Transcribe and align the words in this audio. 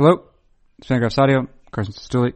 Hello, 0.00 0.22
it's 0.78 0.86
Fangraphs 0.86 1.18
Audio, 1.18 1.48
Carson 1.72 1.92
Cistulli. 1.92 2.32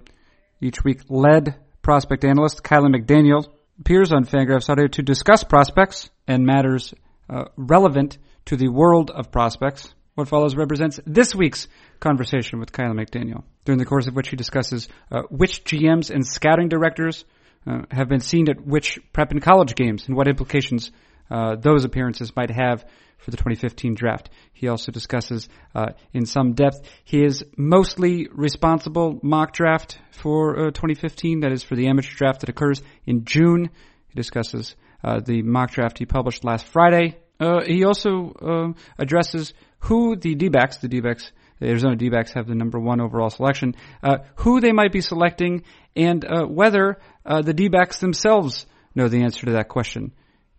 Each 0.61 0.83
week, 0.83 1.03
lead 1.09 1.55
prospect 1.81 2.24
analyst 2.24 2.65
Kiley 2.65 2.92
McDaniel 2.92 3.46
appears 3.78 4.11
on 4.11 4.24
Fangraphs 4.24 4.69
Audio 4.69 4.88
to 4.88 5.00
discuss 5.00 5.45
prospects 5.45 6.11
and 6.27 6.45
matters 6.45 6.93
uh, 7.30 7.45
relevant 7.56 8.19
to 8.46 8.56
the 8.56 8.67
world 8.67 9.12
of 9.12 9.30
prospects. 9.30 9.95
What 10.17 10.27
follows 10.27 10.56
represents 10.56 10.98
this 11.06 11.37
week's 11.37 11.69
conversation 12.01 12.59
with 12.59 12.72
Kiley 12.72 12.98
McDaniel, 12.98 13.45
during 13.65 13.79
the 13.79 13.87
course 13.87 14.09
of 14.09 14.17
which 14.17 14.31
he 14.31 14.35
discusses 14.35 14.89
uh, 15.13 15.23
which 15.31 15.63
GMs 15.63 16.11
and 16.11 16.27
scouting 16.27 16.69
directors 16.69 17.25
uh, 17.65 17.83
have 17.93 18.09
been 18.09 18.19
seen 18.19 18.51
at 18.51 18.67
which 18.67 18.99
prep 19.13 19.31
and 19.31 19.41
college 19.41 19.77
games 19.77 20.09
and 20.09 20.17
what 20.17 20.27
implications 20.27 20.91
uh, 21.30 21.57
those 21.57 21.84
appearances 21.84 22.34
might 22.36 22.50
have 22.50 22.84
for 23.23 23.30
the 23.30 23.36
2015 23.36 23.95
draft. 23.95 24.30
He 24.52 24.68
also 24.68 24.93
discusses 24.93 25.48
uh, 25.75 25.93
in 26.12 26.27
some 26.27 26.52
depth 26.52 26.82
his 27.05 27.45
mostly 27.56 28.29
responsible 28.32 29.18
mock 29.23 29.52
draft 29.52 29.98
for 30.11 30.59
uh, 30.59 30.70
2015, 30.70 31.41
that 31.41 31.52
is 31.52 31.62
for 31.62 31.77
the 31.77 31.87
amateur 31.87 32.14
draft 32.14 32.41
that 32.41 32.48
occurs 32.48 32.83
in 33.06 33.24
June. 33.24 33.70
He 34.09 34.14
discusses 34.14 34.74
uh, 35.02 35.20
the 35.20 35.42
mock 35.42 35.70
draft 35.70 35.98
he 35.98 36.06
published 36.06 36.45
last 36.45 36.66
Friday. 36.66 37.16
Uh, 37.41 37.62
he 37.64 37.84
also 37.84 38.33
uh, 38.41 38.80
addresses 38.98 39.55
who 39.80 40.16
the 40.16 40.34
D-backs, 40.34 40.78
the 40.78 40.89
D-backs, 40.89 41.33
the 41.59 41.69
Arizona 41.69 41.97
D-backs 41.97 42.33
have 42.34 42.47
the 42.47 42.55
number 42.55 42.78
one 42.78 43.00
overall 43.00 43.30
selection, 43.30 43.75
uh, 44.02 44.19
who 44.36 44.61
they 44.61 44.73
might 44.73 44.92
be 44.92 45.00
selecting, 45.00 45.62
and 45.97 46.25
whether 46.48 46.98
the 47.25 47.52
D-backs 47.52 47.98
themselves 47.98 48.66
know 48.95 49.09
the 49.09 49.23
answer 49.23 49.47
to 49.47 49.52
that 49.52 49.69
question. 49.69 50.12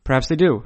Perhaps 0.03 0.27
they 0.27 0.35
do. 0.35 0.65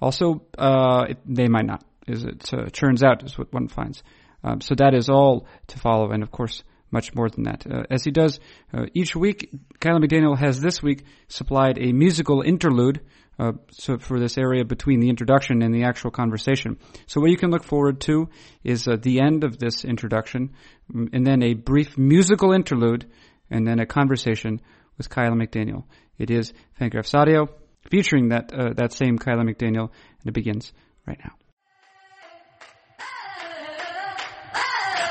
Also, 0.00 0.42
uh, 0.58 1.06
it, 1.08 1.18
they 1.26 1.48
might 1.48 1.66
not, 1.66 1.84
as 2.06 2.24
it 2.24 2.52
uh, 2.52 2.66
turns 2.70 3.02
out, 3.02 3.24
is 3.24 3.38
what 3.38 3.52
one 3.52 3.68
finds. 3.68 4.02
Um, 4.44 4.60
so 4.60 4.74
that 4.74 4.94
is 4.94 5.08
all 5.08 5.46
to 5.68 5.78
follow, 5.78 6.10
and 6.10 6.22
of 6.22 6.30
course, 6.30 6.62
much 6.90 7.14
more 7.14 7.28
than 7.28 7.44
that. 7.44 7.66
Uh, 7.66 7.82
as 7.90 8.04
he 8.04 8.10
does 8.10 8.38
uh, 8.72 8.86
each 8.94 9.16
week, 9.16 9.50
Kiley 9.80 10.04
McDaniel 10.04 10.38
has 10.38 10.60
this 10.60 10.82
week 10.82 11.04
supplied 11.28 11.78
a 11.78 11.92
musical 11.92 12.42
interlude 12.42 13.00
uh, 13.38 13.52
so 13.70 13.98
for 13.98 14.18
this 14.18 14.38
area 14.38 14.64
between 14.64 15.00
the 15.00 15.10
introduction 15.10 15.62
and 15.62 15.74
the 15.74 15.84
actual 15.84 16.10
conversation. 16.10 16.78
So 17.06 17.20
what 17.20 17.30
you 17.30 17.36
can 17.36 17.50
look 17.50 17.64
forward 17.64 18.00
to 18.02 18.28
is 18.64 18.88
uh, 18.88 18.96
the 19.00 19.20
end 19.20 19.44
of 19.44 19.58
this 19.58 19.84
introduction, 19.84 20.54
mm, 20.92 21.08
and 21.12 21.26
then 21.26 21.42
a 21.42 21.54
brief 21.54 21.98
musical 21.98 22.52
interlude, 22.52 23.06
and 23.50 23.66
then 23.66 23.78
a 23.78 23.86
conversation 23.86 24.60
with 24.96 25.10
Kiley 25.10 25.34
McDaniel. 25.34 25.84
It 26.18 26.30
is 26.30 26.52
Fangraphs 26.80 27.14
Audio 27.14 27.48
featuring 27.90 28.28
that 28.28 28.52
uh, 28.52 28.72
that 28.74 28.92
same 28.92 29.18
Kiley 29.18 29.48
McDaniel, 29.48 29.90
and 30.20 30.26
it 30.26 30.32
begins 30.32 30.72
right 31.06 31.18
now. 31.22 31.32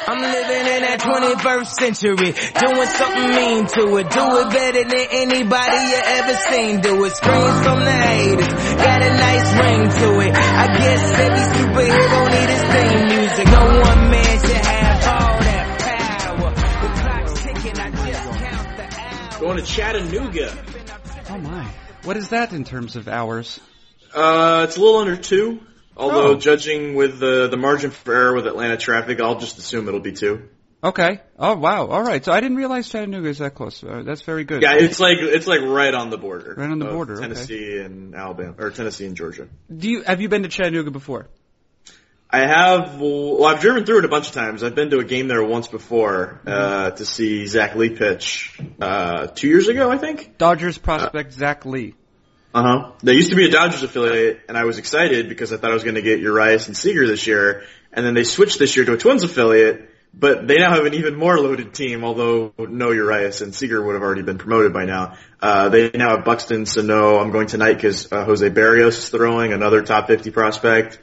I'm 0.08 0.22
living 0.22 0.68
in 0.70 0.82
that 0.86 1.00
21st 1.02 1.72
century, 1.82 2.30
doing 2.30 2.90
something 2.94 3.30
mean 3.34 3.66
to 3.74 3.98
it. 3.98 4.06
Do 4.14 4.26
it 4.38 4.50
better 4.54 4.84
than 4.86 5.08
anybody 5.10 5.78
you 5.82 6.02
ever 6.22 6.36
seen. 6.46 6.82
Do 6.82 7.04
it. 7.06 7.14
Screams 7.18 7.58
from 7.66 7.80
the 7.82 7.98
haters, 8.06 8.54
got 8.86 9.02
a 9.02 9.12
nice 9.18 9.50
ring 9.58 9.82
to 9.90 10.08
it. 10.22 10.32
I 10.38 10.66
guess 10.78 11.04
every 11.10 11.44
superhero 11.58 12.20
need 12.30 12.50
his 12.54 12.66
theme 12.70 13.06
music. 13.18 13.46
No 13.50 13.66
one 13.82 14.02
man 14.14 14.36
should 14.46 14.62
have 14.62 15.02
all 15.10 15.40
that 15.42 15.66
power. 15.82 16.52
The 16.54 16.90
clock's 17.02 17.42
ticking, 17.42 17.80
I 17.80 17.90
just 17.90 18.30
count 18.46 18.78
the 18.78 18.86
hours. 18.86 19.38
Going 19.42 19.58
to 19.58 19.66
Chattanooga. 19.66 20.75
What 22.06 22.18
is 22.18 22.30
that 22.30 22.54
in 22.54 22.64
terms 22.64 22.96
of 22.96 23.08
hours? 23.08 23.60
Uh, 24.14 24.66
it's 24.68 24.78
a 24.78 24.80
little 24.80 25.00
under 25.00 25.16
two. 25.18 25.60
Although 25.98 26.34
Oh. 26.34 26.36
judging 26.36 26.94
with 26.94 27.20
the 27.20 27.48
the 27.48 27.58
margin 27.58 27.90
for 27.90 28.14
error 28.14 28.36
with 28.36 28.46
Atlanta 28.48 28.78
traffic, 28.78 29.20
I'll 29.20 29.40
just 29.40 29.58
assume 29.58 29.88
it'll 29.88 30.00
be 30.02 30.12
two. 30.12 30.44
Okay. 30.84 31.22
Oh 31.40 31.56
wow. 31.56 31.88
All 31.88 32.04
right. 32.04 32.24
So 32.24 32.32
I 32.32 32.42
didn't 32.42 32.58
realize 32.58 32.90
Chattanooga 32.90 33.28
is 33.30 33.40
that 33.40 33.56
close. 33.56 33.84
Uh, 33.84 34.04
that's 34.06 34.22
very 34.22 34.44
good. 34.44 34.62
Yeah, 34.62 34.76
it's 34.76 35.00
like 35.00 35.18
it's 35.20 35.48
like 35.48 35.62
right 35.62 35.94
on 35.94 36.12
the 36.12 36.18
border. 36.18 36.54
Right 36.56 36.70
on 36.70 36.78
the 36.78 36.86
border, 36.86 37.14
okay. 37.14 37.24
Tennessee 37.24 37.78
and 37.80 38.14
Alabama, 38.14 38.54
or 38.60 38.70
Tennessee 38.70 39.08
and 39.08 39.16
Georgia. 39.16 39.48
Do 39.76 39.90
you 39.90 40.04
have 40.04 40.22
you 40.22 40.30
been 40.30 40.44
to 40.44 40.50
Chattanooga 40.50 40.92
before? 40.92 41.28
I 42.30 42.40
have. 42.40 43.00
Well, 43.00 43.46
I've 43.46 43.62
driven 43.62 43.86
through 43.86 44.00
it 44.00 44.06
a 44.06 44.10
bunch 44.10 44.28
of 44.28 44.34
times. 44.34 44.64
I've 44.64 44.76
been 44.76 44.90
to 44.90 45.00
a 45.00 45.04
game 45.04 45.28
there 45.28 45.44
once 45.44 45.68
before 45.68 46.42
uh, 46.46 46.92
to 46.92 47.06
see 47.06 47.46
Zach 47.48 47.76
Lee 47.76 47.90
pitch 47.90 48.60
uh, 48.82 49.28
two 49.28 49.48
years 49.48 49.68
ago, 49.68 49.92
I 49.92 49.98
think. 49.98 50.38
Dodgers 50.38 50.78
prospect 50.78 51.34
Zach 51.34 51.66
Lee. 51.66 51.94
Uh 52.54 52.64
huh. 52.64 52.92
They 53.04 53.14
used 53.14 53.30
to 53.32 53.36
be 53.36 53.46
a 53.46 53.52
Dodgers 53.52 53.84
affiliate, 53.84 54.42
and 54.48 54.58
I 54.58 54.64
was 54.64 54.78
excited 54.78 55.30
because 55.30 55.52
I 55.52 55.58
thought 55.58 55.72
I 55.72 55.74
was 55.74 55.84
going 55.84 55.96
to 55.96 56.02
get 56.02 56.20
Urias 56.20 56.68
and 56.68 56.76
Seager 56.76 57.06
this 57.06 57.28
year. 57.28 57.64
And 57.92 58.06
then 58.06 58.14
they 58.14 58.24
switched 58.24 58.60
this 58.60 58.76
year 58.76 58.86
to 58.86 58.94
a 58.94 58.98
Twins 58.98 59.24
affiliate, 59.24 59.90
but 60.14 60.48
they 60.48 60.58
now 60.58 60.74
have 60.74 60.86
an 60.86 60.94
even 60.94 61.16
more 61.16 61.38
loaded 61.38 61.74
team. 61.74 62.04
Although 62.04 62.54
no 62.58 62.92
Urias 62.92 63.42
and 63.42 63.54
Seager 63.54 63.82
would 63.82 63.94
have 63.94 64.02
already 64.02 64.22
been 64.22 64.38
promoted 64.38 64.74
by 64.74 64.86
now. 64.86 65.18
Uh, 65.42 65.70
they 65.70 65.92
now 65.94 66.16
have 66.16 66.26
Buxton, 66.26 66.66
Sano. 66.66 67.20
I'm 67.20 67.32
going 67.32 67.48
tonight 67.48 67.74
because 67.74 68.12
uh, 68.12 68.26
Jose 68.26 68.50
Berrios 68.50 68.98
is 68.98 69.10
throwing 69.10 69.54
another 69.54 69.82
top 69.84 70.08
50 70.08 70.32
prospect. 70.32 71.00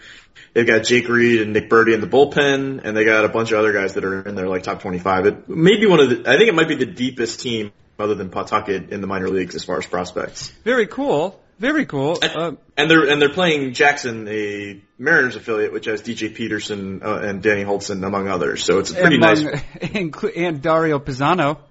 They've 0.55 0.67
got 0.67 0.85
Jake 0.85 1.09
Reed 1.09 1.41
and 1.41 1.53
Nick 1.53 1.71
Burdi 1.71 1.95
in 1.95 2.01
the 2.01 2.07
bullpen, 2.07 2.81
and 2.85 2.97
they 2.97 3.05
got 3.05 3.25
a 3.25 3.29
bunch 3.29 3.53
of 3.53 3.59
other 3.59 3.73
guys 3.73 3.95
that 3.95 4.05
are 4.05 4.23
in 4.29 4.35
there 4.35 4.49
like 4.49 4.63
top 4.65 4.81
25. 4.83 5.27
It 5.27 5.49
may 5.49 5.77
be 5.79 5.87
one 5.87 6.01
of 6.01 6.11
the. 6.11 6.31
I 6.31 6.37
think 6.37 6.49
it 6.49 6.55
might 6.55 6.69
be 6.69 6.75
the 6.75 6.87
deepest 6.87 7.41
team 7.41 7.73
other 7.99 8.15
than 8.15 8.29
Pawtucket 8.31 8.91
in 8.91 9.01
the 9.01 9.07
minor 9.07 9.29
leagues 9.29 9.55
as 9.55 9.65
far 9.65 9.79
as 9.79 9.87
prospects. 9.87 10.49
Very 10.65 10.87
cool. 10.87 11.39
Very 11.59 11.87
cool. 11.87 12.19
Uh, 12.21 12.53
And 12.77 12.91
they're 12.91 13.09
and 13.09 13.23
they're 13.23 13.33
playing 13.33 13.73
Jackson, 13.75 14.27
a 14.29 14.81
Mariners 14.99 15.37
affiliate, 15.37 15.73
which 15.73 15.85
has 15.87 16.03
DJ 16.03 16.35
Peterson 16.35 17.03
uh, 17.05 17.21
and 17.23 17.41
Danny 17.43 17.63
Hultzen 17.65 18.05
among 18.05 18.29
others. 18.29 18.65
So 18.65 18.79
it's 18.79 18.91
a 18.91 18.95
pretty 18.95 19.17
among- 19.17 19.45
nice. 19.45 19.63
inclu- 19.81 20.37
and 20.37 20.61
Dario 20.61 20.99
Pizzano. 20.99 21.59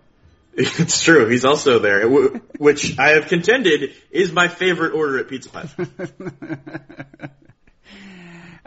It's 0.53 1.01
true. 1.01 1.29
He's 1.29 1.45
also 1.45 1.79
there, 1.79 2.05
which 2.09 2.99
I 2.99 3.11
have 3.11 3.27
contended 3.27 3.93
is 4.11 4.33
my 4.33 4.49
favorite 4.49 4.93
order 4.93 5.17
at 5.19 5.29
Pizza 5.29 5.49
Hut. 5.49 5.69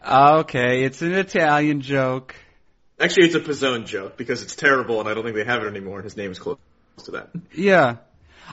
Okay, 0.07 0.85
it's 0.85 1.01
an 1.03 1.15
Italian 1.15 1.81
joke. 1.81 2.35
Actually, 3.01 3.27
it's 3.27 3.35
a 3.35 3.41
P'Zone 3.41 3.87
joke 3.87 4.17
because 4.17 4.43
it's 4.43 4.55
terrible, 4.55 5.01
and 5.01 5.09
I 5.09 5.15
don't 5.15 5.25
think 5.25 5.35
they 5.37 5.45
have 5.45 5.63
it 5.63 5.67
anymore. 5.67 5.97
And 5.97 6.05
his 6.05 6.17
name 6.17 6.31
is 6.31 6.39
close 6.39 6.59
to 7.05 7.13
that. 7.13 7.31
Yeah. 7.55 7.97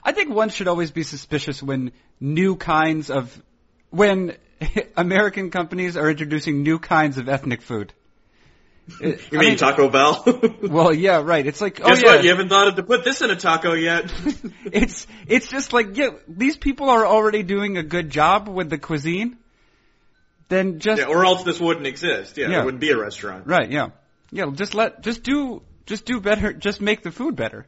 I 0.03 0.13
think 0.13 0.33
one 0.33 0.49
should 0.49 0.67
always 0.67 0.91
be 0.91 1.03
suspicious 1.03 1.61
when 1.61 1.91
new 2.19 2.55
kinds 2.55 3.11
of, 3.11 3.41
when 3.89 4.37
American 4.97 5.51
companies 5.51 5.97
are 5.97 6.09
introducing 6.09 6.63
new 6.63 6.79
kinds 6.79 7.17
of 7.17 7.29
ethnic 7.29 7.61
food. 7.61 7.93
You 8.99 9.39
mean 9.39 9.57
Taco 9.57 9.89
Bell? 9.89 10.25
Well, 10.63 10.93
yeah, 10.93 11.21
right. 11.21 11.45
It's 11.45 11.61
like, 11.61 11.79
oh 11.81 11.87
Guess 11.87 12.01
yeah, 12.03 12.15
what? 12.15 12.23
You 12.23 12.29
haven't 12.31 12.49
thought 12.49 12.67
of 12.67 12.75
to 12.75 12.83
put 12.83 13.03
this 13.03 13.21
in 13.21 13.29
a 13.29 13.35
taco 13.35 13.73
yet. 13.73 14.11
it's 14.65 15.05
it's 15.27 15.47
just 15.47 15.71
like, 15.71 15.95
yeah, 15.97 16.09
these 16.27 16.57
people 16.57 16.89
are 16.89 17.05
already 17.05 17.43
doing 17.43 17.77
a 17.77 17.83
good 17.83 18.09
job 18.09 18.47
with 18.47 18.69
the 18.69 18.77
cuisine. 18.77 19.37
Then 20.51 20.79
just 20.79 20.99
yeah, 21.01 21.07
or 21.07 21.25
else 21.25 21.43
this 21.43 21.61
wouldn't 21.61 21.87
exist. 21.87 22.37
Yeah, 22.37 22.49
Yeah. 22.49 22.61
it 22.61 22.65
wouldn't 22.65 22.81
be 22.81 22.89
a 22.91 22.97
restaurant. 22.97 23.47
right, 23.47 23.71
yeah, 23.71 23.91
yeah. 24.31 24.51
Just 24.53 24.75
let, 24.75 25.01
just 25.01 25.23
do, 25.23 25.61
just 25.85 26.03
do 26.03 26.19
better. 26.19 26.51
Just 26.51 26.81
make 26.81 27.03
the 27.03 27.11
food 27.11 27.37
better. 27.37 27.65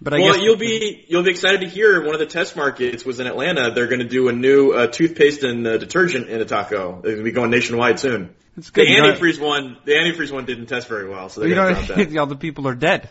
But 0.00 0.14
I 0.14 0.18
well, 0.18 0.32
guess 0.34 0.42
you'll 0.42 0.56
be 0.56 1.04
you'll 1.08 1.22
be 1.22 1.30
excited 1.30 1.60
to 1.60 1.68
hear 1.68 2.04
one 2.04 2.14
of 2.14 2.18
the 2.18 2.26
test 2.26 2.56
markets 2.56 3.04
was 3.04 3.20
in 3.20 3.28
Atlanta. 3.28 3.70
They're 3.70 3.86
going 3.86 4.00
to 4.00 4.08
do 4.08 4.28
a 4.28 4.32
new 4.32 4.72
uh, 4.72 4.88
toothpaste 4.88 5.44
and 5.44 5.64
uh, 5.64 5.78
detergent 5.78 6.28
in 6.28 6.40
a 6.40 6.44
taco. 6.44 7.00
They're 7.02 7.12
going 7.12 7.18
to 7.18 7.22
be 7.22 7.30
going 7.30 7.50
nationwide 7.52 8.00
soon. 8.00 8.34
it's 8.56 8.70
good. 8.70 8.88
The 8.88 8.96
antifreeze 8.96 9.40
one, 9.40 9.76
the 9.84 9.92
antifreeze 9.92 10.32
one 10.32 10.44
didn't 10.44 10.66
test 10.66 10.88
very 10.88 11.08
well, 11.08 11.28
so 11.28 11.40
they're 11.40 11.54
going 11.54 11.74
to 11.76 11.86
drop 11.86 11.98
that. 12.08 12.16
all 12.18 12.26
the 12.26 12.34
people 12.36 12.66
are 12.66 12.74
dead. 12.74 13.10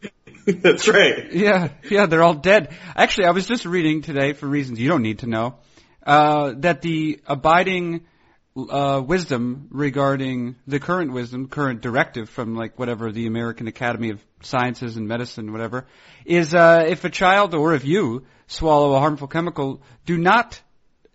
That's 0.46 0.88
right. 0.88 1.32
Yeah, 1.32 1.68
yeah, 1.88 2.06
they're 2.06 2.24
all 2.24 2.34
dead. 2.34 2.76
Actually, 2.96 3.26
I 3.26 3.30
was 3.30 3.46
just 3.46 3.64
reading 3.64 4.02
today, 4.02 4.32
for 4.32 4.46
reasons 4.48 4.80
you 4.80 4.88
don't 4.88 5.02
need 5.02 5.20
to 5.20 5.26
know, 5.28 5.56
uh, 6.04 6.54
that 6.58 6.80
the 6.82 7.20
abiding 7.26 8.06
uh, 8.68 9.00
wisdom 9.00 9.68
regarding 9.70 10.56
the 10.66 10.80
current 10.80 11.12
wisdom, 11.12 11.48
current 11.48 11.80
directive 11.80 12.28
from 12.28 12.56
like 12.56 12.78
whatever 12.78 13.12
the 13.12 13.26
American 13.26 13.68
Academy 13.68 14.10
of 14.10 14.20
Sciences 14.42 14.96
and 14.96 15.06
Medicine, 15.06 15.52
whatever, 15.52 15.86
is 16.24 16.54
uh, 16.54 16.84
if 16.88 17.04
a 17.04 17.10
child 17.10 17.54
or 17.54 17.74
if 17.74 17.84
you 17.84 18.26
swallow 18.46 18.94
a 18.94 18.98
harmful 18.98 19.28
chemical, 19.28 19.82
do 20.06 20.18
not 20.18 20.60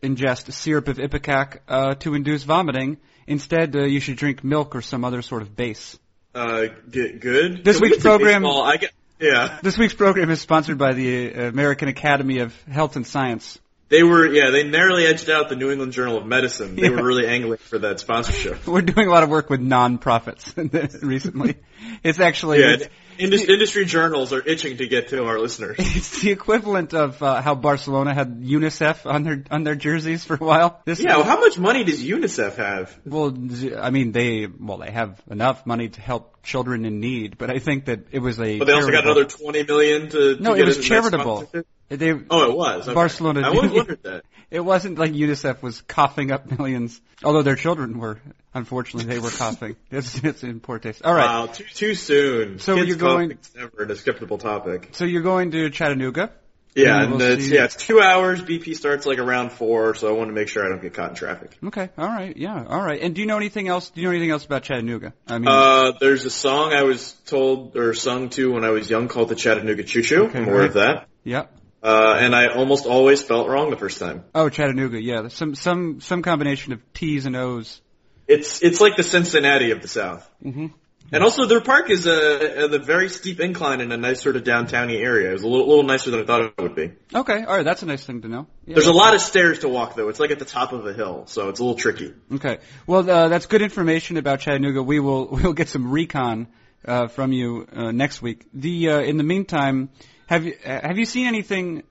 ingest 0.01 0.51
syrup 0.53 0.87
of 0.87 0.97
ipecac 0.97 1.59
uh, 1.67 1.95
to 1.95 2.13
induce 2.13 2.43
vomiting. 2.43 2.97
Instead, 3.27 3.75
uh, 3.75 3.83
you 3.83 3.99
should 3.99 4.17
drink 4.17 4.43
milk 4.43 4.75
or 4.75 4.81
some 4.81 5.03
other 5.03 5.21
sort 5.21 5.41
of 5.41 5.55
base. 5.55 5.97
Uh, 6.33 6.67
good. 6.89 7.63
This 7.63 7.77
Can 7.77 7.83
week's 7.83 7.97
to 7.97 8.03
program- 8.03 8.43
baseball? 8.43 8.61
I 8.61 8.77
get, 8.77 8.91
yeah. 9.19 9.59
This 9.63 9.77
week's 9.77 9.93
program 9.93 10.29
is 10.29 10.41
sponsored 10.41 10.77
by 10.77 10.93
the 10.93 11.31
American 11.33 11.87
Academy 11.87 12.39
of 12.39 12.53
Health 12.65 12.95
and 12.95 13.07
Science. 13.07 13.59
They 13.87 14.01
were, 14.01 14.25
yeah, 14.25 14.49
they 14.49 14.63
narrowly 14.63 15.05
edged 15.05 15.29
out 15.29 15.49
the 15.49 15.55
New 15.55 15.69
England 15.69 15.93
Journal 15.93 16.17
of 16.17 16.25
Medicine. 16.25 16.75
They 16.75 16.89
were 16.89 17.03
really 17.03 17.27
angling 17.27 17.59
for 17.59 17.77
that 17.79 17.99
sponsorship. 17.99 18.65
We're 18.67 18.81
doing 18.81 19.07
a 19.07 19.11
lot 19.11 19.23
of 19.23 19.29
work 19.29 19.49
with 19.49 19.61
non-profits 19.61 20.55
recently. 21.03 21.57
It's 22.03 22.19
actually 22.19 22.61
Yeah, 22.61 22.73
it's, 22.73 22.87
indus- 23.17 23.45
industry 23.45 23.85
journals 23.85 24.33
are 24.33 24.41
itching 24.45 24.77
to 24.77 24.87
get 24.87 25.09
to 25.09 25.25
our 25.25 25.39
listeners. 25.39 25.77
it's 25.79 26.21
the 26.21 26.31
equivalent 26.31 26.93
of 26.93 27.21
uh, 27.21 27.41
how 27.41 27.55
Barcelona 27.55 28.13
had 28.13 28.41
UNICEF 28.41 29.05
on 29.05 29.23
their 29.23 29.43
on 29.51 29.63
their 29.63 29.75
jerseys 29.75 30.23
for 30.23 30.35
a 30.35 30.43
while. 30.43 30.81
This 30.85 30.99
Yeah, 30.99 31.17
well, 31.17 31.25
how 31.25 31.39
much 31.39 31.57
money 31.57 31.83
does 31.83 32.03
UNICEF 32.03 32.55
have? 32.55 32.99
Well, 33.05 33.35
I 33.79 33.89
mean, 33.89 34.11
they 34.11 34.47
well, 34.47 34.77
they 34.77 34.91
have 34.91 35.21
enough 35.29 35.65
money 35.65 35.89
to 35.89 36.01
help 36.01 36.43
children 36.43 36.85
in 36.85 36.99
need, 36.99 37.37
but 37.37 37.49
I 37.49 37.59
think 37.59 37.85
that 37.85 38.07
it 38.11 38.19
was 38.19 38.39
a. 38.39 38.59
But 38.59 38.65
they 38.65 38.73
also 38.73 38.91
got 38.91 39.03
another 39.03 39.25
twenty 39.25 39.63
million 39.63 40.09
to. 40.09 40.35
to 40.35 40.41
No, 40.41 40.53
it 40.53 40.65
was 40.65 40.79
charitable. 40.79 41.49
They, 41.89 42.13
Oh, 42.29 42.49
it 42.49 42.57
was. 42.57 42.87
Okay. 42.87 42.95
Barcelona 42.95 43.41
I 43.41 43.49
always 43.49 43.71
wondered 43.71 44.03
that. 44.03 44.23
It 44.51 44.59
wasn't 44.59 44.99
like 44.99 45.11
UNICEF 45.11 45.63
was 45.63 45.81
coughing 45.81 46.31
up 46.31 46.49
millions, 46.49 47.01
although 47.23 47.41
their 47.41 47.55
children 47.55 47.97
were. 47.97 48.19
Unfortunately, 48.55 49.07
they 49.13 49.19
were 49.19 49.29
coughing. 49.29 49.75
It's 49.91 50.23
it's 50.23 50.43
in 50.43 50.59
poor 50.61 50.79
taste. 50.79 51.01
All 51.03 51.13
right. 51.13 51.25
Wow, 51.25 51.45
too 51.47 51.65
too 51.65 51.93
soon. 51.93 52.59
So 52.59 52.75
Kids 52.75 52.87
you're 52.87 52.97
going- 52.97 53.37
never 53.55 53.83
an 53.83 53.91
acceptable 53.91 54.37
topic. 54.37 54.89
So 54.93 55.05
you're 55.05 55.21
going 55.21 55.51
to 55.51 55.69
Chattanooga. 55.69 56.31
Yeah, 56.73 56.95
And 56.95 57.03
and 57.03 57.11
we'll 57.13 57.21
it's, 57.33 57.45
see- 57.45 57.55
yeah, 57.55 57.63
it's 57.65 57.75
two 57.77 58.01
hours. 58.01 58.41
BP 58.41 58.75
starts 58.75 59.05
like 59.05 59.17
around 59.17 59.53
four, 59.53 59.95
so 59.95 60.09
I 60.09 60.11
want 60.11 60.27
to 60.29 60.33
make 60.33 60.49
sure 60.49 60.65
I 60.65 60.67
don't 60.67 60.81
get 60.81 60.93
caught 60.93 61.11
in 61.11 61.15
traffic. 61.15 61.57
Okay. 61.65 61.89
All 61.97 62.07
right. 62.07 62.35
Yeah. 62.35 62.65
All 62.67 62.81
right. 62.81 63.01
And 63.01 63.15
do 63.15 63.21
you 63.21 63.27
know 63.27 63.37
anything 63.37 63.69
else? 63.69 63.89
Do 63.91 64.01
you 64.01 64.07
know 64.07 64.11
anything 64.11 64.31
else 64.31 64.43
about 64.43 64.63
Chattanooga? 64.63 65.13
I 65.25 65.37
mean, 65.37 65.47
Uh, 65.47 65.93
there's 66.01 66.25
a 66.25 66.29
song 66.29 66.73
I 66.73 66.83
was 66.83 67.13
told 67.27 67.77
or 67.77 67.93
sung 67.93 68.27
to 68.31 68.51
when 68.51 68.65
I 68.65 68.71
was 68.71 68.89
young 68.89 69.07
called 69.07 69.29
the 69.29 69.35
Chattanooga 69.35 69.83
Choo 69.83 70.01
Choo. 70.01 70.23
Okay, 70.25 70.39
I'm 70.39 70.49
aware 70.49 70.57
right. 70.59 70.67
of 70.67 70.73
that. 70.73 71.07
yeah. 71.23 71.43
Uh, 71.81 72.17
and 72.19 72.35
I 72.35 72.47
almost 72.47 72.85
always 72.87 73.21
felt 73.21 73.47
wrong 73.47 73.69
the 73.69 73.77
first 73.77 73.99
time. 73.99 74.25
Oh, 74.33 74.49
Chattanooga. 74.49 75.01
Yeah. 75.01 75.27
Some 75.29 75.55
some 75.55 76.01
some 76.01 76.23
combination 76.23 76.73
of 76.73 76.81
T's 76.93 77.25
and 77.25 77.35
O's. 77.37 77.79
It's 78.27 78.63
it's 78.63 78.81
like 78.81 78.95
the 78.95 79.03
Cincinnati 79.03 79.71
of 79.71 79.81
the 79.81 79.87
South. 79.87 80.29
Mm-hmm. 80.43 80.67
And 81.11 81.23
also, 81.23 81.45
their 81.45 81.61
park 81.61 81.91
is 81.91 82.07
a, 82.07 82.65
a, 82.65 82.79
very 82.79 83.09
steep 83.09 83.39
incline 83.39 83.79
in 83.79 83.91
a 83.91 83.97
nice 83.97 84.21
sort 84.21 84.35
of 84.35 84.43
downtowny 84.43 84.99
area. 84.99 85.29
It 85.29 85.33
was 85.33 85.43
a 85.43 85.47
little, 85.47 85.67
little 85.67 85.83
nicer 85.83 86.09
than 86.09 86.21
I 86.21 86.25
thought 86.25 86.41
it 86.41 86.53
would 86.57 86.75
be. 86.75 86.93
Okay. 87.13 87.43
All 87.43 87.57
right. 87.57 87.63
That's 87.63 87.83
a 87.83 87.85
nice 87.85 88.03
thing 88.03 88.23
to 88.23 88.27
know. 88.27 88.47
Yeah. 88.65 88.73
There's 88.73 88.87
a 88.87 88.93
lot 88.93 89.13
of 89.13 89.21
stairs 89.21 89.59
to 89.59 89.69
walk 89.69 89.95
though. 89.95 90.09
It's 90.09 90.19
like 90.19 90.31
at 90.31 90.39
the 90.39 90.45
top 90.45 90.73
of 90.73 90.85
a 90.87 90.93
hill, 90.93 91.25
so 91.27 91.49
it's 91.49 91.59
a 91.59 91.63
little 91.63 91.77
tricky. 91.77 92.13
Okay. 92.33 92.57
Well, 92.87 93.07
uh, 93.07 93.29
that's 93.29 93.45
good 93.45 93.61
information 93.61 94.17
about 94.17 94.39
Chattanooga. 94.39 94.81
We 94.81 94.99
will 94.99 95.27
we'll 95.31 95.53
get 95.53 95.69
some 95.69 95.91
recon 95.91 96.47
uh, 96.83 97.07
from 97.07 97.31
you 97.31 97.67
uh, 97.71 97.91
next 97.91 98.21
week. 98.23 98.45
The 98.53 98.89
uh, 98.89 98.99
in 99.01 99.17
the 99.17 99.23
meantime, 99.23 99.89
have 100.25 100.43
you 100.43 100.55
uh, 100.65 100.81
have 100.81 100.97
you 100.97 101.05
seen 101.05 101.27
anything? 101.27 101.83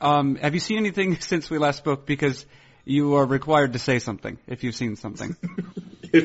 Um, 0.00 0.36
have 0.36 0.52
you 0.52 0.60
seen 0.60 0.76
anything 0.76 1.16
since 1.20 1.48
we 1.48 1.56
last 1.56 1.78
spoke? 1.78 2.04
Because 2.04 2.44
you 2.90 3.14
are 3.14 3.24
required 3.24 3.72
to 3.74 3.78
say 3.78 3.98
something 4.00 4.36
if 4.46 4.64
you've 4.64 4.74
seen 4.74 4.96
something. 4.96 5.36
yeah, 6.12 6.24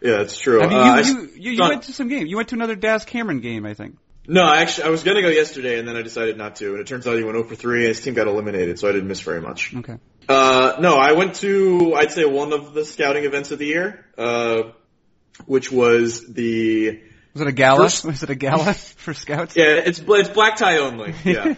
it's 0.00 0.38
true. 0.38 0.60
Have 0.60 0.72
you, 0.72 0.78
Uh, 0.78 0.96
you, 1.00 1.04
you, 1.04 1.28
you, 1.36 1.50
you 1.52 1.60
went 1.68 1.82
to 1.84 1.92
some 1.92 2.08
game. 2.08 2.26
You 2.26 2.36
went 2.36 2.48
to 2.48 2.54
another 2.54 2.74
Daz 2.76 3.04
Cameron 3.04 3.40
game, 3.40 3.66
I 3.66 3.74
think. 3.74 3.96
No, 4.28 4.42
actually, 4.44 4.84
I 4.88 4.90
was 4.90 5.04
gonna 5.04 5.22
go 5.22 5.28
yesterday, 5.28 5.78
and 5.78 5.86
then 5.86 5.94
I 5.96 6.02
decided 6.02 6.36
not 6.36 6.56
to. 6.56 6.70
And 6.72 6.80
it 6.80 6.86
turns 6.88 7.06
out 7.06 7.16
he 7.16 7.22
went 7.22 7.36
0 7.36 7.44
for 7.44 7.54
3, 7.54 7.80
and 7.80 7.88
his 7.88 8.00
team 8.00 8.14
got 8.14 8.26
eliminated, 8.26 8.78
so 8.78 8.88
I 8.88 8.92
didn't 8.92 9.06
miss 9.06 9.20
very 9.20 9.40
much. 9.40 9.72
Okay. 9.76 9.98
Uh, 10.28 10.76
no, 10.80 10.96
I 10.96 11.12
went 11.12 11.36
to, 11.36 11.94
I'd 11.94 12.10
say 12.10 12.24
one 12.24 12.52
of 12.52 12.74
the 12.74 12.84
scouting 12.84 13.24
events 13.24 13.52
of 13.52 13.60
the 13.60 13.66
year, 13.66 14.04
uh, 14.18 14.72
which 15.44 15.70
was 15.70 16.26
the, 16.26 17.00
Was 17.34 17.42
it 17.42 17.46
a 17.46 17.52
gala? 17.52 17.84
First- 17.84 18.04
Was 18.12 18.22
it 18.24 18.30
a 18.30 18.34
gala 18.34 18.74
for 19.04 19.14
scouts? 19.14 19.54
yeah, 19.54 19.74
it's, 19.84 20.00
it's 20.04 20.28
black 20.30 20.56
tie 20.56 20.78
only, 20.78 21.14
yeah. 21.24 21.54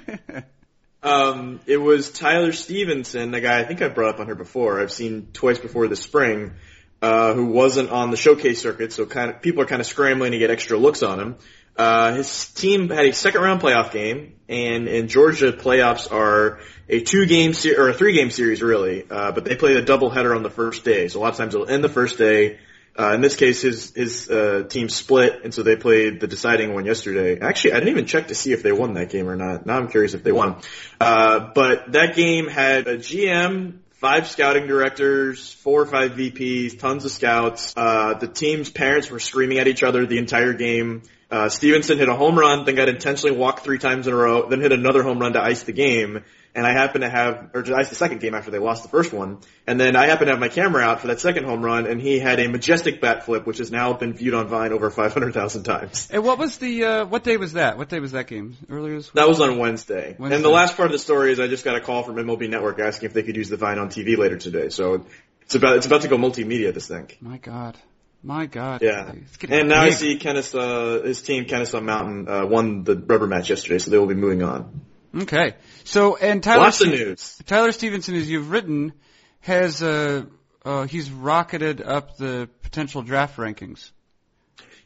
Um, 1.03 1.61
it 1.67 1.77
was 1.77 2.11
Tyler 2.11 2.53
Stevenson, 2.53 3.33
a 3.35 3.41
guy 3.41 3.61
I 3.61 3.65
think 3.65 3.83
I 3.83 3.89
brought 3.89 4.15
up 4.15 4.21
on 4.21 4.27
her 4.27 4.35
before. 4.35 4.81
I've 4.81 4.93
seen 4.93 5.29
twice 5.33 5.59
before 5.59 5.87
this 5.87 6.01
spring, 6.01 6.55
uh, 7.01 7.35
who 7.35 7.47
wasn't 7.47 7.91
on 7.91 8.11
the 8.11 8.17
showcase 8.17 8.61
circuit, 8.61 8.93
so 8.93 9.07
kind 9.07 9.31
of 9.31 9.41
people 9.41 9.63
are 9.63 9.67
kind 9.67 9.81
of 9.81 9.87
scrambling 9.87 10.33
to 10.33 10.39
get 10.39 10.51
extra 10.51 10.77
looks 10.77 11.03
on 11.03 11.21
him. 11.21 11.37
Uh, 11.77 12.15
his 12.15 12.49
team 12.55 12.89
had 12.91 13.05
a 13.05 13.13
second 13.13 13.41
round 13.41 13.63
playoff 13.63 13.93
game, 13.93 14.35
and 14.49 14.89
in 14.89 15.07
Georgia, 15.07 15.53
playoffs 15.53 16.11
are 16.11 16.59
a 16.89 17.01
two 17.01 17.27
game 17.27 17.53
se- 17.55 17.77
or 17.77 17.89
a 17.89 17.95
three 17.95 18.15
game 18.15 18.31
series 18.33 18.61
really, 18.61 19.05
uh, 19.09 19.31
but 19.31 19.45
they 19.45 19.55
play 19.55 19.77
a 19.77 19.83
double 19.83 20.11
header 20.11 20.35
on 20.35 20.43
the 20.43 20.51
first 20.51 20.85
day. 20.85 21.07
So 21.07 21.21
a 21.21 21.23
lot 21.23 21.31
of 21.31 21.37
times 21.37 21.55
it'll 21.55 21.69
end 21.69 21.85
the 21.85 21.89
first 21.89 22.19
day. 22.19 22.59
Uh, 22.99 23.13
in 23.13 23.21
this 23.21 23.37
case, 23.37 23.63
his 23.63 23.93
his 23.95 24.29
uh, 24.29 24.65
team 24.69 24.89
split, 24.89 25.45
and 25.45 25.55
so 25.55 25.63
they 25.63 25.77
played 25.77 26.19
the 26.19 26.27
deciding 26.27 26.75
one 26.75 26.85
yesterday. 26.85 27.39
Actually, 27.41 27.75
I 27.75 27.77
didn't 27.77 27.91
even 27.91 28.07
check 28.07 28.29
to 28.29 28.35
see 28.35 28.53
if 28.53 28.65
they 28.65 28.73
won 28.73 28.95
that 28.95 29.11
game 29.11 29.29
or 29.29 29.37
not. 29.37 29.67
Now 29.67 29.77
I'm 29.77 29.89
curious 29.89 30.15
if 30.15 30.25
they 30.25 30.33
won. 30.33 30.57
Uh, 31.01 31.51
but 31.55 31.93
that 31.93 32.17
game 32.17 32.49
had 32.49 32.89
a 32.89 32.99
GM, 32.99 33.79
five 33.93 34.29
scouting 34.29 34.67
directors, 34.67 35.53
four 35.53 35.83
or 35.83 35.87
five 35.87 36.13
VPs, 36.13 36.81
tons 36.81 37.05
of 37.05 37.13
scouts. 37.13 37.73
Uh, 37.77 38.15
the 38.15 38.27
team's 38.27 38.69
parents 38.69 39.11
were 39.11 39.21
screaming 39.21 39.59
at 39.59 39.69
each 39.69 39.85
other 39.85 40.05
the 40.05 40.19
entire 40.19 40.53
game. 40.53 41.03
Uh, 41.31 41.49
Stevenson 41.49 41.99
hit 41.99 42.09
a 42.09 42.17
home 42.17 42.37
run, 42.37 42.65
then 42.65 42.75
got 42.75 42.89
intentionally 42.89 43.37
walked 43.37 43.63
three 43.63 43.79
times 43.79 44.07
in 44.09 44.13
a 44.13 44.17
row, 44.17 44.49
then 44.49 44.61
hit 44.61 44.73
another 44.73 45.05
home 45.05 45.21
run 45.21 45.35
to 45.35 45.43
ice 45.43 45.63
the 45.63 45.73
game. 45.73 46.25
And 46.55 46.67
I 46.67 46.73
happened 46.73 47.03
to 47.03 47.11
have, 47.11 47.51
or 47.55 47.63
the 47.63 47.85
second 47.85 48.21
game 48.21 48.35
after 48.35 48.51
they 48.51 48.59
lost 48.59 48.83
the 48.83 48.89
first 48.89 49.13
one. 49.13 49.39
And 49.67 49.79
then 49.79 49.97
I 49.97 50.07
happened 50.07 50.29
to 50.29 50.33
have 50.33 50.41
my 50.41 50.49
camera 50.49 50.83
out 50.83 51.01
for 51.01 51.09
that 51.09 51.21
second 51.21 51.45
home 51.45 51.63
run, 51.63 51.87
and 51.87 52.01
he 52.01 52.19
had 52.19 52.41
a 52.41 52.49
majestic 52.49 53.01
bat 53.01 53.25
flip, 53.25 53.47
which 53.47 53.59
has 53.59 53.71
now 53.71 53.93
been 53.93 54.15
viewed 54.15 54.35
on 54.35 54.49
Vine 54.49 54.73
over 54.73 54.91
500,000 54.91 55.63
times. 55.63 56.09
And 56.11 56.25
what 56.25 56.39
was 56.39 56.59
the 56.59 56.85
uh, 56.85 57.05
what 57.05 57.23
day 57.23 57.37
was 57.37 57.53
that? 57.53 57.79
What 57.79 57.89
day 57.89 58.01
was 58.01 58.13
that 58.13 58.27
game? 58.27 58.57
Earlier 58.69 58.97
this 58.97 59.09
week. 59.09 59.15
That 59.15 59.29
was 59.29 59.41
on 59.41 59.59
Wednesday. 59.59 60.17
Wednesday. 60.19 60.37
And 60.37 60.45
the 60.45 60.49
last 60.49 60.77
part 60.77 60.87
of 60.87 60.93
the 60.93 60.99
story 60.99 61.33
is 61.33 61.39
I 61.39 61.49
just 61.49 61.65
got 61.65 61.77
a 61.77 61.81
call 61.81 62.03
from 62.03 62.17
MLB 62.17 62.49
Network 62.49 62.81
asking 62.81 63.07
if 63.07 63.13
they 63.13 63.23
could 63.23 63.37
use 63.37 63.49
the 63.49 63.57
Vine 63.57 63.79
on 63.79 63.89
TV 63.89 64.17
later 64.17 64.37
today. 64.37 64.71
So 64.71 65.07
it's 65.43 65.55
about 65.55 65.77
it's 65.77 65.87
about 65.87 66.03
to 66.03 66.09
go 66.09 66.17
multimedia. 66.17 66.75
This 66.75 66.89
thing. 66.89 67.11
My 67.21 67.39
God. 67.39 67.77
My 68.23 68.47
God. 68.47 68.83
Yeah. 68.83 69.13
And 69.49 69.69
now 69.69 69.83
I 69.83 69.91
big. 69.91 69.95
see 69.95 70.17
Kennesaw, 70.17 71.03
his 71.03 71.23
team 71.23 71.45
Kennesaw 71.45 71.81
Mountain 71.81 72.29
uh, 72.29 72.47
won 72.47 72.83
the 72.85 72.97
rubber 72.97 73.27
match 73.27 73.49
yesterday, 73.49 73.79
so 73.79 73.91
they 73.91 73.99
will 73.99 74.07
be 74.07 74.15
moving 74.15 74.43
on. 74.43 74.81
Okay. 75.15 75.55
So 75.85 76.17
and 76.17 76.43
Tyler 76.43 76.65
Lots 76.65 76.81
of 76.81 76.89
news. 76.89 77.41
Tyler 77.47 77.73
Stevenson, 77.73 78.15
as 78.15 78.29
you've 78.29 78.51
written, 78.51 78.93
has 79.41 79.83
uh, 79.83 80.25
uh 80.65 80.85
he's 80.85 81.11
rocketed 81.11 81.81
up 81.81 82.17
the 82.17 82.49
potential 82.63 83.03
draft 83.03 83.37
rankings. 83.37 83.91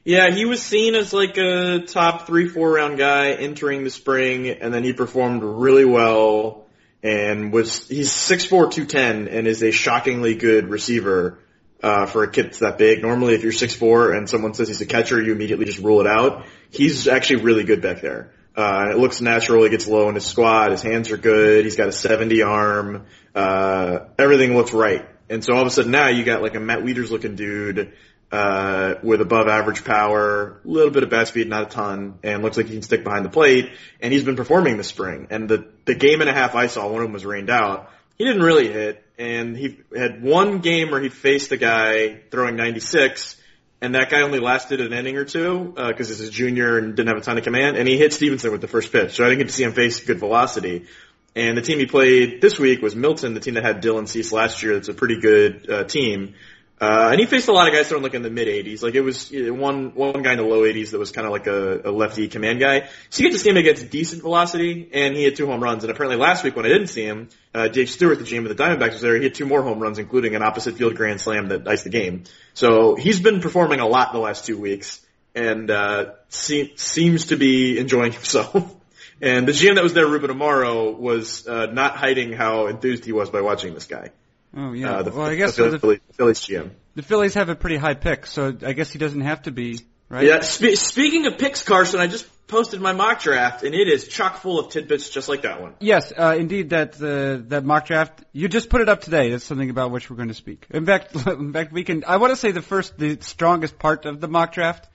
Yeah, 0.04 0.30
he 0.30 0.46
was 0.46 0.60
seen 0.60 0.96
as 0.96 1.12
like 1.12 1.36
a 1.36 1.80
top 1.86 2.26
three, 2.26 2.48
four 2.48 2.72
round 2.72 2.98
guy 2.98 3.32
entering 3.32 3.84
the 3.84 3.90
spring, 3.90 4.48
and 4.48 4.74
then 4.74 4.82
he 4.82 4.92
performed 4.92 5.42
really 5.42 5.84
well 5.84 6.66
and 7.04 7.52
was 7.52 7.88
he's 7.88 8.10
6'4", 8.10 8.70
210 8.70 9.28
and 9.28 9.46
is 9.46 9.62
a 9.62 9.72
shockingly 9.72 10.34
good 10.34 10.68
receiver 10.68 11.38
uh, 11.82 12.06
for 12.06 12.22
a 12.22 12.30
kid 12.30 12.46
that's 12.46 12.60
that 12.60 12.78
big. 12.78 13.02
Normally, 13.02 13.34
if 13.34 13.42
you're 13.42 13.52
six 13.52 13.74
four 13.74 14.12
and 14.12 14.28
someone 14.28 14.54
says 14.54 14.68
he's 14.68 14.80
a 14.80 14.86
catcher, 14.86 15.20
you 15.20 15.32
immediately 15.32 15.66
just 15.66 15.80
rule 15.80 16.00
it 16.00 16.06
out. 16.06 16.44
He's 16.70 17.08
actually 17.08 17.42
really 17.42 17.64
good 17.64 17.82
back 17.82 18.00
there. 18.00 18.32
Uh, 18.54 18.88
it 18.90 18.98
looks 18.98 19.20
natural. 19.20 19.64
He 19.64 19.70
gets 19.70 19.86
low 19.86 20.08
in 20.08 20.14
his 20.14 20.26
squat. 20.26 20.72
His 20.72 20.82
hands 20.82 21.10
are 21.10 21.16
good. 21.16 21.64
He's 21.64 21.76
got 21.76 21.88
a 21.88 21.92
70 21.92 22.42
arm. 22.42 23.06
Uh, 23.34 24.00
everything 24.18 24.54
looks 24.54 24.72
right. 24.72 25.08
And 25.30 25.42
so 25.42 25.54
all 25.54 25.62
of 25.62 25.66
a 25.66 25.70
sudden 25.70 25.90
now 25.90 26.08
you 26.08 26.24
got 26.24 26.42
like 26.42 26.54
a 26.54 26.60
Matt 26.60 26.80
Wieters 26.80 27.10
looking 27.10 27.36
dude, 27.36 27.94
uh, 28.30 28.94
with 29.02 29.20
above 29.20 29.46
average 29.46 29.84
power, 29.84 30.60
a 30.64 30.68
little 30.68 30.90
bit 30.90 31.02
of 31.02 31.10
bat 31.10 31.28
speed, 31.28 31.48
not 31.48 31.64
a 31.64 31.66
ton, 31.66 32.18
and 32.22 32.42
looks 32.42 32.56
like 32.56 32.66
he 32.66 32.72
can 32.72 32.82
stick 32.82 33.04
behind 33.04 33.24
the 33.24 33.30
plate. 33.30 33.72
And 34.00 34.12
he's 34.12 34.24
been 34.24 34.36
performing 34.36 34.78
this 34.78 34.88
spring. 34.88 35.28
And 35.30 35.48
the, 35.48 35.68
the 35.84 35.94
game 35.94 36.20
and 36.20 36.30
a 36.30 36.32
half 36.32 36.54
I 36.54 36.66
saw, 36.66 36.86
one 36.88 37.02
of 37.02 37.08
them 37.08 37.12
was 37.12 37.26
rained 37.26 37.50
out. 37.50 37.90
He 38.16 38.24
didn't 38.24 38.42
really 38.42 38.72
hit, 38.72 39.04
and 39.18 39.56
he 39.56 39.80
had 39.96 40.22
one 40.22 40.60
game 40.60 40.90
where 40.90 41.00
he 41.00 41.08
faced 41.08 41.50
a 41.52 41.56
guy 41.56 42.20
throwing 42.30 42.56
96, 42.56 43.36
and 43.82 43.96
that 43.96 44.10
guy 44.10 44.22
only 44.22 44.38
lasted 44.38 44.80
an 44.80 44.92
inning 44.92 45.16
or 45.16 45.24
two 45.24 45.74
because 45.76 46.08
he's 46.08 46.20
a 46.20 46.30
junior 46.30 46.78
and 46.78 46.94
didn't 46.94 47.08
have 47.08 47.18
a 47.18 47.20
ton 47.20 47.36
of 47.36 47.44
command. 47.44 47.76
And 47.76 47.88
he 47.88 47.98
hit 47.98 48.12
Stevenson 48.12 48.52
with 48.52 48.60
the 48.60 48.68
first 48.68 48.92
pitch, 48.92 49.16
so 49.16 49.24
I 49.24 49.28
didn't 49.28 49.40
get 49.40 49.48
to 49.48 49.54
see 49.54 49.64
him 49.64 49.72
face 49.72 50.00
good 50.00 50.20
velocity. 50.20 50.86
And 51.34 51.56
the 51.56 51.62
team 51.62 51.78
he 51.78 51.86
played 51.86 52.40
this 52.40 52.58
week 52.58 52.80
was 52.80 52.94
Milton, 52.94 53.34
the 53.34 53.40
team 53.40 53.54
that 53.54 53.64
had 53.64 53.82
Dylan 53.82 54.06
Cease 54.06 54.32
last 54.32 54.62
year. 54.62 54.74
That's 54.74 54.88
a 54.88 54.94
pretty 54.94 55.20
good 55.20 55.68
uh, 55.68 55.84
team. 55.84 56.34
Uh, 56.82 57.10
and 57.12 57.20
he 57.20 57.26
faced 57.26 57.46
a 57.46 57.52
lot 57.52 57.68
of 57.68 57.72
guys 57.72 57.86
throwing 57.86 58.02
like 58.02 58.14
in 58.14 58.22
the 58.22 58.30
mid 58.30 58.48
80s. 58.48 58.82
Like 58.82 58.96
it 58.96 59.02
was 59.02 59.32
uh, 59.32 59.54
one 59.54 59.94
one 59.94 60.20
guy 60.20 60.32
in 60.32 60.38
the 60.38 60.44
low 60.44 60.62
80s 60.62 60.90
that 60.90 60.98
was 60.98 61.12
kind 61.12 61.28
of 61.28 61.32
like 61.32 61.46
a, 61.46 61.82
a 61.84 61.92
lefty 61.92 62.26
command 62.26 62.58
guy. 62.58 62.88
So 63.08 63.22
you 63.22 63.30
get 63.30 63.36
to 63.36 63.38
see 63.38 63.50
him 63.50 63.56
against 63.56 63.88
decent 63.88 64.22
velocity, 64.22 64.90
and 64.92 65.14
he 65.14 65.22
had 65.22 65.36
two 65.36 65.46
home 65.46 65.62
runs. 65.62 65.84
And 65.84 65.92
apparently 65.92 66.16
last 66.16 66.42
week 66.42 66.56
when 66.56 66.66
I 66.66 66.70
didn't 66.70 66.88
see 66.88 67.04
him, 67.04 67.28
uh, 67.54 67.68
Dave 67.68 67.88
Stewart, 67.88 68.18
the 68.18 68.24
GM 68.24 68.50
of 68.50 68.56
the 68.56 68.60
Diamondbacks, 68.60 68.94
was 68.94 69.00
there. 69.00 69.16
He 69.16 69.22
had 69.22 69.34
two 69.36 69.46
more 69.46 69.62
home 69.62 69.78
runs, 69.78 70.00
including 70.00 70.34
an 70.34 70.42
opposite 70.42 70.76
field 70.76 70.96
grand 70.96 71.20
slam 71.20 71.50
that 71.50 71.68
iced 71.68 71.84
the 71.84 71.90
game. 71.90 72.24
So 72.52 72.96
he's 72.96 73.20
been 73.20 73.40
performing 73.40 73.78
a 73.78 73.86
lot 73.86 74.12
the 74.12 74.18
last 74.18 74.44
two 74.44 74.58
weeks, 74.58 75.00
and 75.36 75.70
uh, 75.70 76.14
se- 76.30 76.72
seems 76.74 77.26
to 77.26 77.36
be 77.36 77.78
enjoying 77.78 78.10
himself. 78.20 78.74
And 79.20 79.46
the 79.46 79.52
GM 79.52 79.76
that 79.76 79.84
was 79.84 79.94
there, 79.94 80.08
Ruben 80.08 80.36
Amaro, 80.36 80.98
was 80.98 81.46
uh, 81.46 81.66
not 81.66 81.94
hiding 81.94 82.32
how 82.32 82.66
enthused 82.66 83.04
he 83.04 83.12
was 83.12 83.30
by 83.30 83.40
watching 83.40 83.72
this 83.72 83.86
guy. 83.86 84.10
Oh 84.56 84.72
yeah. 84.72 84.96
Uh, 84.96 85.02
the, 85.02 85.10
well, 85.10 85.26
I 85.26 85.34
guess 85.36 85.56
the, 85.56 85.70
the, 85.70 85.78
Phillies, 85.78 86.00
Phillies 86.12 86.40
GM. 86.40 86.70
the 86.94 87.02
Phillies 87.02 87.34
have 87.34 87.48
a 87.48 87.56
pretty 87.56 87.76
high 87.76 87.94
pick, 87.94 88.26
so 88.26 88.56
I 88.64 88.72
guess 88.72 88.90
he 88.92 88.98
doesn't 88.98 89.22
have 89.22 89.42
to 89.42 89.50
be 89.50 89.80
right? 90.12 90.26
Yeah. 90.26 90.40
Spe- 90.40 90.76
speaking 90.76 91.26
of 91.26 91.38
picks, 91.38 91.62
Carson, 91.62 91.98
I 91.98 92.06
just 92.06 92.28
posted 92.46 92.80
my 92.80 92.92
mock 92.92 93.20
draft, 93.20 93.64
and 93.64 93.74
it 93.74 93.88
is 93.88 94.06
chock 94.06 94.36
full 94.36 94.60
of 94.60 94.70
tidbits 94.70 95.08
just 95.08 95.28
like 95.28 95.42
that 95.42 95.62
one. 95.62 95.74
Yes, 95.80 96.12
uh, 96.16 96.36
indeed. 96.38 96.70
That 96.70 96.94
uh, 96.96 97.48
that 97.48 97.64
mock 97.64 97.86
draft 97.86 98.22
you 98.32 98.46
just 98.48 98.68
put 98.68 98.82
it 98.82 98.88
up 98.88 99.00
today. 99.00 99.30
That's 99.30 99.44
something 99.44 99.70
about 99.70 99.90
which 99.90 100.10
we're 100.10 100.16
going 100.16 100.28
to 100.28 100.34
speak. 100.34 100.66
In 100.70 100.86
fact, 100.86 101.16
in 101.26 101.52
fact, 101.52 101.72
we 101.72 101.82
can. 101.82 102.04
I 102.06 102.18
want 102.18 102.30
to 102.30 102.36
say 102.36 102.52
the 102.52 102.62
first, 102.62 102.98
the 102.98 103.18
strongest 103.20 103.78
part 103.78 104.04
of 104.04 104.20
the 104.20 104.28
mock 104.28 104.52
draft 104.52 104.88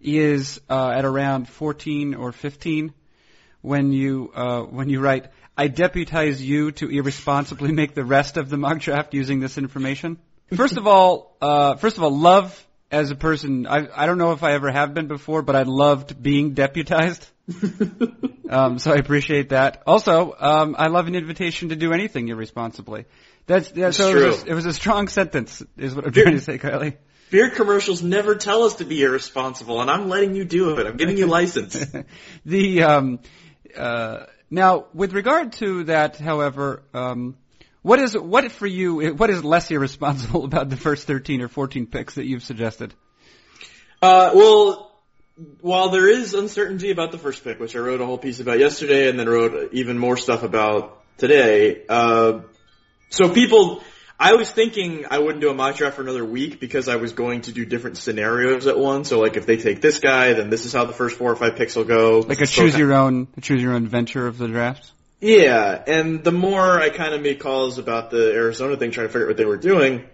is 0.00 0.60
uh, 0.68 0.90
at 0.90 1.04
around 1.04 1.48
14 1.48 2.14
or 2.14 2.30
15 2.30 2.92
when 3.62 3.92
you 3.92 4.30
uh, 4.34 4.62
when 4.62 4.88
you 4.88 5.00
write, 5.00 5.28
"I 5.58 5.68
deputize 5.68 6.40
you 6.40 6.72
to 6.72 6.88
irresponsibly 6.88 7.72
make 7.72 7.94
the 7.94 8.04
rest 8.04 8.36
of 8.36 8.48
the 8.48 8.56
mock 8.56 8.78
draft 8.78 9.12
using 9.12 9.40
this 9.40 9.58
information." 9.58 10.18
First 10.54 10.78
of 10.78 10.86
all, 10.86 11.36
uh, 11.42 11.74
first 11.76 11.98
of 11.98 12.02
all, 12.02 12.16
love 12.16 12.66
as 12.90 13.10
a 13.10 13.16
person. 13.16 13.66
I 13.66 13.88
I 13.94 14.06
don't 14.06 14.16
know 14.16 14.32
if 14.32 14.42
I 14.42 14.52
ever 14.52 14.70
have 14.70 14.94
been 14.94 15.08
before, 15.08 15.42
but 15.42 15.56
I 15.56 15.64
loved 15.64 16.22
being 16.22 16.54
deputized. 16.54 17.26
um, 18.48 18.78
so 18.78 18.92
I 18.92 18.96
appreciate 18.96 19.50
that. 19.50 19.82
Also, 19.86 20.34
um, 20.38 20.76
I 20.78 20.88
love 20.88 21.06
an 21.08 21.14
invitation 21.14 21.70
to 21.70 21.76
do 21.76 21.92
anything 21.92 22.28
irresponsibly. 22.28 23.06
That's, 23.46 23.70
that's 23.70 23.96
so 23.96 24.12
true. 24.12 24.24
It, 24.24 24.26
was 24.26 24.42
a, 24.42 24.46
it 24.48 24.54
was 24.54 24.66
a 24.66 24.74
strong 24.74 25.08
sentence, 25.08 25.62
is 25.78 25.94
what 25.94 26.06
I'm 26.06 26.12
trying 26.12 26.34
to 26.34 26.40
say, 26.40 26.58
Kiley. 26.58 26.96
Beer 27.30 27.50
commercials 27.50 28.02
never 28.02 28.36
tell 28.36 28.64
us 28.64 28.76
to 28.76 28.84
be 28.84 29.02
irresponsible, 29.02 29.80
and 29.80 29.90
I'm 29.90 30.08
letting 30.08 30.34
you 30.34 30.44
do 30.44 30.78
it. 30.78 30.86
I'm 30.86 30.96
giving 30.96 31.16
you 31.16 31.26
license. 31.38 31.84
the 32.44 32.82
um, 32.82 33.20
uh, 33.76 34.26
now 34.50 34.86
with 34.94 35.12
regard 35.12 35.52
to 35.54 35.84
that, 35.84 36.18
however, 36.18 36.82
um, 36.94 37.36
what 37.82 37.98
is 37.98 38.16
what 38.16 38.50
for 38.50 38.66
you? 38.66 39.14
What 39.14 39.30
is 39.30 39.44
less 39.44 39.70
irresponsible 39.70 40.44
about 40.50 40.68
the 40.68 40.76
first 40.76 41.06
13 41.06 41.42
or 41.42 41.48
14 41.48 41.86
picks 41.86 42.14
that 42.14 42.26
you've 42.26 42.42
suggested? 42.42 42.94
Uh, 44.00 44.32
well, 44.34 44.92
while 45.60 45.90
there 45.90 46.08
is 46.08 46.34
uncertainty 46.34 46.90
about 46.90 47.12
the 47.12 47.18
first 47.18 47.44
pick, 47.44 47.60
which 47.60 47.76
I 47.76 47.78
wrote 47.78 48.00
a 48.00 48.06
whole 48.06 48.18
piece 48.18 48.40
about 48.40 48.58
yesterday, 48.58 49.08
and 49.08 49.18
then 49.18 49.28
wrote 49.28 49.72
even 49.72 49.98
more 49.98 50.16
stuff 50.16 50.42
about 50.42 51.02
today. 51.16 51.84
Uh, 51.88 52.40
so 53.10 53.32
people, 53.32 53.82
I 54.20 54.34
was 54.34 54.50
thinking 54.50 55.06
I 55.08 55.18
wouldn't 55.18 55.40
do 55.40 55.48
a 55.48 55.54
mock 55.54 55.76
draft 55.76 55.94
for 55.96 56.02
another 56.02 56.24
week 56.24 56.58
because 56.58 56.88
I 56.88 56.96
was 56.96 57.12
going 57.12 57.42
to 57.42 57.52
do 57.52 57.64
different 57.64 57.98
scenarios 57.98 58.66
at 58.66 58.76
once. 58.76 59.08
So 59.08 59.20
like 59.20 59.36
if 59.36 59.46
they 59.46 59.56
take 59.56 59.80
this 59.80 60.00
guy, 60.00 60.32
then 60.32 60.50
this 60.50 60.66
is 60.66 60.72
how 60.72 60.86
the 60.86 60.92
first 60.92 61.16
four 61.16 61.30
or 61.30 61.36
five 61.36 61.54
picks 61.54 61.76
will 61.76 61.84
go. 61.84 62.20
Like 62.20 62.40
a 62.40 62.46
So- 62.46 62.62
choose 62.62 62.76
your 62.76 62.92
own, 62.92 63.28
choose 63.40 63.62
your 63.62 63.74
own 63.74 63.86
venture 63.86 64.26
of 64.26 64.38
the 64.38 64.48
draft. 64.48 64.90
Yeah, 65.20 65.82
and 65.86 66.22
the 66.22 66.32
more 66.32 66.80
I 66.80 66.90
kind 66.90 67.12
of 67.14 67.22
made 67.22 67.40
calls 67.40 67.78
about 67.78 68.10
the 68.10 68.32
Arizona 68.32 68.76
thing, 68.76 68.92
trying 68.92 69.08
to 69.08 69.12
figure 69.12 69.26
out 69.26 69.30
what 69.30 69.36
they 69.36 69.44
were 69.44 69.56
doing, 69.56 70.04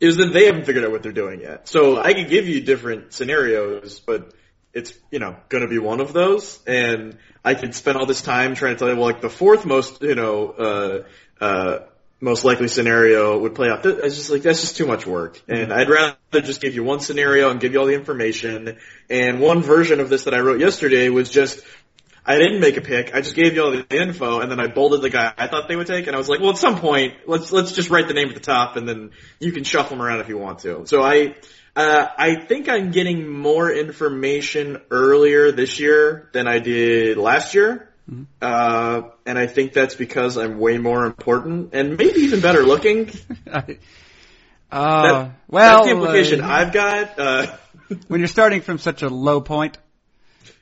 is 0.00 0.16
that 0.16 0.32
they 0.32 0.46
haven't 0.46 0.64
figured 0.64 0.84
out 0.84 0.90
what 0.90 1.02
they're 1.02 1.12
doing 1.12 1.40
yet. 1.40 1.68
So 1.68 1.98
I 1.98 2.14
could 2.14 2.30
give 2.30 2.48
you 2.48 2.62
different 2.62 3.12
scenarios, 3.12 4.00
but 4.00 4.32
it's, 4.72 4.94
you 5.10 5.18
know, 5.18 5.36
gonna 5.50 5.68
be 5.68 5.78
one 5.78 6.00
of 6.00 6.14
those, 6.14 6.58
and 6.66 7.18
I 7.44 7.54
could 7.54 7.74
spend 7.74 7.98
all 7.98 8.06
this 8.06 8.22
time 8.22 8.54
trying 8.54 8.74
to 8.74 8.78
tell 8.78 8.88
you, 8.88 8.96
well, 8.96 9.04
like 9.04 9.20
the 9.20 9.28
fourth 9.28 9.66
most, 9.66 10.00
you 10.00 10.14
know, 10.14 10.48
uh, 10.48 11.44
uh, 11.44 11.78
most 12.20 12.44
likely 12.44 12.68
scenario 12.68 13.38
would 13.38 13.54
play 13.54 13.68
out. 13.68 13.84
It's 13.84 14.16
just 14.16 14.30
like, 14.30 14.42
that's 14.42 14.60
just 14.60 14.76
too 14.76 14.86
much 14.86 15.06
work. 15.06 15.40
And 15.48 15.72
I'd 15.72 15.88
rather 15.88 16.16
just 16.32 16.60
give 16.60 16.74
you 16.74 16.84
one 16.84 17.00
scenario 17.00 17.50
and 17.50 17.60
give 17.60 17.72
you 17.72 17.80
all 17.80 17.86
the 17.86 17.94
information. 17.94 18.76
And 19.08 19.40
one 19.40 19.62
version 19.62 20.00
of 20.00 20.10
this 20.10 20.24
that 20.24 20.34
I 20.34 20.40
wrote 20.40 20.60
yesterday 20.60 21.08
was 21.08 21.30
just, 21.30 21.62
I 22.24 22.38
didn't 22.38 22.60
make 22.60 22.76
a 22.76 22.82
pick. 22.82 23.14
I 23.14 23.22
just 23.22 23.34
gave 23.34 23.54
you 23.54 23.64
all 23.64 23.70
the 23.70 23.86
info, 23.90 24.40
and 24.40 24.50
then 24.50 24.60
I 24.60 24.66
bolded 24.66 25.00
the 25.00 25.10
guy 25.10 25.32
I 25.36 25.46
thought 25.46 25.68
they 25.68 25.76
would 25.76 25.86
take, 25.86 26.06
and 26.06 26.14
I 26.14 26.18
was 26.18 26.28
like, 26.28 26.40
well, 26.40 26.50
at 26.50 26.58
some 26.58 26.78
point, 26.78 27.14
let's 27.26 27.50
let's 27.50 27.72
just 27.72 27.90
write 27.90 28.08
the 28.08 28.14
name 28.14 28.28
at 28.28 28.34
the 28.34 28.40
top, 28.40 28.76
and 28.76 28.88
then 28.88 29.10
you 29.40 29.52
can 29.52 29.64
shuffle 29.64 29.96
them 29.96 30.06
around 30.06 30.20
if 30.20 30.28
you 30.28 30.36
want 30.36 30.60
to. 30.60 30.86
So 30.86 31.02
I, 31.02 31.34
uh, 31.74 32.06
I 32.18 32.36
think 32.36 32.68
I'm 32.68 32.90
getting 32.90 33.26
more 33.26 33.72
information 33.72 34.80
earlier 34.90 35.50
this 35.50 35.80
year 35.80 36.28
than 36.32 36.46
I 36.46 36.58
did 36.58 37.16
last 37.16 37.54
year. 37.54 37.89
Uh, 38.42 39.02
and 39.26 39.38
I 39.38 39.46
think 39.46 39.72
that's 39.72 39.94
because 39.94 40.36
I'm 40.36 40.58
way 40.58 40.78
more 40.78 41.04
important 41.06 41.74
and 41.74 41.96
maybe 41.96 42.20
even 42.20 42.40
better 42.40 42.62
looking. 42.62 43.10
Uh, 44.72 45.02
That- 45.02 45.30
well, 45.48 45.74
that's 45.82 45.86
the 45.86 45.90
implication 45.92 46.40
uh, 46.42 46.46
I've 46.48 46.72
got. 46.72 47.18
Uh, 47.18 47.56
when 48.06 48.20
you're 48.20 48.28
starting 48.28 48.60
from 48.60 48.78
such 48.78 49.02
a 49.02 49.08
low 49.08 49.40
point, 49.40 49.78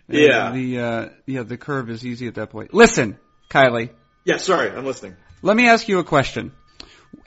Yeah. 0.09 0.51
the 0.53 0.81
uh, 0.81 1.09
yeah, 1.27 1.43
the 1.43 1.59
curve 1.59 1.91
is 1.91 2.07
easy 2.07 2.27
at 2.27 2.37
that 2.37 2.49
point. 2.49 2.73
Listen, 2.73 3.19
Kiley, 3.51 3.91
yeah, 4.25 4.39
sorry, 4.39 4.71
I'm 4.71 4.87
listening. 4.87 5.15
let 5.43 5.55
me 5.57 5.69
ask 5.69 5.89
you 5.89 5.99
a 5.99 6.05
question. 6.05 6.53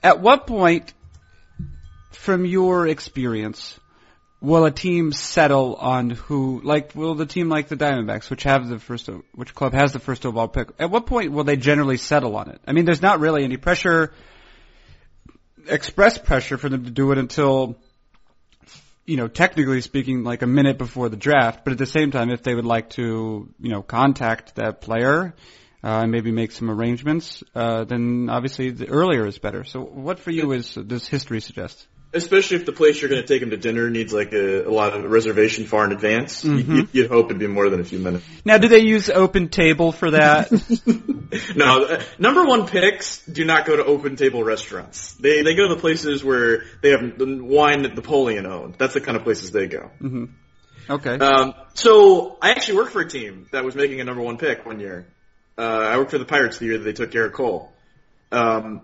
At 0.02 0.22
what 0.22 0.48
point, 0.48 0.92
from 2.14 2.46
your 2.46 2.88
experience, 2.88 3.80
will 4.42 4.66
a 4.66 4.72
team 4.72 5.12
settle 5.12 5.76
on 5.76 6.10
who, 6.10 6.62
like, 6.64 6.96
will 6.96 7.14
the 7.14 7.28
team 7.28 7.48
like 7.48 7.68
the 7.68 7.78
Diamondbacks, 7.78 8.30
which 8.30 8.44
have 8.44 8.68
the 8.68 8.80
first, 8.80 9.08
which 9.36 9.54
club 9.54 9.74
has 9.74 9.94
the 9.94 10.00
first 10.00 10.26
overall 10.26 10.48
pick, 10.48 10.70
at 10.80 10.90
what 10.90 11.06
point 11.06 11.32
will 11.32 11.44
they 11.44 11.56
generally 11.56 11.98
settle 11.98 12.36
on 12.36 12.50
it? 12.50 12.60
I 12.66 12.74
mean, 12.74 12.86
there's 12.86 13.04
not 13.04 13.20
really 13.20 13.44
any 13.44 13.58
pressure, 13.58 14.12
express 15.68 16.18
pressure 16.18 16.58
for 16.58 16.70
them 16.70 16.86
to 16.86 16.90
do 16.90 17.12
it 17.12 17.20
until, 17.20 17.78
you 19.06 19.16
know, 19.16 19.28
technically 19.28 19.82
speaking, 19.82 20.24
like 20.24 20.42
a 20.42 20.48
minute 20.48 20.80
before 20.80 21.08
the 21.10 21.18
draft, 21.18 21.64
but 21.64 21.74
at 21.74 21.78
the 21.78 21.86
same 21.86 22.10
time, 22.10 22.32
if 22.32 22.42
they 22.42 22.56
would 22.56 22.66
like 22.66 22.90
to, 22.92 23.48
you 23.60 23.70
know, 23.70 23.84
contact 23.84 24.56
that 24.56 24.82
player, 24.82 25.36
uh, 25.84 26.02
and 26.02 26.12
maybe 26.12 26.32
make 26.32 26.52
some 26.52 26.70
arrangements, 26.70 27.44
uh, 27.56 27.84
then 27.84 28.28
obviously 28.30 28.70
the 28.70 28.88
earlier 28.88 29.26
is 29.26 29.38
better. 29.38 29.64
So 29.64 29.82
what 29.82 30.20
for 30.20 30.32
you 30.32 30.52
is, 30.52 30.74
does 30.74 31.08
history 31.08 31.42
suggest? 31.42 31.88
Especially 32.14 32.58
if 32.58 32.66
the 32.66 32.74
place 32.74 33.00
you're 33.02 33.10
going 33.10 33.22
to 33.22 33.28
take 33.28 33.42
him 33.42 33.52
to 33.52 33.58
dinner 33.58 33.90
needs 33.90 34.12
like 34.12 34.34
a, 34.34 34.68
a 34.68 34.70
lot 34.70 34.94
of 34.94 35.10
reservation 35.10 35.66
far 35.66 35.86
in 35.86 35.94
advance, 35.94 36.44
you- 36.44 36.58
you'd, 36.58 36.90
you'd 36.92 37.10
hope 37.10 37.28
it'd 37.28 37.40
be 37.40 37.48
more 37.48 37.70
than 37.70 37.80
a 37.80 37.86
few 37.86 38.00
minutes. 38.00 38.26
Now, 38.44 38.58
do 38.58 38.68
they 38.68 38.80
use 38.80 39.10
Open 39.10 39.48
Table 39.48 39.92
for 39.94 40.12
that? 40.12 40.50
No, 41.56 41.86
uh, 41.86 42.04
number 42.20 42.44
one 42.44 42.68
picks 42.68 43.26
do 43.26 43.46
not 43.46 43.66
go 43.66 43.78
to 43.78 43.86
open 43.86 44.18
table 44.18 44.44
restaurants. 44.44 45.14
They 45.14 45.44
they 45.44 45.56
go 45.56 45.70
to 45.70 45.76
the 45.76 45.80
places 45.80 46.26
where 46.26 46.66
they 46.82 46.90
have 46.90 47.18
the 47.18 47.40
wine 47.42 47.84
that 47.84 47.96
Napoleon 47.96 48.46
owned. 48.46 48.76
That's 48.78 48.94
the 48.94 49.00
kind 49.00 49.16
of 49.16 49.24
places 49.24 49.52
they 49.52 49.68
go. 49.68 49.92
okay. 50.90 51.18
Um, 51.20 51.54
so 51.74 52.38
I 52.42 52.52
actually 52.52 52.76
worked 52.80 52.92
for 52.92 53.00
a 53.02 53.08
team 53.08 53.48
that 53.54 53.64
was 53.64 53.76
making 53.76 54.02
a 54.02 54.04
number 54.04 54.22
one 54.22 54.38
pick 54.38 54.66
one 54.66 54.82
year. 54.82 55.08
Uh, 55.58 55.62
I 55.62 55.98
worked 56.00 56.12
for 56.12 56.18
the 56.18 56.26
Pirates 56.26 56.58
the 56.58 56.66
year 56.66 56.78
that 56.80 56.84
they 56.84 56.92
took 56.92 57.12
Gerrit 57.12 57.32
Cole. 57.32 57.72
Um, 58.34 58.82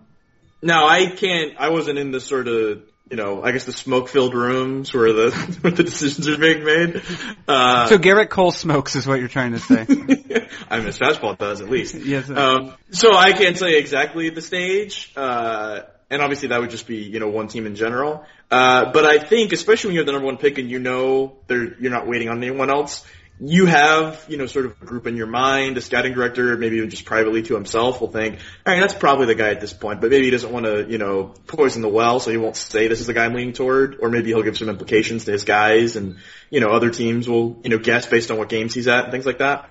now 0.62 0.88
I 0.88 1.07
can't. 1.07 1.53
I 1.60 1.69
wasn't 1.69 2.00
in 2.00 2.12
the 2.12 2.22
sort 2.22 2.48
of 2.48 2.84
you 3.10 3.18
know 3.18 3.44
I 3.44 3.52
guess 3.52 3.66
the 3.66 3.74
smoke 3.74 4.10
filled 4.10 4.34
rooms 4.34 4.94
where 4.94 5.14
the 5.14 5.32
where 5.62 5.72
the 5.72 5.84
decisions 5.84 6.28
are 6.28 6.38
being 6.38 6.64
made. 6.64 7.02
Uh, 7.48 7.88
so 7.88 7.98
Gerrit 7.98 8.30
Cole 8.30 8.52
smokes 8.52 8.96
is 8.96 9.08
what 9.08 9.20
you're 9.20 9.28
trying 9.28 9.54
to 9.54 9.60
say. 9.60 9.82
I 10.70 10.80
mean, 10.80 10.90
fastball 10.90 11.38
does 11.38 11.62
at 11.62 11.70
least. 11.70 11.96
Yes. 11.96 12.30
Um, 12.30 12.74
so 12.92 13.16
I 13.16 13.34
can't 13.34 13.58
say 13.58 13.78
exactly 13.78 14.30
the 14.30 14.42
stage, 14.42 15.14
uh, 15.16 15.82
and 16.10 16.22
obviously 16.22 16.50
that 16.50 16.60
would 16.60 16.70
just 16.70 16.88
be 16.88 16.98
you 16.98 17.20
know 17.20 17.30
one 17.30 17.48
team 17.48 17.66
in 17.66 17.76
general. 17.76 18.26
Uh, 18.50 18.92
but 18.92 19.06
I 19.06 19.20
think 19.20 19.52
especially 19.52 19.90
when 19.90 19.96
you're 19.96 20.06
the 20.06 20.14
number 20.14 20.26
one 20.26 20.38
pick 20.38 20.58
and 20.58 20.70
you 20.70 20.80
know 20.80 21.38
you're 21.50 21.92
not 21.92 22.08
waiting 22.08 22.30
on 22.30 22.42
anyone 22.44 22.70
else. 22.70 23.06
You 23.39 23.67
have, 23.67 24.25
you 24.27 24.38
know, 24.38 24.48
sort 24.48 24.65
of 24.65 24.82
a 24.82 24.86
group 24.86 25.06
in 25.06 25.15
your 25.15 25.27
mind, 25.27 25.77
a 25.77 25.82
scouting 25.82 26.13
director, 26.13 26.58
maybe 26.58 26.77
even 26.77 26.89
just 26.89 27.06
privately 27.06 27.44
to 27.44 27.53
himself 27.53 28.01
will 28.01 28.08
think, 28.08 28.39
all 28.65 28.74
right, 28.74 28.79
that's 28.79 28.96
probably 28.96 29.27
the 29.27 29.36
guy 29.36 29.50
at 29.50 29.62
this 29.62 29.74
point, 29.74 30.01
but 30.01 30.10
maybe 30.10 30.25
he 30.25 30.32
doesn't 30.32 30.51
want 30.51 30.65
to, 30.65 30.88
you 30.89 30.98
know, 30.98 31.36
poison 31.46 31.84
the 31.84 31.88
well, 31.88 32.20
so 32.20 32.32
he 32.32 32.38
won't 32.38 32.56
say 32.56 32.88
this 32.88 33.00
is 33.00 33.06
the 33.06 33.13
guy 33.13 33.25
I'm 33.25 33.36
leaning 33.36 33.53
toward, 33.53 33.98
or 34.01 34.10
maybe 34.10 34.29
he'll 34.29 34.41
give 34.41 34.58
some 34.58 34.70
implications 34.70 35.25
to 35.25 35.32
his 35.34 35.44
guys, 35.44 35.96
and, 35.96 36.17
you 36.50 36.62
know, 36.62 36.70
other 36.70 36.89
teams 36.89 37.29
will, 37.29 37.60
you 37.63 37.70
know, 37.70 37.77
guess 37.77 38.08
based 38.08 38.32
on 38.32 38.39
what 38.39 38.50
games 38.50 38.74
he's 38.74 38.88
at 38.88 39.03
and 39.03 39.12
things 39.12 39.27
like 39.27 39.38
that. 39.38 39.70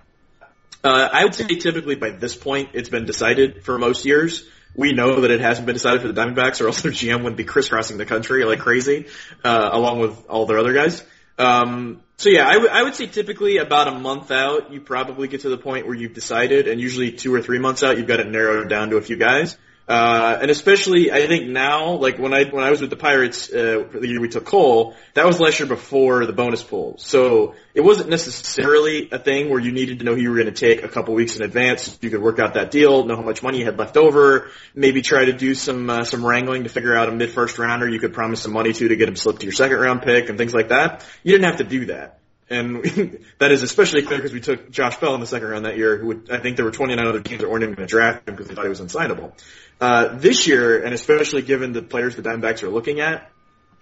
Uh, 0.84 1.08
I 1.12 1.24
would 1.24 1.34
say 1.34 1.46
typically 1.46 1.96
by 1.96 2.10
this 2.10 2.36
point 2.36 2.70
it's 2.74 2.88
been 2.88 3.06
decided 3.06 3.64
for 3.64 3.76
most 3.76 4.04
years. 4.04 4.46
We 4.76 4.92
know 4.92 5.22
that 5.22 5.30
it 5.32 5.40
hasn't 5.40 5.66
been 5.66 5.74
decided 5.74 6.02
for 6.02 6.12
the 6.12 6.20
Diamondbacks, 6.20 6.60
or 6.60 6.68
else 6.68 6.82
their 6.82 6.92
GM 6.92 7.18
wouldn't 7.18 7.36
be 7.36 7.44
crisscrossing 7.44 7.96
the 7.96 8.06
country 8.06 8.44
like 8.44 8.60
crazy, 8.60 9.06
uh, 9.42 9.70
along 9.72 9.98
with 9.98 10.26
all 10.28 10.46
their 10.46 10.58
other 10.58 10.72
guys. 10.72 11.02
Um, 11.38 12.00
so 12.16 12.30
yeah, 12.30 12.48
I, 12.48 12.54
w- 12.54 12.70
I 12.72 12.82
would 12.82 12.94
say 12.94 13.06
typically 13.06 13.58
about 13.58 13.88
a 13.88 13.92
month 13.92 14.30
out, 14.30 14.72
you 14.72 14.80
probably 14.80 15.28
get 15.28 15.42
to 15.42 15.50
the 15.50 15.58
point 15.58 15.86
where 15.86 15.94
you've 15.94 16.14
decided, 16.14 16.66
and 16.66 16.80
usually 16.80 17.12
two 17.12 17.34
or 17.34 17.42
three 17.42 17.58
months 17.58 17.82
out, 17.82 17.98
you've 17.98 18.06
got 18.06 18.20
it 18.20 18.28
narrowed 18.28 18.68
down 18.68 18.90
to 18.90 18.96
a 18.96 19.02
few 19.02 19.16
guys. 19.16 19.56
Uh, 19.88 20.36
and 20.42 20.50
especially, 20.50 21.12
I 21.12 21.28
think 21.28 21.48
now, 21.48 21.92
like 21.92 22.18
when 22.18 22.34
I 22.34 22.44
when 22.44 22.64
I 22.64 22.70
was 22.70 22.80
with 22.80 22.90
the 22.90 22.96
Pirates 22.96 23.48
uh, 23.52 23.86
for 23.88 24.00
the 24.00 24.08
year 24.08 24.20
we 24.20 24.28
took 24.28 24.44
Cole, 24.44 24.96
that 25.14 25.24
was 25.24 25.38
last 25.38 25.60
year 25.60 25.68
before 25.68 26.26
the 26.26 26.32
bonus 26.32 26.64
pool. 26.64 26.96
So 26.98 27.54
it 27.72 27.82
wasn't 27.82 28.08
necessarily 28.08 29.08
a 29.12 29.18
thing 29.18 29.48
where 29.48 29.60
you 29.60 29.70
needed 29.70 30.00
to 30.00 30.04
know 30.04 30.16
who 30.16 30.20
you 30.20 30.30
were 30.30 30.36
going 30.42 30.52
to 30.52 30.60
take 30.60 30.82
a 30.82 30.88
couple 30.88 31.14
weeks 31.14 31.36
in 31.36 31.42
advance. 31.42 31.96
You 32.02 32.10
could 32.10 32.20
work 32.20 32.40
out 32.40 32.54
that 32.54 32.72
deal, 32.72 33.04
know 33.04 33.14
how 33.14 33.22
much 33.22 33.44
money 33.44 33.60
you 33.60 33.64
had 33.64 33.78
left 33.78 33.96
over, 33.96 34.50
maybe 34.74 35.02
try 35.02 35.26
to 35.26 35.32
do 35.32 35.54
some 35.54 35.88
uh, 35.88 36.02
some 36.02 36.26
wrangling 36.26 36.64
to 36.64 36.68
figure 36.68 36.96
out 36.96 37.08
a 37.08 37.12
mid 37.12 37.30
first 37.30 37.56
rounder 37.56 37.88
you 37.88 38.00
could 38.00 38.12
promise 38.12 38.42
some 38.42 38.52
money 38.52 38.72
to 38.72 38.88
to 38.88 38.96
get 38.96 39.08
him 39.08 39.14
slipped 39.14 39.40
to 39.40 39.46
your 39.46 39.52
second 39.52 39.78
round 39.78 40.02
pick 40.02 40.28
and 40.28 40.36
things 40.36 40.52
like 40.52 40.70
that. 40.70 41.06
You 41.22 41.30
didn't 41.30 41.46
have 41.46 41.58
to 41.58 41.64
do 41.64 41.86
that. 41.86 42.18
And 42.48 43.24
that 43.38 43.50
is 43.50 43.62
especially 43.62 44.02
clear 44.02 44.18
because 44.18 44.32
we 44.32 44.40
took 44.40 44.70
Josh 44.70 44.96
Bell 44.98 45.14
in 45.14 45.20
the 45.20 45.26
second 45.26 45.48
round 45.48 45.64
that 45.64 45.76
year. 45.76 45.96
Who 45.96 46.08
would, 46.08 46.30
I 46.30 46.38
think 46.38 46.56
there 46.56 46.64
were 46.64 46.70
29 46.70 47.06
other 47.06 47.20
teams 47.20 47.40
that 47.40 47.50
weren't 47.50 47.64
even 47.64 47.74
going 47.74 47.88
to 47.88 47.90
draft 47.90 48.28
him 48.28 48.34
because 48.34 48.48
they 48.48 48.54
thought 48.54 48.64
he 48.64 48.68
was 48.68 48.80
unsignable. 48.80 49.32
Uh, 49.80 50.16
this 50.16 50.46
year, 50.46 50.82
and 50.82 50.94
especially 50.94 51.42
given 51.42 51.72
the 51.72 51.82
players 51.82 52.16
the 52.16 52.22
Diamondbacks 52.22 52.62
are 52.62 52.70
looking 52.70 53.00
at, 53.00 53.30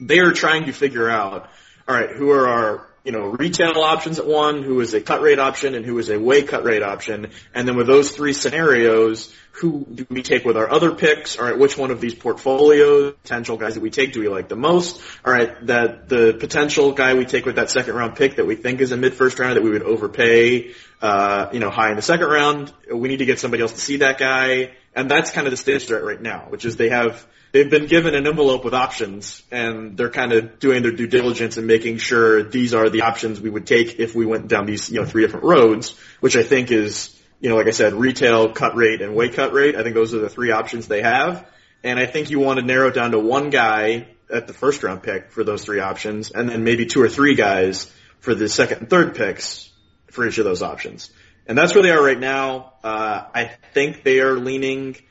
they 0.01 0.19
are 0.19 0.33
trying 0.33 0.65
to 0.65 0.73
figure 0.73 1.09
out, 1.09 1.49
all 1.87 1.95
right, 1.95 2.11
who 2.11 2.31
are 2.31 2.49
our 2.49 2.89
you 3.05 3.13
know, 3.13 3.27
retail 3.27 3.83
options 3.83 4.19
at 4.19 4.27
one, 4.27 4.63
who 4.63 4.81
is 4.81 4.95
a 4.95 5.01
cut 5.01 5.21
rate 5.21 5.39
option, 5.39 5.75
and 5.75 5.85
who 5.85 5.99
is 5.99 6.09
a 6.09 6.19
way 6.19 6.43
cut 6.43 6.65
rate 6.65 6.83
option. 6.83 7.31
And 7.55 7.69
then 7.69 7.77
with 7.77 7.87
those 7.87 8.11
three 8.11 8.33
scenarios, 8.33 9.33
who 9.53 9.85
do 9.85 10.07
we 10.09 10.23
take 10.23 10.45
with 10.45 10.57
our 10.57 10.69
other 10.71 10.93
picks? 10.95 11.39
All 11.39 11.45
right, 11.45 11.57
which 11.57 11.77
one 11.77 11.91
of 11.91 12.01
these 12.01 12.15
portfolio 12.15 13.13
potential 13.13 13.59
guys 13.59 13.75
that 13.75 13.83
we 13.83 13.91
take 13.91 14.15
do 14.15 14.21
we 14.21 14.29
like 14.29 14.49
the 14.49 14.57
most? 14.57 15.03
All 15.25 15.33
right, 15.33 15.67
that 15.67 16.09
the 16.09 16.35
potential 16.41 16.93
guy 16.93 17.15
we 17.15 17.27
take 17.27 17.45
with 17.45 17.57
that 17.57 17.71
second 17.71 17.95
round 17.95 18.17
pick 18.17 18.37
that 18.37 18.47
we 18.47 18.57
think 18.57 18.81
is 18.81 18.91
a 18.91 18.97
mid 18.97 19.13
first 19.13 19.39
round 19.39 19.57
that 19.57 19.63
we 19.63 19.71
would 19.71 19.83
overpay, 19.83 20.73
uh, 21.03 21.51
you 21.53 21.61
know, 21.61 21.71
high 21.71 21.91
in 21.91 21.97
the 21.97 22.03
second 22.03 22.27
round. 22.27 22.73
We 22.93 23.09
need 23.09 23.19
to 23.19 23.27
get 23.27 23.39
somebody 23.39 23.63
else 23.63 23.75
to 23.75 23.81
see 23.81 23.99
that 23.99 24.19
guy. 24.19 24.73
And 24.97 25.11
that's 25.11 25.31
kind 25.31 25.47
of 25.47 25.51
the 25.51 25.59
stage 25.59 25.89
they're 25.89 25.99
at 25.99 26.05
right 26.05 26.21
now, 26.21 26.47
which 26.49 26.65
is 26.65 26.77
they 26.77 26.89
have 26.89 27.27
they've 27.55 27.71
been 27.71 27.87
given 27.87 28.17
an 28.17 28.27
envelope 28.27 28.65
with 28.65 28.75
options 28.75 29.41
and 29.53 29.97
they're 29.97 30.11
kind 30.11 30.33
of 30.33 30.59
doing 30.59 30.83
their 30.83 30.91
due 30.91 31.07
diligence 31.07 31.57
and 31.57 31.69
making 31.69 31.99
sure 31.99 32.43
these 32.43 32.75
are 32.75 32.91
the 32.91 33.03
options 33.03 33.41
we 33.41 33.49
would 33.49 33.65
take 33.65 34.01
if 34.01 34.13
we 34.13 34.27
went 34.27 34.49
down 34.49 34.67
these, 34.67 34.91
you 34.91 35.01
know, 35.01 35.07
three 35.07 35.23
different 35.23 35.45
roads, 35.45 35.97
which 36.19 36.37
I 36.37 36.43
think 36.43 36.73
is, 36.73 37.17
you 37.41 37.49
know, 37.49 37.55
like 37.55 37.69
I 37.69 37.71
said, 37.71 37.95
retail, 37.95 38.53
cut 38.53 38.75
rate, 38.75 39.01
and 39.03 39.15
weight 39.15 39.35
cut 39.35 39.53
rate. 39.53 39.77
I 39.77 39.85
think 39.85 39.95
those 39.95 40.13
are 40.15 40.19
the 40.19 40.29
three 40.29 40.51
options 40.51 40.89
they 40.89 41.03
have. 41.03 41.49
And 41.85 41.97
I 41.97 42.07
think 42.07 42.31
you 42.31 42.41
want 42.41 42.59
to 42.59 42.67
narrow 42.67 42.89
it 42.89 42.95
down 42.95 43.13
to 43.13 43.21
one 43.21 43.51
guy 43.51 44.09
at 44.29 44.49
the 44.49 44.53
first 44.53 44.83
round 44.83 45.05
pick 45.05 45.31
for 45.31 45.45
those 45.45 45.65
three 45.65 45.79
options 45.79 46.33
and 46.33 46.49
then 46.49 46.65
maybe 46.65 46.87
two 46.87 47.01
or 47.01 47.09
three 47.09 47.37
guys 47.37 47.89
for 48.19 48.35
the 48.35 48.49
second 48.49 48.79
and 48.79 48.91
third 48.91 49.15
picks 49.15 49.71
for 50.09 50.27
each 50.27 50.39
of 50.39 50.45
those 50.45 50.61
options. 50.61 51.09
And 51.47 51.57
that's 51.57 51.73
where 51.73 51.85
they 51.85 51.93
are 51.93 52.03
right 52.03 52.19
now. 52.19 52.73
Uh, 52.83 53.27
I 53.33 53.53
think 53.75 54.03
they 54.03 54.19
are 54.19 54.35
leaning– 54.35 54.97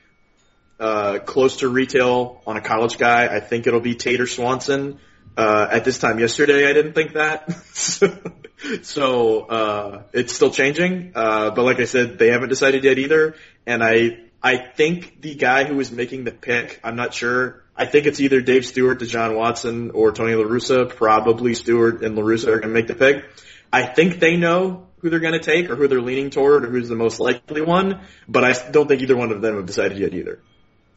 uh, 0.79 1.19
close 1.19 1.57
to 1.57 1.69
retail 1.69 2.41
on 2.45 2.57
a 2.57 2.61
college 2.61 2.97
guy. 2.97 3.27
I 3.27 3.39
think 3.39 3.67
it'll 3.67 3.79
be 3.79 3.95
Tater 3.95 4.27
Swanson. 4.27 4.99
Uh, 5.35 5.67
at 5.71 5.83
this 5.83 5.97
time 5.97 6.19
yesterday, 6.19 6.69
I 6.69 6.73
didn't 6.73 6.93
think 6.93 7.13
that. 7.13 7.51
so, 8.83 9.39
uh, 9.41 10.03
it's 10.13 10.33
still 10.33 10.51
changing. 10.51 11.13
Uh, 11.15 11.51
but 11.51 11.63
like 11.63 11.79
I 11.79 11.85
said, 11.85 12.19
they 12.19 12.31
haven't 12.31 12.49
decided 12.49 12.83
yet 12.83 12.99
either. 12.99 13.35
And 13.65 13.83
I, 13.83 14.19
I 14.43 14.57
think 14.57 15.21
the 15.21 15.35
guy 15.35 15.63
who 15.63 15.79
is 15.79 15.91
making 15.91 16.25
the 16.25 16.31
pick, 16.31 16.79
I'm 16.83 16.95
not 16.95 17.13
sure. 17.13 17.63
I 17.75 17.85
think 17.85 18.05
it's 18.05 18.19
either 18.19 18.41
Dave 18.41 18.65
Stewart, 18.65 18.99
De 18.99 19.07
Jon 19.07 19.35
Watson, 19.35 19.91
or 19.91 20.11
Tony 20.11 20.35
La 20.35 20.43
Russa. 20.43 20.87
Probably 20.87 21.55
Stewart 21.55 22.03
and 22.03 22.15
La 22.15 22.21
Russa 22.21 22.49
are 22.49 22.59
going 22.59 22.61
to 22.61 22.67
make 22.67 22.87
the 22.87 22.95
pick. 22.95 23.25
I 23.71 23.85
think 23.85 24.19
they 24.19 24.37
know 24.37 24.87
who 24.99 25.09
they're 25.09 25.19
going 25.19 25.33
to 25.33 25.39
take 25.39 25.69
or 25.69 25.75
who 25.75 25.87
they're 25.87 26.01
leaning 26.01 26.29
toward 26.29 26.63
or 26.63 26.69
who's 26.69 26.89
the 26.89 26.95
most 26.95 27.19
likely 27.19 27.61
one, 27.61 28.01
but 28.27 28.43
I 28.43 28.53
don't 28.71 28.87
think 28.87 29.01
either 29.01 29.17
one 29.17 29.31
of 29.31 29.41
them 29.41 29.55
have 29.55 29.65
decided 29.65 29.97
yet 29.97 30.13
either 30.13 30.39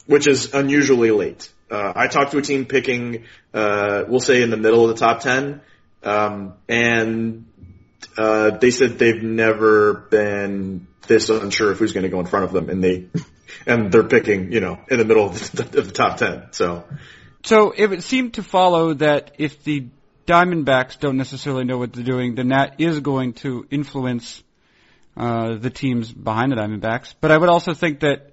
which 0.07 0.27
is 0.27 0.55
unusually 0.55 1.11
late. 1.11 1.53
Uh, 1.71 1.93
I 1.95 2.07
talked 2.07 2.33
to 2.33 2.39
a 2.39 2.43
team 2.43 2.65
picking, 2.65 3.25
uh, 3.53 4.05
we'll 4.07 4.21
say 4.21 4.43
in 4.43 4.51
the 4.51 4.57
middle 4.57 4.89
of 4.89 4.97
the 4.97 5.05
top 5.05 5.21
10, 5.21 5.61
um, 6.05 6.55
and, 6.69 7.47
uh, 8.17 8.51
they 8.51 8.71
said 8.71 8.99
they've 8.99 9.23
never 9.23 9.95
been 9.95 10.87
this 11.09 11.29
unsure 11.29 11.73
of 11.73 11.79
who's 11.79 11.93
going 11.93 12.05
to 12.05 12.09
go 12.09 12.21
in 12.21 12.27
front 12.27 12.45
of 12.45 12.53
them, 12.53 12.71
and 12.71 12.83
they, 12.83 13.07
and 13.67 13.91
they're 13.91 14.05
picking, 14.05 14.53
you 14.53 14.61
know, 14.61 14.79
in 14.89 14.99
the 14.99 15.05
middle 15.05 15.27
of 15.27 15.51
the, 15.53 15.63
of 15.79 15.87
the 15.89 15.93
top 15.93 16.19
10, 16.19 16.49
so. 16.53 16.85
So 17.43 17.71
it 17.71 17.87
would 17.89 18.03
seem 18.03 18.31
to 18.33 18.43
follow 18.43 18.95
that 18.95 19.33
if 19.39 19.65
the 19.65 19.89
Diamondbacks 20.27 20.99
don't 20.99 21.17
necessarily 21.17 21.65
know 21.65 21.79
what 21.79 21.93
they're 21.93 22.05
doing, 22.05 22.35
then 22.35 22.49
that 22.49 22.81
is 22.81 23.01
going 23.01 23.35
to 23.35 23.67
influence, 23.71 24.43
uh, 25.17 25.55
the 25.55 25.71
teams 25.71 26.13
behind 26.13 26.53
the 26.53 26.57
Diamondbacks. 26.57 27.15
But 27.21 27.31
I 27.31 27.39
would 27.39 27.49
also 27.49 27.75
think 27.75 28.01
that 28.01 28.33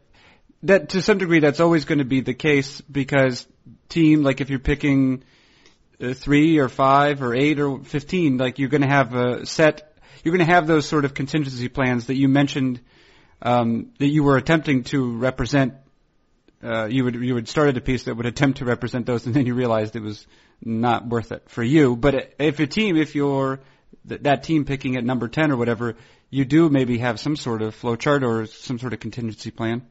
that 0.63 0.89
to 0.89 1.01
some 1.01 1.17
degree 1.17 1.39
that's 1.39 1.59
always 1.59 1.85
going 1.85 1.99
to 1.99 2.05
be 2.05 2.21
the 2.21 2.33
case 2.33 2.81
because 2.81 3.45
team 3.89 4.23
like 4.23 4.41
if 4.41 4.49
you're 4.49 4.59
picking 4.59 5.23
uh, 6.01 6.13
three 6.13 6.57
or 6.57 6.69
five 6.69 7.21
or 7.21 7.35
eight 7.35 7.59
or 7.59 7.83
fifteen, 7.83 8.37
like 8.37 8.59
you're 8.59 8.69
going 8.69 8.81
to 8.81 8.87
have 8.87 9.13
a 9.13 9.45
set. 9.45 9.89
You're 10.23 10.31
going 10.31 10.45
to 10.47 10.53
have 10.53 10.67
those 10.67 10.87
sort 10.87 11.05
of 11.05 11.13
contingency 11.13 11.67
plans 11.67 12.07
that 12.07 12.15
you 12.15 12.29
mentioned 12.29 12.79
um, 13.41 13.91
that 13.99 14.07
you 14.07 14.23
were 14.23 14.37
attempting 14.37 14.83
to 14.85 15.17
represent. 15.17 15.75
Uh, 16.63 16.85
you 16.85 17.03
would 17.03 17.15
you 17.15 17.33
would 17.35 17.47
started 17.47 17.77
a 17.77 17.81
piece 17.81 18.03
that 18.03 18.15
would 18.15 18.25
attempt 18.25 18.59
to 18.59 18.65
represent 18.65 19.05
those, 19.05 19.25
and 19.25 19.35
then 19.35 19.45
you 19.45 19.53
realized 19.53 19.95
it 19.95 20.01
was 20.01 20.25
not 20.63 21.07
worth 21.07 21.31
it 21.31 21.49
for 21.49 21.63
you. 21.63 21.95
But 21.95 22.33
if 22.39 22.59
a 22.59 22.67
team, 22.67 22.95
if 22.95 23.15
you're 23.15 23.59
that 24.05 24.43
team 24.43 24.65
picking 24.65 24.95
at 24.95 25.03
number 25.03 25.27
ten 25.27 25.51
or 25.51 25.57
whatever, 25.57 25.95
you 26.29 26.45
do 26.45 26.69
maybe 26.69 26.97
have 26.99 27.19
some 27.19 27.35
sort 27.35 27.61
of 27.61 27.75
flow 27.75 27.95
chart 27.95 28.23
or 28.23 28.45
some 28.45 28.79
sort 28.79 28.93
of 28.93 28.99
contingency 28.99 29.51
plan. 29.51 29.83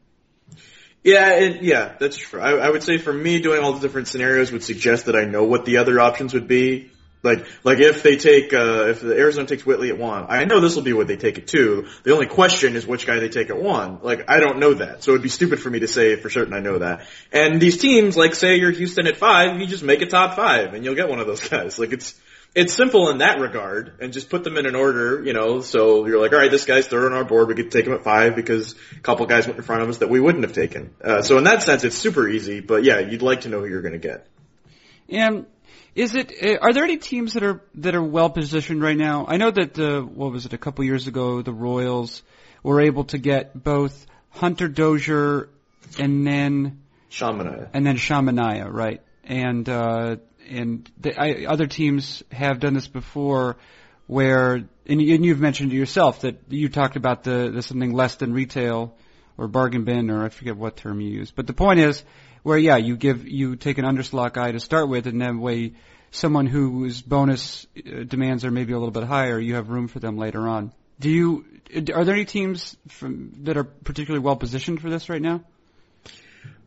Yeah, 1.05 1.31
it, 1.35 1.63
yeah, 1.63 1.95
that's 1.99 2.17
true. 2.17 2.41
I, 2.41 2.53
I 2.53 2.71
would 2.71 2.83
say 2.83 2.99
for 2.99 3.13
me, 3.13 3.41
doing 3.41 3.63
all 3.63 3.73
the 3.73 3.81
different 3.81 4.09
scenarios 4.09 4.53
would 4.53 4.63
suggest 4.63 5.07
that 5.07 5.17
I 5.17 5.25
know 5.25 5.45
what 5.45 5.65
the 5.65 5.79
other 5.79 5.99
options 6.01 6.33
would 6.35 6.47
be. 6.47 6.91
Like, 7.25 7.47
like 7.63 7.79
if 7.79 8.03
they 8.03 8.17
take, 8.17 8.53
uh, 8.53 8.87
if 8.89 9.05
Arizona 9.05 9.47
takes 9.47 9.65
Whitley 9.65 9.91
at 9.91 9.99
one, 9.99 10.27
I 10.29 10.45
know 10.45 10.61
this 10.61 10.75
will 10.75 10.83
be 10.83 10.93
what 10.93 11.07
they 11.07 11.17
take 11.17 11.39
at 11.39 11.47
two. 11.47 11.87
The 12.03 12.13
only 12.13 12.27
question 12.27 12.75
is 12.75 12.85
which 12.85 13.07
guy 13.07 13.21
they 13.21 13.29
take 13.29 13.49
at 13.49 13.57
one. 13.57 14.01
Like, 14.03 14.29
I 14.29 14.41
don't 14.41 14.59
know 14.59 14.75
that. 14.75 15.05
So 15.05 15.13
it'd 15.13 15.23
be 15.23 15.29
stupid 15.29 15.61
for 15.61 15.71
me 15.71 15.81
to 15.81 15.89
say 15.89 16.17
for 16.17 16.31
certain 16.31 16.53
I 16.53 16.59
know 16.59 16.79
that. 16.79 17.07
And 17.33 17.61
these 17.61 17.79
teams, 17.79 18.17
like 18.17 18.35
say 18.35 18.57
you're 18.57 18.73
Houston 18.73 19.07
at 19.07 19.17
five, 19.17 19.61
you 19.61 19.67
just 19.67 19.85
make 19.85 20.03
a 20.03 20.07
top 20.07 20.35
five 20.35 20.75
and 20.75 20.85
you'll 20.85 20.97
get 20.97 21.09
one 21.09 21.21
of 21.21 21.29
those 21.29 21.41
guys. 21.49 21.79
Like 21.79 21.93
it's, 21.93 22.15
it's 22.55 22.75
simple 22.75 23.09
in 23.09 23.19
that 23.19 23.41
regard 23.41 23.95
and 24.01 24.13
just 24.13 24.29
put 24.29 24.45
them 24.45 24.59
in 24.59 24.67
an 24.67 24.75
order, 24.75 25.23
you 25.25 25.33
know, 25.33 25.61
so 25.63 26.07
you're 26.07 26.21
like, 26.21 26.33
all 26.33 26.39
right, 26.39 26.51
this 26.51 26.67
guy's 26.67 26.87
third 26.87 27.11
on 27.11 27.17
our 27.17 27.25
board. 27.25 27.49
We 27.49 27.55
could 27.55 27.71
take 27.71 27.87
him 27.87 27.95
at 27.95 28.05
five 28.05 28.37
because 28.37 28.75
a 28.97 29.01
couple 29.01 29.25
guys 29.27 29.47
went 29.47 29.59
in 29.59 29.65
front 29.65 29.83
of 29.83 29.89
us 29.89 29.99
that 29.99 30.11
we 30.11 30.21
wouldn't 30.21 30.45
have 30.45 30.53
taken. 30.53 30.95
Uh, 31.03 31.23
so 31.23 31.39
in 31.39 31.45
that 31.45 31.63
sense, 31.63 31.85
it's 31.85 31.97
super 31.97 32.29
easy, 32.29 32.61
but 32.61 32.85
yeah, 32.85 32.99
you'd 32.99 33.23
like 33.23 33.43
to 33.43 33.49
know 33.49 33.61
who 33.61 33.67
you're 33.67 33.83
going 33.83 33.93
to 33.93 33.99
get. 33.99 34.27
And 35.09 35.47
is 35.95 36.15
it, 36.15 36.33
uh, 36.43 36.59
are 36.61 36.73
there 36.75 36.85
any 36.85 36.99
teams 36.99 37.35
that 37.35 37.43
are, 37.43 37.63
that 37.77 37.95
are 37.95 38.03
well 38.03 38.29
positioned 38.29 38.83
right 38.83 38.97
now? 38.97 39.25
I 39.27 39.39
know 39.39 39.51
that, 39.51 39.79
uh, 39.79 40.03
what 40.03 40.33
was 40.33 40.45
it, 40.45 40.53
a 40.53 40.59
couple 40.59 40.85
years 40.85 41.07
ago, 41.07 41.41
the 41.41 41.53
Royals 41.53 42.23
were 42.63 42.83
able 42.83 43.05
to 43.05 43.19
get 43.19 43.63
both 43.63 44.07
Hunter 44.31 44.69
Dozier 44.69 45.49
and 45.99 46.27
then, 46.27 46.83
Sean 47.09 47.39
Manaea. 47.39 47.69
And 47.73 47.87
then 47.87 47.97
Sean 47.97 48.27
Manaea, 48.27 48.71
right. 48.71 49.03
And, 49.25 49.69
uh, 49.69 50.17
and 50.53 50.91
the, 51.01 51.19
I, 51.19 51.47
other 51.47 51.67
teams 51.67 52.23
have 52.31 52.61
done 52.61 52.75
this 52.75 52.87
before, 52.87 53.57
where 54.07 54.55
and, 54.55 54.69
and 54.87 55.25
you've 55.25 55.41
mentioned 55.41 55.73
yourself 55.73 56.21
that 56.23 56.41
you 56.49 56.69
talked 56.69 56.97
about 56.97 57.25
the, 57.25 57.51
the 57.53 57.63
something 57.63 57.93
less 57.93 58.17
than 58.17 58.33
retail 58.33 58.95
or 59.39 59.49
bargain 59.49 59.85
bin 59.85 60.11
or 60.11 60.25
I 60.25 60.29
forget 60.29 60.57
what 60.57 60.77
term 60.77 61.01
you 61.01 61.11
use, 61.11 61.31
but 61.31 61.47
the 61.47 61.53
point 61.53 61.81
is 61.81 62.03
where 62.43 62.59
yeah 62.59 62.77
you 62.77 62.97
give 62.97 63.27
you 63.27 63.57
take 63.57 63.79
an 63.79 63.85
underslot 63.85 64.33
guy 64.33 64.53
to 64.53 64.61
start 64.61 64.89
with 64.89 65.07
and 65.07 65.21
then 65.21 65.41
way 65.41 65.75
someone 66.11 66.47
whose 66.47 67.01
bonus 67.01 67.67
uh, 67.77 68.03
demands 68.03 68.45
are 68.45 68.51
maybe 68.51 68.73
a 68.73 68.79
little 68.79 68.93
bit 68.93 69.05
higher 69.05 69.39
you 69.39 69.55
have 69.55 69.71
room 69.71 69.89
for 69.89 69.99
them 69.99 70.19
later 70.19 70.47
on. 70.49 70.73
Do 71.01 71.09
you 71.09 71.45
are 71.95 72.05
there 72.05 72.15
any 72.15 72.27
teams 72.27 72.77
from, 72.89 73.33
that 73.45 73.57
are 73.57 73.65
particularly 73.65 74.23
well 74.23 74.37
positioned 74.37 74.81
for 74.81 74.91
this 74.91 75.09
right 75.09 75.23
now? 75.23 75.43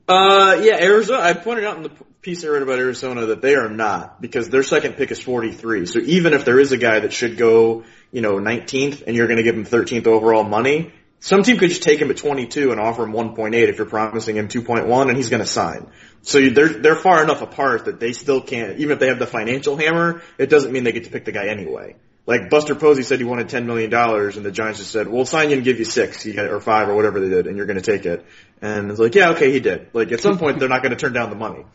Uh, 0.07 0.59
yeah, 0.61 0.75
Arizona. 0.75 1.21
I 1.21 1.33
pointed 1.33 1.65
out 1.65 1.77
in 1.77 1.83
the 1.83 1.91
piece 2.21 2.43
I 2.43 2.47
read 2.47 2.61
about 2.61 2.79
Arizona 2.79 3.27
that 3.27 3.41
they 3.41 3.55
are 3.55 3.69
not 3.69 4.21
because 4.21 4.49
their 4.49 4.63
second 4.63 4.93
pick 4.93 5.11
is 5.11 5.19
43. 5.19 5.85
So 5.87 5.99
even 5.99 6.33
if 6.33 6.45
there 6.45 6.59
is 6.59 6.71
a 6.71 6.77
guy 6.77 6.99
that 6.99 7.13
should 7.13 7.37
go, 7.37 7.83
you 8.11 8.21
know, 8.21 8.35
19th 8.35 9.03
and 9.07 9.15
you're 9.15 9.27
going 9.27 9.37
to 9.37 9.43
give 9.43 9.55
him 9.55 9.65
13th 9.65 10.05
overall 10.07 10.43
money, 10.43 10.93
some 11.19 11.41
team 11.41 11.57
could 11.57 11.69
just 11.69 11.81
take 11.81 11.99
him 11.99 12.11
at 12.11 12.17
22 12.17 12.71
and 12.71 12.79
offer 12.79 13.03
him 13.03 13.13
1.8 13.13 13.53
if 13.53 13.77
you're 13.77 13.87
promising 13.87 14.37
him 14.37 14.47
2.1 14.47 15.07
and 15.07 15.17
he's 15.17 15.29
going 15.29 15.41
to 15.41 15.47
sign. 15.47 15.87
So 16.21 16.39
they're, 16.49 16.69
they're 16.69 16.95
far 16.95 17.23
enough 17.23 17.41
apart 17.41 17.85
that 17.85 17.99
they 17.99 18.13
still 18.13 18.41
can't, 18.41 18.77
even 18.79 18.91
if 18.91 18.99
they 18.99 19.07
have 19.07 19.17
the 19.17 19.25
financial 19.25 19.75
hammer, 19.75 20.21
it 20.37 20.51
doesn't 20.51 20.71
mean 20.71 20.83
they 20.83 20.91
get 20.91 21.05
to 21.05 21.09
pick 21.09 21.25
the 21.25 21.31
guy 21.31 21.47
anyway. 21.47 21.95
Like 22.27 22.49
Buster 22.49 22.73
Posey 22.73 23.03
said 23.03 23.19
he 23.19 23.25
wanted 23.25 23.49
$10 23.49 23.65
million 23.65 23.93
and 23.93 24.45
the 24.45 24.51
Giants 24.51 24.79
just 24.79 24.91
said, 24.91 25.07
we'll 25.07 25.25
sign 25.25 25.51
you 25.51 25.57
and 25.57 25.63
give 25.63 25.77
you 25.77 25.85
six 25.85 26.25
or 26.25 26.59
five 26.59 26.89
or 26.89 26.95
whatever 26.95 27.19
they 27.19 27.29
did 27.29 27.45
and 27.45 27.55
you're 27.55 27.67
going 27.67 27.79
to 27.79 27.83
take 27.83 28.05
it. 28.05 28.25
And 28.61 28.89
it's 28.89 28.99
like, 28.99 29.13
yeah, 29.13 29.31
okay, 29.31 29.51
he 29.51 29.59
did. 29.59 29.89
Like 29.93 30.11
at 30.11 30.21
some 30.21 30.39
point 30.39 30.59
they're 30.59 30.69
not 30.69 30.81
going 30.81 30.91
to 30.91 30.97
turn 30.97 31.13
down 31.13 31.29
the 31.29 31.35
money. 31.35 31.65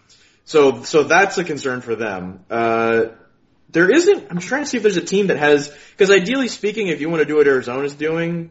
So, 0.45 0.83
so 0.83 1.05
that's 1.05 1.39
a 1.39 1.45
concern 1.45 1.83
for 1.83 1.95
them. 1.95 2.45
Uh, 2.51 3.05
there 3.71 3.89
isn't, 3.89 4.27
I'm 4.31 4.41
trying 4.41 4.65
to 4.65 4.67
see 4.69 4.79
if 4.79 4.83
there's 4.83 4.97
a 4.97 5.03
team 5.03 5.29
that 5.29 5.37
has, 5.37 5.73
because 5.93 6.11
ideally 6.11 6.49
speaking, 6.49 6.89
if 6.89 7.01
you 7.01 7.09
want 7.09 7.21
to 7.21 7.27
do 7.27 7.37
what 7.37 7.47
Arizona's 7.47 7.95
doing, 7.95 8.51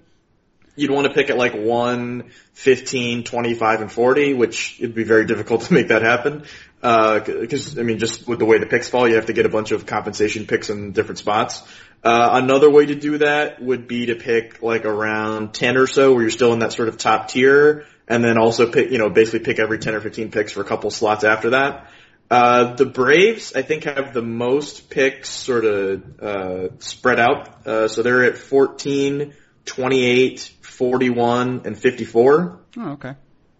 you'd 0.79 0.91
want 0.91 1.07
to 1.07 1.13
pick 1.13 1.29
at 1.29 1.37
like 1.37 1.53
1, 1.53 2.31
15, 2.53 3.23
25, 3.25 3.81
and 3.81 3.91
40, 3.91 4.33
which 4.33 4.79
it'd 4.79 4.95
be 4.95 5.03
very 5.03 5.25
difficult 5.25 5.61
to 5.63 5.73
make 5.73 5.89
that 5.89 6.01
happen. 6.01 6.45
Uh, 6.81 7.19
cause, 7.19 7.77
I 7.77 7.83
mean, 7.83 7.99
just 7.99 8.27
with 8.27 8.39
the 8.39 8.45
way 8.45 8.57
the 8.57 8.65
picks 8.65 8.87
fall, 8.87 9.07
you 9.07 9.15
have 9.15 9.25
to 9.25 9.33
get 9.33 9.45
a 9.45 9.49
bunch 9.49 9.71
of 9.71 9.85
compensation 9.85 10.45
picks 10.45 10.69
in 10.69 10.93
different 10.93 11.17
spots. 11.17 11.61
Uh, 12.03 12.29
another 12.33 12.69
way 12.69 12.85
to 12.85 12.95
do 12.95 13.17
that 13.17 13.61
would 13.61 13.87
be 13.87 14.07
to 14.07 14.15
pick 14.15 14.61
like 14.61 14.85
around 14.85 15.53
10 15.53 15.77
or 15.77 15.87
so 15.87 16.13
where 16.13 16.21
you're 16.21 16.31
still 16.31 16.53
in 16.53 16.59
that 16.59 16.71
sort 16.71 16.87
of 16.87 16.97
top 16.97 17.27
tier 17.27 17.85
and 18.07 18.23
then 18.23 18.37
also 18.37 18.71
pick, 18.71 18.91
you 18.91 18.97
know, 18.97 19.09
basically 19.09 19.41
pick 19.41 19.59
every 19.59 19.79
10 19.79 19.95
or 19.95 20.01
15 20.01 20.31
picks 20.31 20.51
for 20.51 20.61
a 20.61 20.65
couple 20.65 20.89
slots 20.91 21.23
after 21.23 21.51
that. 21.51 21.89
Uh, 22.31 22.75
the 22.75 22.85
Braves, 22.85 23.53
I 23.55 23.63
think, 23.63 23.83
have 23.83 24.13
the 24.13 24.21
most 24.21 24.89
picks 24.89 25.29
sort 25.29 25.65
of, 25.65 26.19
uh, 26.19 26.79
spread 26.79 27.19
out. 27.19 27.67
Uh, 27.67 27.87
so 27.87 28.01
they're 28.01 28.23
at 28.23 28.37
14, 28.37 29.33
28, 29.65 30.39
41, 30.61 31.61
and 31.65 31.77
54. 31.77 32.59
Oh, 32.77 32.89
okay. 32.91 33.15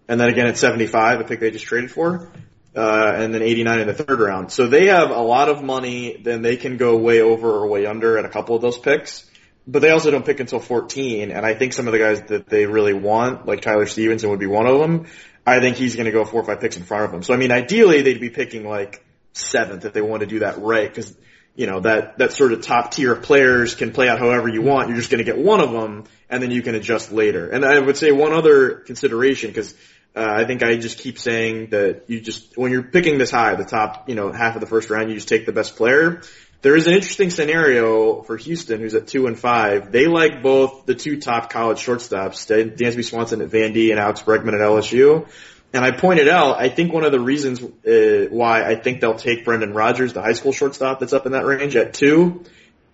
And 0.07 0.19
then 0.19 0.29
again 0.29 0.47
at 0.47 0.57
75, 0.57 1.19
the 1.19 1.25
pick 1.25 1.39
they 1.39 1.51
just 1.51 1.65
traded 1.65 1.91
for. 1.91 2.31
Uh, 2.75 3.13
and 3.15 3.33
then 3.33 3.41
89 3.41 3.79
in 3.79 3.87
the 3.87 3.93
third 3.93 4.19
round. 4.19 4.51
So 4.51 4.67
they 4.67 4.87
have 4.87 5.09
a 5.09 5.21
lot 5.21 5.49
of 5.49 5.63
money. 5.63 6.17
Then 6.21 6.41
they 6.41 6.57
can 6.57 6.77
go 6.77 6.97
way 6.97 7.21
over 7.21 7.49
or 7.49 7.67
way 7.67 7.85
under 7.85 8.17
at 8.17 8.25
a 8.25 8.29
couple 8.29 8.55
of 8.55 8.61
those 8.61 8.77
picks. 8.77 9.29
But 9.67 9.81
they 9.81 9.91
also 9.91 10.09
don't 10.09 10.25
pick 10.25 10.39
until 10.39 10.59
14, 10.59 11.29
and 11.29 11.45
I 11.45 11.53
think 11.53 11.73
some 11.73 11.85
of 11.85 11.93
the 11.93 11.99
guys 11.99 12.23
that 12.29 12.49
they 12.49 12.65
really 12.65 12.93
want, 12.93 13.45
like 13.45 13.61
Tyler 13.61 13.85
Stevenson 13.85 14.31
would 14.31 14.39
be 14.39 14.47
one 14.47 14.65
of 14.65 14.79
them. 14.79 15.05
I 15.45 15.59
think 15.59 15.77
he's 15.77 15.95
going 15.95 16.05
to 16.05 16.11
go 16.11 16.25
four 16.25 16.41
or 16.41 16.43
five 16.43 16.59
picks 16.59 16.75
in 16.75 16.83
front 16.83 17.05
of 17.05 17.11
them. 17.11 17.21
So 17.21 17.35
I 17.35 17.37
mean, 17.37 17.51
ideally 17.51 18.01
they'd 18.01 18.19
be 18.19 18.31
picking 18.31 18.67
like 18.67 19.05
seventh 19.33 19.85
if 19.85 19.93
they 19.93 20.01
want 20.01 20.21
to 20.21 20.25
do 20.25 20.39
that 20.39 20.59
right, 20.59 20.89
because 20.89 21.15
you 21.55 21.67
know 21.67 21.81
that 21.81 22.17
that 22.17 22.33
sort 22.33 22.51
of 22.51 22.61
top 22.61 22.91
tier 22.91 23.13
of 23.13 23.21
players 23.21 23.75
can 23.75 23.91
play 23.91 24.09
out 24.09 24.17
however 24.17 24.47
you 24.47 24.63
want. 24.63 24.89
You're 24.89 24.97
just 24.97 25.11
going 25.11 25.23
to 25.23 25.31
get 25.31 25.37
one 25.37 25.59
of 25.59 25.71
them, 25.71 26.05
and 26.29 26.41
then 26.41 26.49
you 26.49 26.63
can 26.63 26.73
adjust 26.73 27.11
later. 27.11 27.49
And 27.49 27.63
I 27.63 27.77
would 27.77 27.97
say 27.97 28.11
one 28.11 28.33
other 28.33 28.75
consideration, 28.75 29.51
because 29.51 29.75
uh, 30.15 30.25
I 30.27 30.45
think 30.45 30.63
I 30.63 30.77
just 30.77 30.99
keep 30.99 31.19
saying 31.19 31.69
that 31.69 32.03
you 32.07 32.19
just 32.19 32.57
when 32.57 32.71
you're 32.71 32.83
picking 32.83 33.17
this 33.17 33.31
high, 33.31 33.55
the 33.55 33.65
top 33.65 34.09
you 34.09 34.15
know 34.15 34.31
half 34.31 34.55
of 34.55 34.61
the 34.61 34.67
first 34.67 34.89
round, 34.89 35.09
you 35.09 35.15
just 35.15 35.29
take 35.29 35.45
the 35.45 35.51
best 35.51 35.75
player. 35.75 36.21
There 36.61 36.75
is 36.75 36.87
an 36.87 36.93
interesting 36.93 37.29
scenario 37.29 38.21
for 38.21 38.35
Houston, 38.35 38.81
who's 38.81 38.93
at 38.93 39.07
two 39.07 39.27
and 39.27 39.39
five. 39.39 39.93
They 39.93 40.07
like 40.07 40.43
both 40.43 40.85
the 40.85 40.93
two 40.93 41.21
top 41.21 41.49
college 41.49 41.77
shortstops, 41.77 42.75
Dansby 42.75 43.05
Swanson 43.05 43.41
at 43.41 43.49
Vandy 43.49 43.91
and 43.91 43.99
Alex 43.99 44.21
Bregman 44.21 44.53
at 44.53 44.59
LSU. 44.59 45.29
And 45.71 45.85
I 45.85 45.91
pointed 45.91 46.27
out, 46.27 46.59
I 46.59 46.67
think 46.67 46.91
one 46.91 47.05
of 47.05 47.11
the 47.11 47.19
reasons 47.19 47.61
uh, 47.61 48.27
why 48.29 48.63
I 48.63 48.75
think 48.75 48.99
they'll 48.99 49.15
take 49.15 49.45
Brendan 49.45 49.73
Rodgers, 49.73 50.13
the 50.13 50.21
high 50.21 50.33
school 50.33 50.51
shortstop 50.51 50.99
that's 50.99 51.13
up 51.13 51.27
in 51.27 51.31
that 51.31 51.45
range 51.45 51.75
at 51.75 51.93
two, 51.93 52.43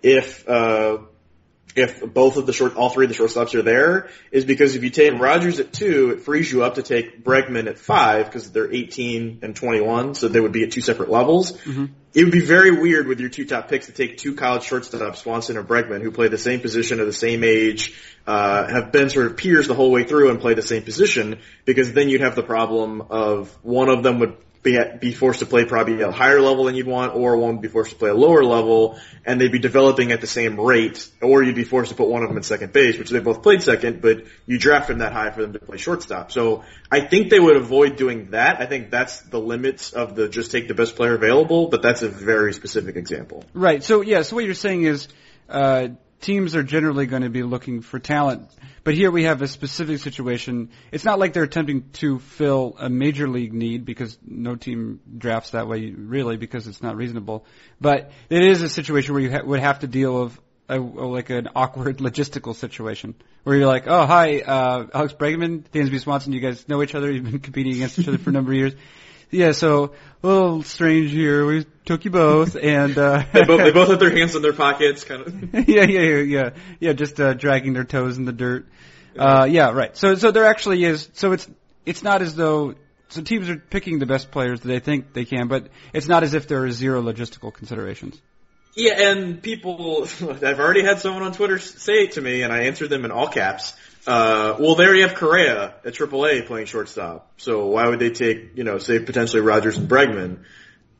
if 0.04 0.48
uh, 0.48 1.00
if 1.76 2.02
both 2.14 2.38
of 2.38 2.46
the 2.46 2.54
short, 2.54 2.76
all 2.76 2.90
three 2.90 3.06
of 3.06 3.12
the 3.12 3.18
shortstops 3.18 3.54
are 3.54 3.62
there, 3.62 4.10
is 4.32 4.46
because 4.46 4.76
if 4.76 4.84
you 4.84 4.90
take 4.90 5.20
Rodgers 5.20 5.60
at 5.60 5.74
two, 5.74 6.12
it 6.12 6.22
frees 6.22 6.52
you 6.52 6.64
up 6.64 6.76
to 6.76 6.84
take 6.84 7.24
Bregman 7.24 7.68
at 7.68 7.78
five 7.78 8.26
because 8.26 8.50
they're 8.52 8.72
18 8.72 9.40
and 9.42 9.56
21, 9.56 10.16
so 10.16 10.30
they 10.30 10.40
would 10.40 10.54
be 10.54 10.64
at 10.64 10.72
two 10.72 10.82
separate 10.82 11.10
levels. 11.10 11.52
Mm-hmm. 11.52 11.86
It 12.14 12.24
would 12.24 12.32
be 12.32 12.40
very 12.46 12.72
weird 12.72 13.08
with 13.08 13.20
your 13.20 13.28
two 13.28 13.46
top 13.46 13.68
picks 13.68 13.88
to 13.88 13.92
take 13.92 14.18
two 14.18 14.36
college 14.36 14.64
shortstops, 14.64 15.18
Swanson 15.18 15.58
or 15.58 15.64
Bregman, 15.64 16.02
who 16.02 16.12
play 16.12 16.30
the 16.30 16.38
same 16.38 16.62
position 16.62 17.02
at 17.02 17.06
the 17.06 17.14
same 17.14 17.44
age, 17.44 17.94
uh, 18.26 18.68
have 18.68 18.94
been 18.94 19.10
sort 19.10 19.26
of 19.26 19.36
peers 19.36 19.68
the 19.68 19.74
whole 19.74 19.92
way 19.92 20.06
through 20.06 20.30
and 20.30 20.40
play 20.40 20.54
the 20.54 20.62
same 20.62 20.84
position, 20.84 21.40
because 21.66 21.92
then 21.92 22.08
you'd 22.08 22.22
have 22.22 22.36
the 22.36 22.44
problem 22.44 23.02
of 23.10 23.50
one 23.64 23.90
of 23.90 24.02
them 24.02 24.20
would 24.20 24.38
be, 24.66 25.14
forced 25.14 25.40
to 25.40 25.46
play 25.46 25.64
probably 25.66 26.02
a 26.02 26.12
higher 26.12 26.42
level 26.42 26.66
than 26.66 26.76
you'd 26.76 26.88
want, 26.88 27.16
or 27.16 27.38
one 27.38 27.54
would 27.54 27.62
be 27.62 27.68
forced 27.68 27.92
to 27.92 27.98
play 27.98 28.10
a 28.10 28.16
lower 28.16 28.44
level, 28.44 29.00
and 29.24 29.40
they'd 29.40 29.52
be 29.52 29.60
developing 29.60 30.12
at 30.12 30.22
the 30.22 30.28
same 30.28 30.60
rate, 30.60 31.08
or 31.22 31.44
you'd 31.44 31.56
be 31.56 31.64
forced 31.64 31.92
to 31.92 31.96
put 31.96 32.08
one 32.08 32.24
of 32.24 32.30
them 32.30 32.38
in 32.38 32.44
second 32.44 32.74
base, 32.74 32.98
which 32.98 33.10
they 33.10 33.20
both 33.20 33.44
played 33.44 33.62
second, 33.62 34.02
but 34.02 34.26
you 34.46 34.58
draft 34.58 34.88
them 34.88 34.98
that 34.98 35.14
high 35.14 35.30
for 35.30 35.44
them 35.44 35.54
to 35.54 35.60
play 35.60 35.78
shortstop. 35.78 36.32
So 36.32 36.64
I 36.92 37.02
think 37.02 37.30
they 37.30 37.40
would 37.40 37.56
avoid 37.56 37.96
doing 37.96 38.32
that. 38.32 38.60
I 38.60 38.66
think 38.66 38.90
that's 38.90 39.22
the 39.22 39.40
limits 39.40 39.94
of 39.94 40.16
the 40.16 40.28
just 40.28 40.52
take 40.52 40.68
the 40.68 40.74
best 40.74 40.96
player 40.96 41.14
available, 41.14 41.68
but 41.68 41.82
that's 41.82 42.02
a 42.02 42.10
very 42.10 42.54
specific 42.54 42.96
example. 42.96 43.44
Right. 43.54 43.84
So 43.84 44.02
yeah. 44.02 44.24
So 44.24 44.36
what 44.36 44.46
you're 44.46 44.56
saying 44.56 44.84
is, 44.84 45.08
uh, 45.48 45.90
teams 46.26 46.56
are 46.56 46.64
generally 46.64 47.06
going 47.06 47.22
to 47.22 47.30
be 47.30 47.44
looking 47.44 47.82
for 47.82 48.00
talent. 48.00 48.50
But 48.84 48.96
here 48.96 49.12
we 49.12 49.24
have 49.26 49.42
a 49.44 49.48
specific 49.48 50.00
situation. 50.00 50.72
It's 50.92 51.06
not 51.06 51.20
like 51.20 51.34
they're 51.34 51.44
attempting 51.44 51.90
to 51.94 52.20
fill 52.20 52.76
a 52.80 52.90
major 52.90 53.28
league 53.28 53.54
need 53.54 53.86
because 53.86 54.18
no 54.26 54.56
team 54.56 55.00
drafts 55.18 55.52
that 55.52 55.68
way 55.68 55.92
really 55.92 56.38
because 56.38 56.68
it's 56.68 56.82
not 56.82 56.96
reasonable. 56.96 57.46
But 57.80 58.12
it 58.30 58.44
is 58.44 58.64
a 58.64 58.70
situation 58.70 59.14
where 59.14 59.24
you 59.24 59.32
ha- 59.32 59.44
would 59.44 59.60
have 59.60 59.80
to 59.80 59.88
deal 59.88 60.24
with 60.24 60.40
a, 60.68 60.80
like 60.80 61.30
an 61.30 61.50
awkward 61.56 61.98
logistical 62.10 62.56
situation 62.56 63.14
where 63.44 63.56
you're 63.56 63.68
like, 63.68 63.86
oh 63.86 64.08
hi, 64.08 64.40
uh, 64.40 64.88
Alex 64.94 65.14
Bregman, 65.14 65.64
Dansby 65.72 66.00
Swanson, 66.00 66.34
you 66.34 66.40
guys 66.40 66.68
know 66.68 66.82
each 66.82 66.96
other. 66.96 67.12
You've 67.12 67.24
been 67.24 67.40
competing 67.40 67.74
against 67.74 68.00
each 68.00 68.08
other 68.08 68.18
for 68.18 68.32
a 68.32 68.34
number 68.34 68.52
of 68.52 68.58
years 68.58 68.74
yeah, 69.36 69.52
so 69.52 69.94
a 70.24 70.28
little 70.28 70.64
strange 70.64 71.12
here. 71.12 71.46
We 71.46 71.66
took 71.86 72.06
you 72.06 72.12
both, 72.12 72.56
and 72.56 72.98
uh, 72.98 73.24
they, 73.34 73.44
both, 73.44 73.60
they 73.60 73.72
both 73.72 73.90
had 73.90 74.00
their 74.00 74.16
hands 74.16 74.36
in 74.36 74.42
their 74.42 74.54
pockets, 74.54 75.04
kind 75.04 75.22
of. 75.22 75.54
yeah, 75.70 75.84
yeah, 75.84 76.00
yeah, 76.00 76.22
yeah, 76.22 76.50
yeah. 76.80 76.94
Just 76.94 77.20
uh, 77.20 77.34
dragging 77.34 77.74
their 77.74 77.84
toes 77.84 78.18
in 78.18 78.26
the 78.26 78.34
dirt. 78.34 78.68
Uh, 79.18 79.48
yeah, 79.50 79.72
right. 79.72 79.96
So, 79.96 80.16
so 80.16 80.32
there 80.32 80.46
actually 80.46 80.84
is. 80.84 81.10
So 81.14 81.32
it's 81.32 81.48
it's 81.86 82.04
not 82.04 82.22
as 82.22 82.36
though 82.36 82.76
so 83.10 83.22
teams 83.22 83.50
are 83.50 83.58
picking 83.58 84.00
the 84.00 84.06
best 84.06 84.32
players 84.32 84.62
that 84.62 84.68
they 84.68 84.80
think 84.80 85.14
they 85.14 85.26
can, 85.26 85.48
but 85.48 85.70
it's 85.94 86.08
not 86.08 86.24
as 86.24 86.34
if 86.34 86.48
there 86.48 86.64
are 86.64 86.72
zero 86.72 87.02
logistical 87.02 87.54
considerations. 87.54 88.20
Yeah, 88.76 89.12
and 89.12 89.42
people, 89.42 90.04
I've 90.22 90.60
already 90.60 90.84
had 90.84 91.00
someone 91.00 91.24
on 91.24 91.32
Twitter 91.32 91.60
say 91.60 92.04
it 92.04 92.14
to 92.14 92.22
me, 92.22 92.42
and 92.42 92.52
I 92.52 92.64
answered 92.64 92.90
them 92.90 93.06
in 93.06 93.12
all 93.12 93.28
caps. 93.30 93.74
Uh, 94.08 94.56
well, 94.60 94.76
there 94.76 94.94
you 94.94 95.08
have 95.08 95.16
Correa 95.16 95.74
at 95.84 95.94
AAA 95.94 96.46
playing 96.46 96.68
shortstop. 96.68 97.32
So 97.38 97.68
why 97.68 97.88
would 97.88 98.00
they 98.00 98.12
take, 98.12 98.56
you 98.56 98.64
know, 98.64 98.78
say 98.78 99.00
potentially 99.00 99.42
Rodgers 99.42 99.78
and 99.78 99.90
Bregman? 99.90 100.40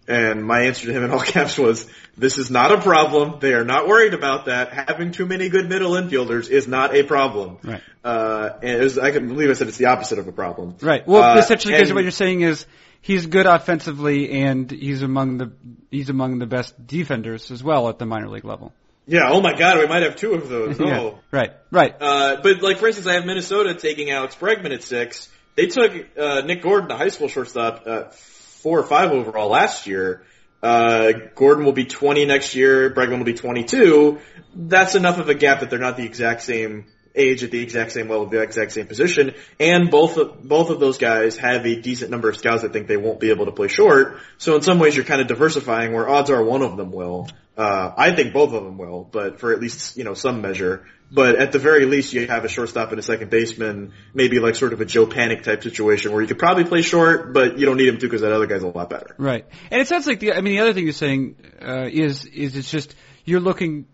And 0.08 0.46
my 0.46 0.62
answer 0.62 0.86
to 0.88 0.94
him 0.94 1.04
in 1.04 1.12
all 1.12 1.20
caps 1.22 1.58
was, 1.58 1.88
this 2.18 2.38
is 2.38 2.52
not 2.52 2.72
a 2.72 2.80
problem. 2.80 3.40
They 3.40 3.54
are 3.54 3.66
not 3.66 3.88
worried 3.88 4.14
about 4.14 4.46
that. 4.46 4.72
Having 4.72 5.12
too 5.14 5.26
many 5.26 5.50
good 5.50 5.68
middle 5.68 5.92
infielders 5.92 6.50
is 6.50 6.68
not 6.68 6.96
a 6.96 7.04
problem. 7.04 7.58
Right. 7.64 7.82
Uh, 8.04 8.50
and 8.62 8.82
was, 8.82 9.00
I 9.00 9.12
can 9.12 9.28
believe 9.28 9.50
I 9.50 9.54
said 9.54 9.68
it's 9.68 9.78
the 9.78 9.88
opposite 9.88 10.20
of 10.20 10.28
a 10.28 10.32
problem. 10.32 10.76
Right. 10.82 11.08
Well, 11.08 11.24
uh, 11.24 11.38
essentially, 11.40 11.74
because 11.74 11.94
what 11.94 12.04
you're 12.04 12.12
saying 12.12 12.42
is 12.42 12.66
he's 13.02 13.26
good 13.26 13.48
offensively 13.48 14.32
and 14.32 14.70
he's 14.70 15.02
among 15.02 15.40
the, 15.40 15.52
he's 15.90 16.10
among 16.10 16.38
the 16.38 16.46
best 16.46 16.86
defenders 16.86 17.50
as 17.50 17.64
well 17.64 17.90
at 17.90 17.98
the 17.98 18.06
minor 18.06 18.30
league 18.30 18.46
level. 18.46 18.74
Yeah. 19.08 19.30
Oh 19.30 19.42
my 19.42 19.54
God, 19.54 19.78
we 19.80 19.88
might 19.88 20.04
have 20.04 20.16
two 20.16 20.34
of 20.34 20.50
those. 20.50 20.80
yeah, 20.80 21.00
oh. 21.00 21.20
right. 21.32 21.54
Right. 21.72 21.96
Uh, 22.00 22.38
but 22.42 22.62
like 22.62 22.78
for 22.78 22.88
instance, 22.88 23.08
I 23.08 23.14
have 23.14 23.26
Minnesota 23.26 23.74
taking 23.76 24.10
Alex 24.12 24.36
Bregman 24.36 24.74
at 24.74 24.84
six. 24.84 25.30
They 25.56 25.68
took 25.68 25.94
uh, 26.18 26.42
Nick 26.42 26.62
Gordon, 26.62 26.90
the 26.90 26.98
high 26.98 27.10
school 27.10 27.28
shortstop, 27.28 27.84
uh, 27.86 28.04
four 28.12 28.80
or 28.80 28.84
five 28.84 29.12
overall 29.12 29.50
last 29.50 29.88
year. 29.88 30.24
Uh, 30.62 31.12
Gordon 31.36 31.64
will 31.64 31.74
be 31.74 31.86
20 31.86 32.26
next 32.26 32.56
year. 32.56 32.90
Bregman 32.90 33.20
will 33.20 33.26
be 33.26 33.36
22. 33.36 34.20
That's 34.56 34.96
enough 34.96 35.20
of 35.20 35.30
a 35.30 35.36
gap 35.36 35.60
that 35.60 35.70
they're 35.70 35.80
not 35.80 35.96
the 35.96 36.06
exact 36.06 36.42
same 36.42 36.86
age 37.16 37.44
at 37.44 37.52
the 37.52 37.62
exact 37.62 37.92
same 37.92 38.10
level, 38.10 38.26
the 38.26 38.42
exact 38.42 38.72
same 38.72 38.88
position, 38.88 39.34
and 39.60 39.90
both 39.90 40.18
of, 40.18 40.44
both 40.44 40.70
of 40.70 40.80
those 40.80 40.98
guys 40.98 41.38
have 41.38 41.66
a 41.66 41.80
decent 41.80 42.12
number 42.12 42.30
of 42.30 42.38
scouts 42.38 42.62
that 42.62 42.74
think 42.74 42.88
they 42.88 42.98
won't 42.98 43.20
be 43.20 43.30
able 43.30 43.46
to 43.46 43.52
play 43.52 43.68
short. 43.68 44.20
So 44.38 44.56
in 44.56 44.62
some 44.62 44.80
ways, 44.80 44.96
you're 44.96 45.06
kind 45.06 45.22
of 45.22 45.28
diversifying 45.28 45.94
where 45.94 46.08
odds 46.08 46.30
are 46.30 46.44
one 46.44 46.62
of 46.62 46.78
them 46.78 46.92
will. 46.92 47.30
Uh, 47.58 47.94
I 47.96 48.12
think 48.12 48.34
both 48.34 48.54
of 48.54 48.64
them 48.64 48.78
will, 48.78 49.08
but 49.10 49.40
for 49.40 49.54
at 49.54 49.62
least 49.62 49.96
you 49.98 50.04
know 50.04 50.14
some 50.14 50.42
measure. 50.42 50.86
But 51.12 51.36
at 51.36 51.52
the 51.52 51.60
very 51.60 51.86
least, 51.86 52.14
you 52.14 52.28
have 52.28 52.44
a 52.44 52.50
shortstop 52.50 52.90
and 52.90 53.00
a 53.00 53.04
second 53.04 53.30
baseman, 53.30 53.94
maybe 54.14 54.40
like 54.40 54.56
sort 54.56 54.74
of 54.74 54.82
a 54.82 54.86
Joe 54.86 55.06
Panik 55.06 55.44
type 55.44 55.64
situation 55.64 56.12
where 56.12 56.22
you 56.22 56.28
could 56.28 56.40
probably 56.40 56.66
play 56.66 56.82
short, 56.82 57.32
but 57.32 57.60
you 57.60 57.66
don't 57.66 57.78
need 57.78 57.88
him 57.88 57.98
to 58.00 58.08
because 58.08 58.22
that 58.22 58.32
other 58.32 58.48
guy's 58.48 58.64
a 58.64 58.68
lot 58.68 58.90
better. 58.90 59.16
Right, 59.18 59.46
and 59.72 59.80
it 59.80 59.88
sounds 59.88 60.08
like 60.08 60.20
the. 60.20 60.34
I 60.34 60.42
mean, 60.42 60.56
the 60.56 60.62
other 60.62 60.74
thing 60.74 60.84
you're 60.84 60.94
saying 60.94 61.38
uh, 61.62 61.88
is 61.90 62.26
is 62.26 62.58
it's 62.58 62.70
just 62.70 62.94
you're 63.24 63.40
looking 63.40 63.86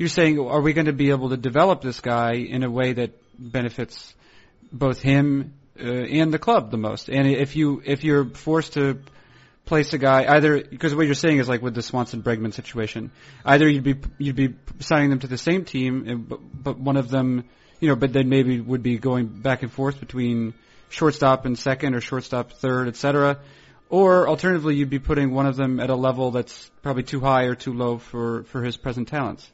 you're 0.00 0.08
saying, 0.08 0.38
are 0.38 0.62
we 0.62 0.72
going 0.72 0.86
to 0.86 0.94
be 0.94 1.10
able 1.10 1.28
to 1.28 1.36
develop 1.36 1.82
this 1.82 2.00
guy 2.00 2.32
in 2.32 2.62
a 2.62 2.70
way 2.70 2.94
that 2.94 3.10
benefits 3.38 4.14
both 4.72 5.02
him 5.02 5.52
uh, 5.78 5.84
and 5.84 6.32
the 6.32 6.38
club 6.38 6.70
the 6.70 6.78
most? 6.78 7.10
And 7.10 7.28
if 7.28 7.54
you 7.54 7.82
if 7.84 8.02
you're 8.02 8.24
forced 8.24 8.72
to 8.72 9.02
place 9.66 9.92
a 9.92 9.98
guy 9.98 10.24
either 10.36 10.64
because 10.64 10.94
what 10.94 11.04
you're 11.04 11.14
saying 11.14 11.36
is 11.36 11.50
like 11.50 11.60
with 11.60 11.74
the 11.74 11.82
Swanson 11.82 12.22
Bregman 12.22 12.54
situation, 12.54 13.10
either 13.44 13.68
you'd 13.68 13.84
be 13.84 13.96
you'd 14.16 14.36
be 14.36 14.54
signing 14.78 15.10
them 15.10 15.18
to 15.18 15.26
the 15.26 15.36
same 15.36 15.66
team, 15.66 16.24
but, 16.26 16.40
but 16.40 16.78
one 16.78 16.96
of 16.96 17.10
them, 17.10 17.44
you 17.78 17.88
know, 17.88 17.94
but 17.94 18.10
then 18.14 18.30
maybe 18.30 18.58
would 18.58 18.82
be 18.82 18.96
going 18.96 19.26
back 19.26 19.62
and 19.62 19.70
forth 19.70 20.00
between 20.00 20.54
shortstop 20.88 21.44
and 21.44 21.58
second 21.58 21.94
or 21.94 22.00
shortstop 22.00 22.52
third, 22.52 22.88
etc. 22.88 23.36
Or 23.90 24.26
alternatively, 24.26 24.76
you'd 24.76 24.88
be 24.88 24.98
putting 24.98 25.34
one 25.34 25.44
of 25.44 25.56
them 25.56 25.78
at 25.78 25.90
a 25.90 25.94
level 25.94 26.30
that's 26.30 26.70
probably 26.80 27.02
too 27.02 27.20
high 27.20 27.42
or 27.44 27.54
too 27.54 27.74
low 27.74 27.98
for, 27.98 28.44
for 28.44 28.62
his 28.62 28.78
present 28.78 29.08
talents. 29.08 29.50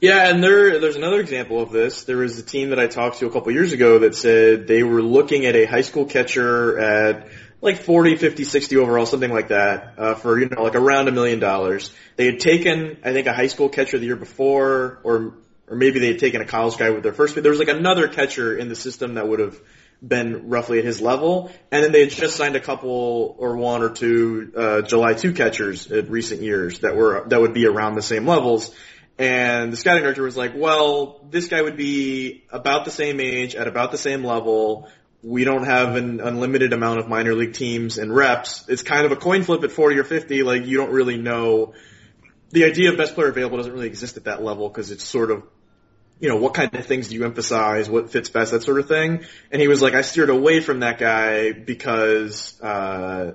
Yeah, 0.00 0.28
and 0.28 0.42
there 0.42 0.78
there's 0.78 0.96
another 0.96 1.20
example 1.20 1.60
of 1.60 1.70
this. 1.70 2.04
There 2.04 2.18
was 2.18 2.38
a 2.38 2.42
team 2.42 2.70
that 2.70 2.78
I 2.78 2.86
talked 2.86 3.18
to 3.18 3.26
a 3.26 3.30
couple 3.30 3.52
years 3.52 3.72
ago 3.72 4.00
that 4.00 4.14
said 4.14 4.66
they 4.66 4.82
were 4.82 5.02
looking 5.02 5.46
at 5.46 5.56
a 5.56 5.64
high 5.64 5.80
school 5.80 6.04
catcher 6.04 6.78
at 6.78 7.28
like 7.60 7.78
40, 7.78 8.16
50, 8.16 8.44
60 8.44 8.76
overall, 8.76 9.06
something 9.06 9.32
like 9.32 9.48
that, 9.48 9.94
uh, 9.98 10.14
for, 10.14 10.38
you 10.38 10.48
know, 10.48 10.62
like 10.62 10.74
around 10.74 11.08
a 11.08 11.12
million 11.12 11.38
dollars. 11.38 11.92
They 12.16 12.26
had 12.26 12.38
taken, 12.40 12.98
I 13.02 13.12
think, 13.12 13.26
a 13.26 13.32
high 13.32 13.46
school 13.46 13.68
catcher 13.68 13.98
the 13.98 14.06
year 14.06 14.16
before, 14.16 15.00
or, 15.02 15.34
or 15.66 15.76
maybe 15.76 15.98
they 15.98 16.08
had 16.08 16.18
taken 16.18 16.40
a 16.40 16.44
college 16.44 16.76
guy 16.76 16.90
with 16.90 17.02
their 17.02 17.14
first, 17.14 17.34
but 17.34 17.42
there 17.42 17.50
was 17.50 17.58
like 17.58 17.68
another 17.68 18.08
catcher 18.08 18.56
in 18.56 18.68
the 18.68 18.76
system 18.76 19.14
that 19.14 19.26
would 19.26 19.40
have 19.40 19.58
been 20.06 20.50
roughly 20.50 20.78
at 20.78 20.84
his 20.84 21.00
level. 21.00 21.50
And 21.72 21.82
then 21.82 21.92
they 21.92 22.00
had 22.00 22.10
just 22.10 22.36
signed 22.36 22.54
a 22.54 22.60
couple 22.60 23.34
or 23.38 23.56
one 23.56 23.82
or 23.82 23.90
two, 23.90 24.52
uh, 24.54 24.82
July 24.82 25.14
2 25.14 25.32
catchers 25.32 25.90
in 25.90 26.10
recent 26.10 26.42
years 26.42 26.80
that 26.80 26.94
were, 26.94 27.24
that 27.28 27.40
would 27.40 27.54
be 27.54 27.66
around 27.66 27.94
the 27.94 28.02
same 28.02 28.26
levels. 28.26 28.74
And 29.18 29.72
the 29.72 29.76
scouting 29.76 30.02
director 30.02 30.22
was 30.22 30.36
like, 30.36 30.52
well, 30.54 31.20
this 31.30 31.48
guy 31.48 31.62
would 31.62 31.76
be 31.76 32.44
about 32.50 32.84
the 32.84 32.90
same 32.90 33.18
age, 33.20 33.54
at 33.54 33.66
about 33.66 33.90
the 33.90 33.98
same 33.98 34.22
level. 34.24 34.88
We 35.22 35.44
don't 35.44 35.64
have 35.64 35.96
an 35.96 36.20
unlimited 36.20 36.74
amount 36.74 37.00
of 37.00 37.08
minor 37.08 37.34
league 37.34 37.54
teams 37.54 37.96
and 37.96 38.14
reps. 38.14 38.68
It's 38.68 38.82
kind 38.82 39.06
of 39.06 39.12
a 39.12 39.16
coin 39.16 39.42
flip 39.42 39.64
at 39.64 39.72
40 39.72 39.98
or 39.98 40.04
50. 40.04 40.42
Like, 40.42 40.66
you 40.66 40.76
don't 40.76 40.90
really 40.90 41.16
know. 41.16 41.72
The 42.50 42.64
idea 42.64 42.90
of 42.90 42.98
best 42.98 43.14
player 43.14 43.28
available 43.28 43.56
doesn't 43.56 43.72
really 43.72 43.86
exist 43.86 44.18
at 44.18 44.24
that 44.24 44.42
level 44.42 44.68
because 44.68 44.90
it's 44.90 45.02
sort 45.02 45.30
of, 45.30 45.44
you 46.20 46.28
know, 46.28 46.36
what 46.36 46.52
kind 46.52 46.74
of 46.74 46.84
things 46.84 47.08
do 47.08 47.14
you 47.14 47.24
emphasize, 47.24 47.88
what 47.88 48.10
fits 48.10 48.28
best, 48.28 48.52
that 48.52 48.62
sort 48.62 48.78
of 48.78 48.86
thing. 48.86 49.24
And 49.50 49.62
he 49.62 49.68
was 49.68 49.80
like, 49.80 49.94
I 49.94 50.02
steered 50.02 50.30
away 50.30 50.60
from 50.60 50.80
that 50.80 50.98
guy 50.98 51.52
because, 51.52 52.60
uh, 52.60 53.32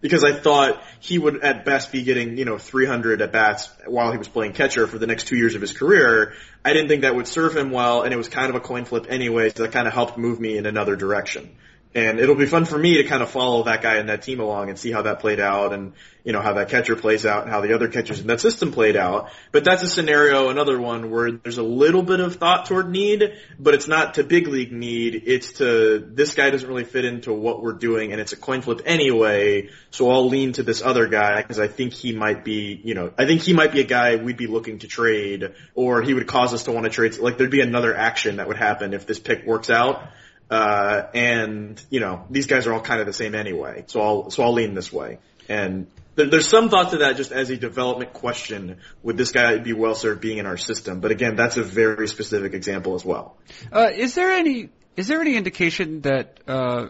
because 0.00 0.24
I 0.24 0.32
thought 0.32 0.82
he 1.00 1.18
would 1.18 1.42
at 1.42 1.64
best 1.64 1.92
be 1.92 2.02
getting, 2.02 2.38
you 2.38 2.44
know, 2.44 2.58
300 2.58 3.20
at 3.22 3.32
bats 3.32 3.70
while 3.86 4.12
he 4.12 4.18
was 4.18 4.28
playing 4.28 4.52
catcher 4.52 4.86
for 4.86 4.98
the 4.98 5.06
next 5.06 5.26
two 5.26 5.36
years 5.36 5.54
of 5.54 5.60
his 5.60 5.72
career. 5.72 6.34
I 6.64 6.72
didn't 6.72 6.88
think 6.88 7.02
that 7.02 7.14
would 7.14 7.26
serve 7.26 7.56
him 7.56 7.70
well, 7.70 8.02
and 8.02 8.12
it 8.12 8.16
was 8.16 8.28
kind 8.28 8.50
of 8.50 8.56
a 8.56 8.60
coin 8.60 8.84
flip 8.84 9.06
anyway, 9.08 9.50
so 9.54 9.62
that 9.62 9.72
kind 9.72 9.88
of 9.88 9.94
helped 9.94 10.18
move 10.18 10.38
me 10.40 10.56
in 10.56 10.66
another 10.66 10.96
direction. 10.96 11.56
And 11.94 12.20
it'll 12.20 12.34
be 12.34 12.46
fun 12.46 12.66
for 12.66 12.78
me 12.78 12.98
to 12.98 13.04
kind 13.04 13.22
of 13.22 13.30
follow 13.30 13.62
that 13.62 13.80
guy 13.80 13.96
and 13.96 14.10
that 14.10 14.20
team 14.20 14.40
along 14.40 14.68
and 14.68 14.78
see 14.78 14.92
how 14.92 15.02
that 15.02 15.20
played 15.20 15.40
out 15.40 15.72
and, 15.72 15.94
you 16.22 16.32
know, 16.32 16.42
how 16.42 16.52
that 16.52 16.68
catcher 16.68 16.96
plays 16.96 17.24
out 17.24 17.44
and 17.44 17.50
how 17.50 17.62
the 17.62 17.72
other 17.72 17.88
catchers 17.88 18.20
in 18.20 18.26
that 18.26 18.42
system 18.42 18.72
played 18.72 18.94
out. 18.94 19.30
But 19.52 19.64
that's 19.64 19.82
a 19.82 19.88
scenario, 19.88 20.50
another 20.50 20.78
one 20.78 21.10
where 21.10 21.32
there's 21.32 21.56
a 21.56 21.62
little 21.62 22.02
bit 22.02 22.20
of 22.20 22.36
thought 22.36 22.66
toward 22.66 22.90
need, 22.90 23.32
but 23.58 23.72
it's 23.72 23.88
not 23.88 24.14
to 24.14 24.22
big 24.22 24.48
league 24.48 24.70
need. 24.70 25.22
It's 25.24 25.52
to, 25.54 25.98
this 25.98 26.34
guy 26.34 26.50
doesn't 26.50 26.68
really 26.68 26.84
fit 26.84 27.06
into 27.06 27.32
what 27.32 27.62
we're 27.62 27.72
doing 27.72 28.12
and 28.12 28.20
it's 28.20 28.34
a 28.34 28.36
coin 28.36 28.60
flip 28.60 28.82
anyway. 28.84 29.70
So 29.90 30.10
I'll 30.10 30.28
lean 30.28 30.52
to 30.52 30.62
this 30.62 30.82
other 30.82 31.08
guy 31.08 31.40
because 31.40 31.58
I 31.58 31.68
think 31.68 31.94
he 31.94 32.12
might 32.12 32.44
be, 32.44 32.78
you 32.84 32.92
know, 32.92 33.12
I 33.16 33.24
think 33.24 33.40
he 33.40 33.54
might 33.54 33.72
be 33.72 33.80
a 33.80 33.84
guy 33.84 34.16
we'd 34.16 34.36
be 34.36 34.46
looking 34.46 34.80
to 34.80 34.88
trade 34.88 35.54
or 35.74 36.02
he 36.02 36.12
would 36.12 36.26
cause 36.26 36.52
us 36.52 36.64
to 36.64 36.72
want 36.72 36.84
to 36.84 36.90
trade. 36.90 37.16
Like 37.16 37.38
there'd 37.38 37.50
be 37.50 37.62
another 37.62 37.96
action 37.96 38.36
that 38.36 38.46
would 38.46 38.58
happen 38.58 38.92
if 38.92 39.06
this 39.06 39.18
pick 39.18 39.46
works 39.46 39.70
out. 39.70 40.02
Uh, 40.50 41.02
and 41.14 41.82
you 41.90 42.00
know, 42.00 42.24
these 42.30 42.46
guys 42.46 42.66
are 42.66 42.72
all 42.72 42.80
kind 42.80 43.00
of 43.00 43.06
the 43.06 43.12
same 43.12 43.34
anyway. 43.34 43.84
So 43.86 44.00
I'll, 44.00 44.30
so 44.30 44.42
I'll 44.42 44.54
lean 44.54 44.74
this 44.74 44.92
way. 44.92 45.18
And 45.48 45.86
there, 46.14 46.26
there's 46.26 46.48
some 46.48 46.68
thought 46.68 46.90
to 46.90 46.98
that 46.98 47.16
just 47.16 47.32
as 47.32 47.50
a 47.50 47.56
development 47.56 48.12
question. 48.12 48.78
Would 49.02 49.16
this 49.16 49.30
guy 49.30 49.58
be 49.58 49.72
well 49.72 49.94
served 49.94 50.20
being 50.20 50.38
in 50.38 50.46
our 50.46 50.56
system? 50.56 51.00
But 51.00 51.10
again, 51.10 51.36
that's 51.36 51.56
a 51.56 51.62
very 51.62 52.08
specific 52.08 52.54
example 52.54 52.94
as 52.94 53.04
well. 53.04 53.36
Uh, 53.72 53.90
is 53.94 54.14
there 54.14 54.30
any, 54.30 54.70
is 54.96 55.06
there 55.06 55.20
any 55.20 55.36
indication 55.36 56.00
that, 56.02 56.40
uh, 56.46 56.88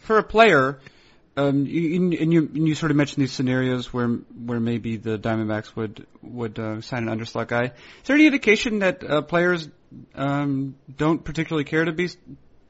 for 0.00 0.18
a 0.18 0.22
player, 0.22 0.80
um, 1.36 1.66
you, 1.66 1.96
and 1.96 2.32
you 2.32 2.48
and 2.54 2.68
you 2.68 2.76
sort 2.76 2.92
of 2.92 2.96
mentioned 2.96 3.22
these 3.22 3.32
scenarios 3.32 3.92
where 3.92 4.06
where 4.06 4.60
maybe 4.60 4.98
the 4.98 5.18
Diamondbacks 5.18 5.74
would 5.74 6.06
would 6.22 6.58
uh, 6.60 6.80
sign 6.80 7.08
an 7.08 7.18
underslot 7.18 7.48
guy. 7.48 7.64
Is 7.64 7.72
there 8.04 8.14
any 8.14 8.26
indication 8.26 8.78
that 8.80 9.02
uh, 9.02 9.20
players 9.22 9.68
um, 10.14 10.76
don't 10.96 11.24
particularly 11.24 11.64
care 11.64 11.84
to 11.84 11.92
be 11.92 12.08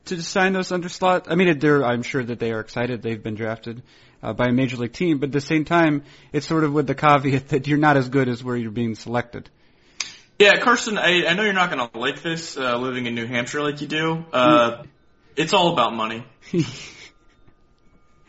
to 0.06 0.22
sign 0.22 0.52
those 0.52 0.68
underslot? 0.68 1.26
I 1.28 1.34
mean, 1.34 1.58
they're, 1.58 1.84
I'm 1.84 2.02
sure 2.02 2.22
that 2.22 2.38
they 2.38 2.52
are 2.52 2.60
excited. 2.60 3.02
They've 3.02 3.22
been 3.22 3.34
drafted 3.34 3.82
uh, 4.22 4.32
by 4.32 4.48
a 4.48 4.52
major 4.52 4.76
league 4.76 4.92
team, 4.92 5.18
but 5.18 5.28
at 5.28 5.32
the 5.32 5.40
same 5.40 5.64
time, 5.64 6.04
it's 6.32 6.46
sort 6.46 6.64
of 6.64 6.72
with 6.72 6.86
the 6.86 6.94
caveat 6.94 7.48
that 7.48 7.66
you're 7.66 7.78
not 7.78 7.96
as 7.96 8.08
good 8.08 8.28
as 8.28 8.42
where 8.42 8.56
you're 8.56 8.70
being 8.70 8.94
selected. 8.94 9.50
Yeah, 10.38 10.58
Carson, 10.60 10.98
I, 10.98 11.26
I 11.26 11.34
know 11.34 11.44
you're 11.44 11.52
not 11.52 11.70
going 11.70 11.88
to 11.88 11.98
like 11.98 12.22
this 12.22 12.56
uh, 12.56 12.76
living 12.76 13.06
in 13.06 13.14
New 13.14 13.26
Hampshire 13.26 13.62
like 13.62 13.80
you 13.80 13.86
do. 13.86 14.24
Uh, 14.32 14.82
mm. 14.82 14.86
It's 15.36 15.52
all 15.52 15.72
about 15.72 15.94
money. 15.94 16.24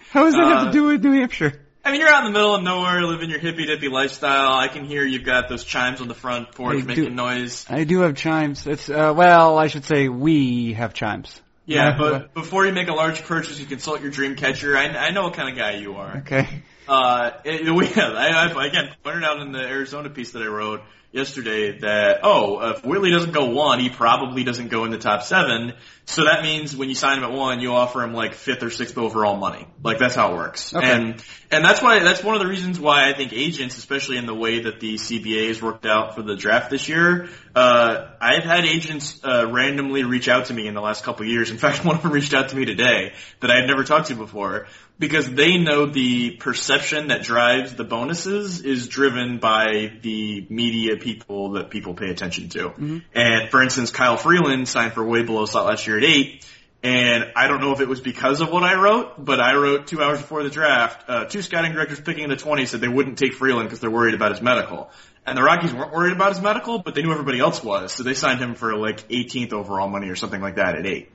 How 0.09 0.23
does 0.23 0.35
that 0.35 0.47
have 0.47 0.63
to 0.63 0.69
uh, 0.69 0.71
do 0.71 0.83
with 0.85 1.03
New 1.03 1.13
Hampshire? 1.13 1.61
I 1.83 1.91
mean, 1.91 1.99
you're 1.99 2.09
out 2.09 2.25
in 2.25 2.33
the 2.33 2.39
middle 2.39 2.55
of 2.55 2.63
nowhere, 2.63 3.03
living 3.03 3.29
your 3.29 3.39
hippy 3.39 3.65
dippy 3.65 3.89
lifestyle. 3.89 4.53
I 4.53 4.69
can 4.69 4.85
hear 4.85 5.05
you've 5.05 5.25
got 5.25 5.49
those 5.49 5.63
chimes 5.63 6.01
on 6.01 6.07
the 6.07 6.15
front 6.15 6.51
porch 6.51 6.81
I 6.81 6.85
making 6.85 7.03
do, 7.03 7.09
noise. 7.11 7.65
I 7.69 7.83
do 7.83 7.99
have 7.99 8.15
chimes. 8.15 8.65
It's 8.65 8.89
uh, 8.89 9.13
well, 9.15 9.59
I 9.59 9.67
should 9.67 9.85
say 9.85 10.09
we 10.09 10.73
have 10.73 10.95
chimes. 10.95 11.41
Yeah, 11.65 11.97
but 11.97 12.33
before 12.33 12.65
you 12.65 12.71
make 12.71 12.87
a 12.87 12.93
large 12.93 13.23
purchase, 13.23 13.59
you 13.59 13.65
consult 13.65 14.01
your 14.01 14.11
dream 14.11 14.35
catcher. 14.35 14.77
I, 14.77 14.87
I 14.87 15.11
know 15.11 15.23
what 15.23 15.33
kind 15.33 15.49
of 15.49 15.57
guy 15.57 15.77
you 15.77 15.95
are. 15.95 16.17
Okay. 16.17 16.47
Uh, 16.87 17.31
it, 17.43 17.73
we, 17.73 17.87
I, 17.95 18.47
I, 18.47 18.67
again, 18.67 18.93
pointed 19.03 19.23
out 19.23 19.39
in 19.39 19.51
the 19.51 19.61
Arizona 19.61 20.09
piece 20.09 20.31
that 20.33 20.43
I 20.43 20.47
wrote, 20.47 20.81
yesterday 21.15 21.79
that, 21.79 22.19
oh, 22.23 22.71
if 22.71 22.85
Whitley 22.85 23.09
doesn't 23.09 23.31
go 23.31 23.45
one, 23.45 23.79
he 23.79 23.89
probably 23.89 24.43
doesn't 24.43 24.67
go 24.67 24.83
in 24.83 24.91
the 24.91 24.97
top 24.97 25.23
seven. 25.23 25.73
So 26.03 26.25
that 26.25 26.43
means 26.43 26.75
when 26.75 26.89
you 26.89 26.95
sign 26.95 27.17
him 27.17 27.23
at 27.23 27.31
one, 27.31 27.61
you 27.61 27.71
offer 27.71 28.03
him 28.03 28.13
like 28.13 28.33
fifth 28.33 28.61
or 28.61 28.69
sixth 28.69 28.97
overall 28.97 29.37
money. 29.37 29.65
Like 29.81 29.97
that's 29.97 30.13
how 30.13 30.33
it 30.33 30.35
works. 30.35 30.75
Okay. 30.75 30.85
And, 30.85 31.23
and 31.51 31.63
that's 31.63 31.81
why, 31.81 31.99
that's 31.99 32.21
one 32.21 32.35
of 32.35 32.41
the 32.41 32.47
reasons 32.47 32.81
why 32.81 33.09
I 33.09 33.13
think 33.13 33.31
agents, 33.31 33.77
especially 33.77 34.17
in 34.17 34.25
the 34.25 34.35
way 34.35 34.63
that 34.63 34.81
the 34.81 34.95
CBA 34.95 35.47
has 35.47 35.61
worked 35.61 35.85
out 35.85 36.15
for 36.15 36.21
the 36.21 36.35
draft 36.35 36.69
this 36.69 36.89
year, 36.89 37.29
uh, 37.55 38.09
I've 38.19 38.43
had 38.43 38.65
agents, 38.65 39.21
uh, 39.23 39.47
randomly 39.49 40.03
reach 40.03 40.27
out 40.27 40.47
to 40.47 40.53
me 40.53 40.67
in 40.67 40.73
the 40.73 40.81
last 40.81 41.05
couple 41.05 41.23
of 41.23 41.31
years. 41.31 41.51
In 41.51 41.57
fact, 41.57 41.85
one 41.85 41.95
of 41.95 42.03
them 42.03 42.11
reached 42.11 42.33
out 42.33 42.49
to 42.49 42.55
me 42.55 42.65
today 42.65 43.13
that 43.39 43.49
I 43.49 43.55
had 43.55 43.67
never 43.67 43.83
talked 43.83 44.09
to 44.09 44.15
before 44.15 44.67
because 44.99 45.29
they 45.29 45.57
know 45.57 45.85
the 45.85 46.31
perception 46.31 47.07
that 47.07 47.23
drives 47.23 47.73
the 47.73 47.85
bonuses 47.85 48.61
is 48.61 48.87
driven 48.87 49.39
by 49.39 49.93
the 50.01 50.45
media 50.49 50.97
people 50.97 51.51
that 51.51 51.69
people 51.69 51.93
pay 51.93 52.09
attention 52.09 52.49
to. 52.49 52.69
Mm-hmm. 52.69 52.97
And 53.13 53.49
for 53.49 53.61
instance, 53.63 53.89
Kyle 53.89 54.17
Freeland 54.17 54.67
signed 54.67 54.93
for 54.93 55.03
way 55.05 55.23
below 55.23 55.45
slot 55.45 55.65
last 55.65 55.87
year 55.87 55.97
at 55.97 56.03
eight. 56.03 56.45
And 56.83 57.31
I 57.35 57.47
don't 57.47 57.61
know 57.61 57.71
if 57.71 57.79
it 57.79 57.87
was 57.87 57.99
because 57.99 58.41
of 58.41 58.51
what 58.51 58.63
I 58.63 58.75
wrote, 58.75 59.13
but 59.17 59.39
I 59.39 59.55
wrote 59.55 59.87
two 59.87 60.03
hours 60.03 60.21
before 60.21 60.43
the 60.43 60.51
draft, 60.51 61.09
uh, 61.09 61.25
two 61.25 61.41
scouting 61.41 61.71
directors 61.71 61.99
picking 61.99 62.25
in 62.25 62.29
the 62.29 62.35
20 62.35 62.67
said 62.67 62.79
they 62.79 62.87
wouldn't 62.87 63.17
take 63.17 63.33
Freeland 63.33 63.67
because 63.67 63.79
they're 63.79 63.89
worried 63.89 64.13
about 64.13 64.33
his 64.33 64.41
medical. 64.41 64.91
And 65.25 65.37
the 65.37 65.43
Rockies 65.43 65.73
weren't 65.73 65.91
worried 65.91 66.13
about 66.13 66.33
his 66.33 66.41
medical, 66.41 66.79
but 66.79 66.93
they 66.93 67.01
knew 67.01 67.11
everybody 67.11 67.39
else 67.39 67.63
was, 67.63 67.91
so 67.91 68.03
they 68.03 68.13
signed 68.13 68.39
him 68.39 68.53
for 68.53 68.75
like 68.75 69.07
18th 69.09 69.53
overall 69.53 69.87
money 69.87 70.09
or 70.09 70.15
something 70.15 70.41
like 70.41 70.55
that 70.55 70.75
at 70.75 70.85
eight. 70.85 71.11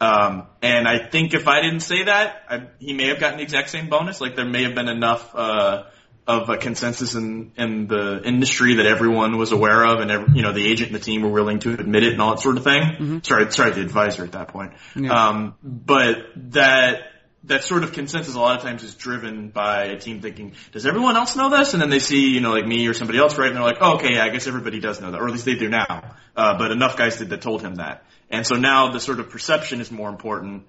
Um, 0.00 0.46
and 0.62 0.86
I 0.86 0.98
think 0.98 1.34
if 1.34 1.48
I 1.48 1.60
didn't 1.62 1.80
say 1.80 2.04
that, 2.04 2.42
I, 2.48 2.62
he 2.78 2.92
may 2.92 3.08
have 3.08 3.18
gotten 3.18 3.38
the 3.38 3.42
exact 3.42 3.70
same 3.70 3.88
bonus. 3.88 4.20
Like 4.20 4.36
there 4.36 4.44
may 4.44 4.64
have 4.64 4.74
been 4.74 4.88
enough 4.88 5.34
uh, 5.34 5.84
of 6.26 6.50
a 6.50 6.58
consensus 6.58 7.14
in 7.14 7.52
in 7.56 7.86
the 7.88 8.20
industry 8.22 8.74
that 8.74 8.86
everyone 8.86 9.38
was 9.38 9.50
aware 9.50 9.84
of, 9.84 10.00
and 10.00 10.10
every, 10.10 10.36
you 10.36 10.42
know 10.42 10.52
the 10.52 10.70
agent 10.70 10.90
and 10.90 11.00
the 11.00 11.04
team 11.04 11.22
were 11.22 11.30
willing 11.30 11.58
to 11.60 11.72
admit 11.72 12.04
it 12.04 12.12
and 12.12 12.22
all 12.22 12.34
that 12.34 12.40
sort 12.40 12.58
of 12.58 12.64
thing. 12.64 12.82
Mm-hmm. 12.82 13.18
Sorry, 13.22 13.50
sorry, 13.50 13.70
the 13.72 13.80
advisor 13.80 14.24
at 14.24 14.32
that 14.32 14.48
point. 14.48 14.72
Yeah. 14.94 15.10
Um, 15.10 15.54
but 15.62 16.18
that 16.52 17.00
that 17.44 17.62
sort 17.62 17.84
of 17.84 17.92
consensus 17.92 18.34
a 18.34 18.40
lot 18.40 18.56
of 18.56 18.62
times 18.62 18.82
is 18.82 18.94
driven 18.94 19.48
by 19.48 19.84
a 19.84 19.98
team 19.98 20.20
thinking, 20.20 20.54
does 20.72 20.86
everyone 20.86 21.16
else 21.16 21.36
know 21.36 21.50
this? 21.50 21.72
And 21.72 21.80
then 21.80 21.88
they 21.88 22.00
see, 22.00 22.30
you 22.30 22.40
know, 22.40 22.52
like 22.52 22.66
me 22.66 22.86
or 22.88 22.94
somebody 22.94 23.18
else, 23.18 23.38
right? 23.38 23.46
And 23.46 23.56
they're 23.56 23.62
like, 23.62 23.78
oh, 23.80 23.96
okay, 23.96 24.14
yeah, 24.14 24.24
I 24.24 24.30
guess 24.30 24.46
everybody 24.46 24.80
does 24.80 25.00
know 25.00 25.12
that, 25.12 25.20
or 25.20 25.26
at 25.26 25.32
least 25.32 25.44
they 25.44 25.54
do 25.54 25.68
now. 25.68 26.16
Uh, 26.36 26.58
but 26.58 26.72
enough 26.72 26.96
guys 26.96 27.18
did 27.18 27.30
that 27.30 27.40
told 27.40 27.62
him 27.62 27.76
that. 27.76 28.04
And 28.28 28.46
so 28.46 28.56
now 28.56 28.90
the 28.90 29.00
sort 29.00 29.20
of 29.20 29.30
perception 29.30 29.80
is 29.80 29.90
more 29.90 30.08
important, 30.08 30.64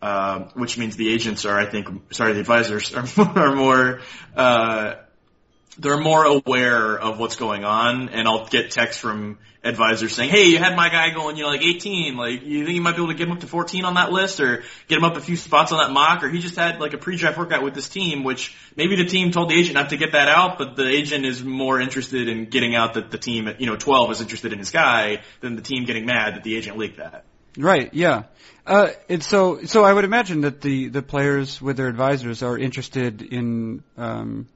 uh, 0.00 0.48
which 0.54 0.78
means 0.78 0.96
the 0.96 1.12
agents 1.12 1.44
are, 1.44 1.58
I 1.58 1.66
think, 1.66 1.88
sorry, 2.12 2.32
the 2.32 2.40
advisors 2.40 2.94
are 2.94 3.06
more, 3.16 3.38
are 3.38 3.54
more 3.54 4.00
uh, 4.34 4.94
they're 5.78 6.00
more 6.00 6.24
aware 6.24 6.98
of 6.98 7.18
what's 7.18 7.36
going 7.36 7.64
on, 7.64 8.08
and 8.10 8.28
I'll 8.28 8.46
get 8.46 8.70
texts 8.70 9.00
from 9.00 9.38
advisors 9.64 10.14
saying, 10.14 10.30
"Hey, 10.30 10.44
you 10.44 10.58
had 10.58 10.76
my 10.76 10.88
guy 10.88 11.10
going, 11.10 11.36
you 11.36 11.42
know, 11.42 11.48
like 11.48 11.62
18. 11.62 12.16
Like, 12.16 12.44
you 12.44 12.64
think 12.64 12.76
you 12.76 12.82
might 12.82 12.96
be 12.96 13.02
able 13.02 13.12
to 13.12 13.14
get 13.14 13.26
him 13.26 13.32
up 13.32 13.40
to 13.40 13.46
14 13.46 13.84
on 13.84 13.94
that 13.94 14.12
list, 14.12 14.40
or 14.40 14.62
get 14.88 14.98
him 14.98 15.04
up 15.04 15.16
a 15.16 15.20
few 15.20 15.36
spots 15.36 15.72
on 15.72 15.78
that 15.78 15.92
mock, 15.92 16.22
or 16.22 16.28
he 16.28 16.40
just 16.40 16.56
had 16.56 16.80
like 16.80 16.92
a 16.92 16.98
pre-draft 16.98 17.38
workout 17.38 17.62
with 17.62 17.74
this 17.74 17.88
team, 17.88 18.24
which 18.24 18.54
maybe 18.76 18.96
the 18.96 19.06
team 19.06 19.32
told 19.32 19.50
the 19.50 19.58
agent 19.58 19.74
not 19.74 19.90
to 19.90 19.96
get 19.96 20.12
that 20.12 20.28
out, 20.28 20.58
but 20.58 20.76
the 20.76 20.86
agent 20.86 21.24
is 21.24 21.42
more 21.42 21.80
interested 21.80 22.28
in 22.28 22.46
getting 22.46 22.74
out 22.74 22.94
that 22.94 23.10
the 23.10 23.18
team 23.18 23.48
at 23.48 23.60
you 23.60 23.66
know 23.66 23.76
12 23.76 24.10
is 24.12 24.20
interested 24.20 24.52
in 24.52 24.58
his 24.58 24.70
guy 24.70 25.22
than 25.40 25.56
the 25.56 25.62
team 25.62 25.84
getting 25.84 26.06
mad 26.06 26.34
that 26.34 26.44
the 26.44 26.56
agent 26.56 26.76
leaked 26.76 26.98
that." 26.98 27.24
Right. 27.56 27.92
Yeah. 27.94 28.24
Uh, 28.66 28.90
and 29.08 29.22
so, 29.22 29.64
so 29.64 29.84
I 29.84 29.92
would 29.92 30.04
imagine 30.04 30.42
that 30.42 30.60
the 30.60 30.88
the 30.88 31.02
players 31.02 31.60
with 31.60 31.76
their 31.76 31.88
advisors 31.88 32.42
are 32.42 32.58
interested 32.58 33.22
in. 33.22 33.82
Um, 33.96 34.48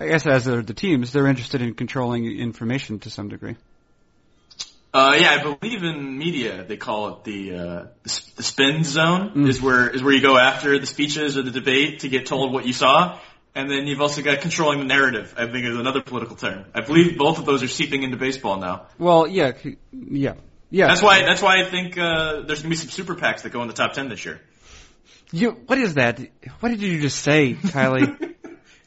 I 0.00 0.08
guess 0.08 0.26
as 0.26 0.48
are 0.48 0.62
the 0.62 0.72
teams, 0.72 1.12
they're 1.12 1.26
interested 1.26 1.60
in 1.60 1.74
controlling 1.74 2.24
information 2.24 3.00
to 3.00 3.10
some 3.10 3.28
degree. 3.28 3.56
Uh, 4.92 5.14
yeah, 5.20 5.36
I 5.38 5.42
believe 5.42 5.84
in 5.84 6.18
media 6.18 6.64
they 6.64 6.78
call 6.78 7.08
it 7.08 7.24
the 7.24 7.54
uh, 7.54 7.86
the, 8.02 8.42
spin 8.42 8.82
zone 8.82 9.32
mm. 9.34 9.48
is 9.48 9.60
where 9.62 9.88
is 9.88 10.02
where 10.02 10.12
you 10.12 10.22
go 10.22 10.36
after 10.36 10.76
the 10.78 10.86
speeches 10.86 11.36
or 11.36 11.42
the 11.42 11.52
debate 11.52 12.00
to 12.00 12.08
get 12.08 12.26
told 12.26 12.52
what 12.52 12.66
you 12.66 12.72
saw, 12.72 13.20
and 13.54 13.70
then 13.70 13.86
you've 13.86 14.00
also 14.00 14.22
got 14.22 14.40
controlling 14.40 14.80
the 14.80 14.86
narrative. 14.86 15.32
I 15.36 15.46
think 15.46 15.64
is 15.64 15.76
another 15.76 16.02
political 16.02 16.34
term. 16.34 16.64
I 16.74 16.80
believe 16.80 17.16
both 17.18 17.38
of 17.38 17.44
those 17.44 17.62
are 17.62 17.68
seeping 17.68 18.02
into 18.02 18.16
baseball 18.16 18.58
now. 18.58 18.86
Well, 18.98 19.28
yeah, 19.28 19.52
yeah, 19.92 20.34
yeah. 20.70 20.86
That's 20.88 21.02
why 21.02 21.22
that's 21.22 21.42
why 21.42 21.60
I 21.60 21.70
think 21.70 21.96
uh, 21.96 22.40
there's 22.40 22.62
gonna 22.62 22.70
be 22.70 22.76
some 22.76 22.88
super 22.90 23.14
PACs 23.14 23.42
that 23.42 23.52
go 23.52 23.62
in 23.62 23.68
the 23.68 23.74
top 23.74 23.92
ten 23.92 24.08
this 24.08 24.24
year. 24.24 24.40
You, 25.30 25.52
what 25.66 25.78
is 25.78 25.94
that? 25.94 26.18
What 26.58 26.70
did 26.70 26.80
you 26.80 27.00
just 27.00 27.22
say, 27.22 27.54
Kiley? 27.54 28.29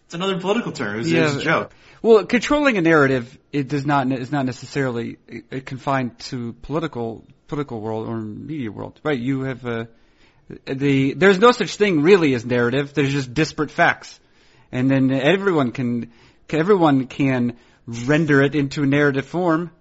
It's 0.06 0.14
another 0.14 0.40
political 0.40 0.72
term. 0.72 1.00
It's, 1.00 1.10
yeah. 1.10 1.38
a 1.38 1.40
joke. 1.40 1.74
Well, 2.02 2.26
controlling 2.26 2.78
a 2.78 2.82
narrative 2.82 3.38
it 3.52 3.68
does 3.68 3.86
not 3.86 4.12
is 4.12 4.32
not 4.32 4.46
necessarily 4.46 5.18
uh, 5.52 5.60
confined 5.66 6.20
to 6.30 6.54
political 6.54 7.26
political 7.48 7.80
world 7.82 8.08
or 8.08 8.18
media 8.20 8.72
world, 8.72 9.00
right? 9.04 9.18
You 9.18 9.44
have 9.44 9.66
a 9.66 9.88
the 10.66 11.14
there's 11.14 11.40
no 11.40 11.52
such 11.52 11.76
thing 11.76 12.02
really 12.02 12.34
as 12.34 12.46
narrative. 12.46 12.94
There's 12.94 13.12
just 13.12 13.34
disparate 13.34 13.72
facts, 13.72 14.20
and 14.72 14.90
then 14.90 15.12
everyone 15.12 15.72
can 15.72 16.12
everyone 16.50 17.08
can 17.08 17.58
render 17.88 18.42
it 18.42 18.56
into 18.56 18.84
a 18.84 18.86
narrative 18.86 19.26
form 19.26 19.72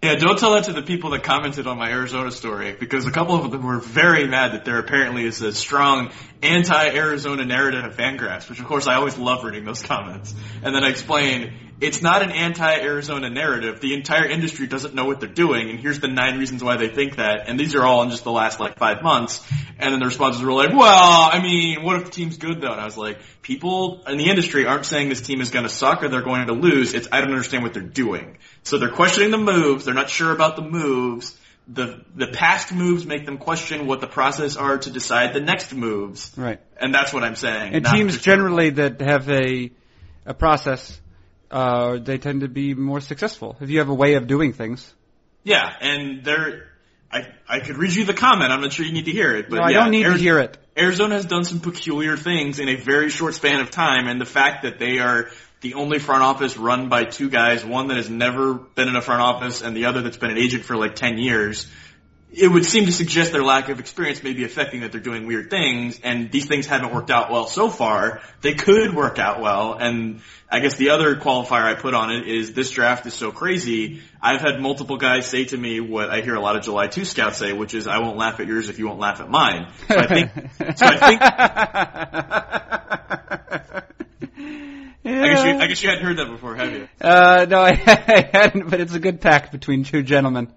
yeah, 0.00 0.14
don't 0.14 0.38
tell 0.38 0.52
that 0.52 0.64
to 0.64 0.72
the 0.72 0.82
people 0.82 1.10
that 1.10 1.24
commented 1.24 1.66
on 1.66 1.76
my 1.76 1.90
Arizona 1.90 2.30
story 2.30 2.76
because 2.78 3.06
a 3.06 3.10
couple 3.10 3.34
of 3.34 3.50
them 3.50 3.64
were 3.64 3.80
very 3.80 4.28
mad 4.28 4.52
that 4.52 4.64
there 4.64 4.78
apparently 4.78 5.24
is 5.24 5.42
a 5.42 5.52
strong 5.52 6.12
anti-Arizona 6.40 7.44
narrative 7.44 7.84
at 7.84 7.96
Fangraphs, 7.96 8.48
which 8.48 8.60
of 8.60 8.66
course 8.66 8.86
I 8.86 8.94
always 8.94 9.18
love 9.18 9.42
reading 9.42 9.64
those 9.64 9.82
comments. 9.92 10.32
And 10.62 10.72
then 10.72 10.84
I 10.84 10.90
explain 10.90 11.52
it's 11.80 12.02
not 12.02 12.22
an 12.22 12.32
anti-Arizona 12.32 13.30
narrative. 13.30 13.80
The 13.80 13.94
entire 13.94 14.26
industry 14.26 14.66
doesn't 14.66 14.94
know 14.94 15.04
what 15.04 15.20
they're 15.20 15.28
doing, 15.28 15.70
and 15.70 15.78
here's 15.78 16.00
the 16.00 16.08
nine 16.08 16.38
reasons 16.38 16.62
why 16.62 16.76
they 16.76 16.88
think 16.88 17.16
that, 17.16 17.48
and 17.48 17.58
these 17.58 17.76
are 17.76 17.84
all 17.84 18.02
in 18.02 18.10
just 18.10 18.24
the 18.24 18.32
last 18.32 18.58
like 18.58 18.78
five 18.78 19.02
months. 19.02 19.44
And 19.78 19.92
then 19.92 20.00
the 20.00 20.06
responses 20.06 20.42
were 20.42 20.52
like, 20.52 20.70
well, 20.70 21.30
I 21.32 21.40
mean, 21.40 21.84
what 21.84 21.96
if 21.96 22.06
the 22.06 22.10
team's 22.10 22.36
good 22.36 22.60
though? 22.60 22.72
And 22.72 22.80
I 22.80 22.84
was 22.84 22.96
like, 22.96 23.18
people 23.42 24.02
in 24.08 24.18
the 24.18 24.28
industry 24.28 24.66
aren't 24.66 24.86
saying 24.86 25.08
this 25.08 25.22
team 25.22 25.40
is 25.40 25.50
going 25.50 25.62
to 25.64 25.68
suck 25.68 26.02
or 26.02 26.08
they're 26.08 26.22
going 26.22 26.48
to 26.48 26.52
lose. 26.52 26.94
It's 26.94 27.06
I 27.12 27.20
don't 27.20 27.30
understand 27.30 27.62
what 27.62 27.74
they're 27.74 27.82
doing. 27.82 28.38
So 28.68 28.76
they're 28.76 28.90
questioning 28.90 29.30
the 29.30 29.38
moves. 29.38 29.86
They're 29.86 29.94
not 29.94 30.10
sure 30.10 30.30
about 30.30 30.56
the 30.56 30.62
moves. 30.62 31.34
The 31.68 32.04
the 32.14 32.26
past 32.26 32.70
moves 32.72 33.06
make 33.06 33.24
them 33.24 33.38
question 33.38 33.86
what 33.86 34.02
the 34.02 34.06
process 34.06 34.56
are 34.56 34.76
to 34.76 34.90
decide 34.90 35.32
the 35.32 35.40
next 35.40 35.72
moves. 35.72 36.32
Right. 36.36 36.60
And 36.76 36.94
that's 36.94 37.12
what 37.12 37.24
I'm 37.24 37.34
saying. 37.34 37.74
And 37.74 37.86
teams 37.86 38.20
generally 38.20 38.70
that 38.70 39.00
have 39.00 39.30
a 39.30 39.70
a 40.26 40.34
process, 40.34 41.00
uh, 41.50 41.96
they 41.96 42.18
tend 42.18 42.42
to 42.42 42.48
be 42.48 42.74
more 42.74 43.00
successful. 43.00 43.56
If 43.60 43.70
you 43.70 43.78
have 43.78 43.88
a 43.88 43.94
way 43.94 44.14
of 44.14 44.26
doing 44.26 44.52
things. 44.52 44.94
Yeah, 45.44 45.72
and 45.80 46.22
they're. 46.22 46.68
I 47.10 47.26
I 47.48 47.60
could 47.60 47.78
read 47.78 47.94
you 47.94 48.04
the 48.04 48.12
comment. 48.12 48.52
I'm 48.52 48.60
not 48.60 48.74
sure 48.74 48.84
you 48.84 48.92
need 48.92 49.06
to 49.06 49.12
hear 49.12 49.34
it, 49.34 49.48
but 49.48 49.56
No, 49.56 49.62
I 49.62 49.70
yeah, 49.70 49.80
don't 49.80 49.92
need 49.92 50.04
to 50.04 50.14
hear 50.14 50.40
it. 50.40 50.58
Arizona 50.76 51.14
has 51.14 51.24
done 51.24 51.44
some 51.44 51.60
peculiar 51.60 52.18
things 52.18 52.58
in 52.60 52.68
a 52.68 52.76
very 52.76 53.08
short 53.08 53.34
span 53.34 53.60
of 53.60 53.70
time, 53.70 54.08
and 54.08 54.20
the 54.20 54.26
fact 54.26 54.64
that 54.64 54.78
they 54.78 54.98
are 54.98 55.30
the 55.60 55.74
only 55.74 55.98
front 55.98 56.22
office 56.22 56.56
run 56.56 56.88
by 56.88 57.04
two 57.04 57.28
guys, 57.28 57.64
one 57.64 57.88
that 57.88 57.96
has 57.96 58.08
never 58.08 58.54
been 58.54 58.88
in 58.88 58.96
a 58.96 59.02
front 59.02 59.22
office 59.22 59.62
and 59.62 59.76
the 59.76 59.86
other 59.86 60.02
that's 60.02 60.16
been 60.16 60.30
an 60.30 60.38
agent 60.38 60.64
for 60.64 60.76
like 60.76 60.94
10 60.94 61.18
years, 61.18 61.68
it 62.30 62.46
would 62.46 62.66
seem 62.66 62.84
to 62.84 62.92
suggest 62.92 63.32
their 63.32 63.42
lack 63.42 63.68
of 63.70 63.80
experience 63.80 64.22
may 64.22 64.34
be 64.34 64.44
affecting 64.44 64.82
that 64.82 64.92
they're 64.92 65.00
doing 65.00 65.26
weird 65.26 65.48
things, 65.48 65.98
and 66.02 66.30
these 66.30 66.44
things 66.44 66.66
haven't 66.66 66.92
worked 66.92 67.10
out 67.10 67.30
well 67.30 67.46
so 67.46 67.70
far. 67.70 68.20
They 68.42 68.52
could 68.52 68.94
work 68.94 69.18
out 69.18 69.40
well, 69.40 69.72
and 69.74 70.20
I 70.50 70.60
guess 70.60 70.76
the 70.76 70.90
other 70.90 71.16
qualifier 71.16 71.62
I 71.62 71.74
put 71.74 71.94
on 71.94 72.10
it 72.12 72.28
is 72.28 72.52
this 72.52 72.70
draft 72.70 73.06
is 73.06 73.14
so 73.14 73.32
crazy. 73.32 74.02
I've 74.20 74.42
had 74.42 74.60
multiple 74.60 74.98
guys 74.98 75.26
say 75.26 75.46
to 75.46 75.56
me 75.56 75.80
what 75.80 76.10
I 76.10 76.20
hear 76.20 76.34
a 76.34 76.40
lot 76.40 76.56
of 76.56 76.62
July 76.62 76.88
2 76.88 77.06
scouts 77.06 77.38
say, 77.38 77.54
which 77.54 77.72
is, 77.72 77.86
I 77.86 77.98
won't 77.98 78.18
laugh 78.18 78.40
at 78.40 78.46
yours 78.46 78.68
if 78.68 78.78
you 78.78 78.88
won't 78.88 79.00
laugh 79.00 79.20
at 79.20 79.30
mine. 79.30 79.72
So 79.88 79.96
I 79.96 80.06
think, 80.06 80.30
so 80.76 80.86
I 80.86 80.96
think 83.08 83.17
I 85.22 85.28
guess 85.28 85.44
you, 85.44 85.58
I 85.58 85.66
guess 85.66 85.82
you 85.82 85.88
hadn't 85.88 86.04
heard 86.04 86.18
that 86.18 86.30
before, 86.30 86.56
have 86.56 86.72
you? 86.72 86.88
Uh, 87.00 87.46
no, 87.48 87.60
I, 87.60 87.70
I 87.86 88.28
hadn't, 88.32 88.70
but 88.70 88.80
it's 88.80 88.94
a 88.94 89.00
good 89.00 89.20
pact 89.20 89.52
between 89.52 89.84
two 89.84 90.02
gentlemen. 90.02 90.52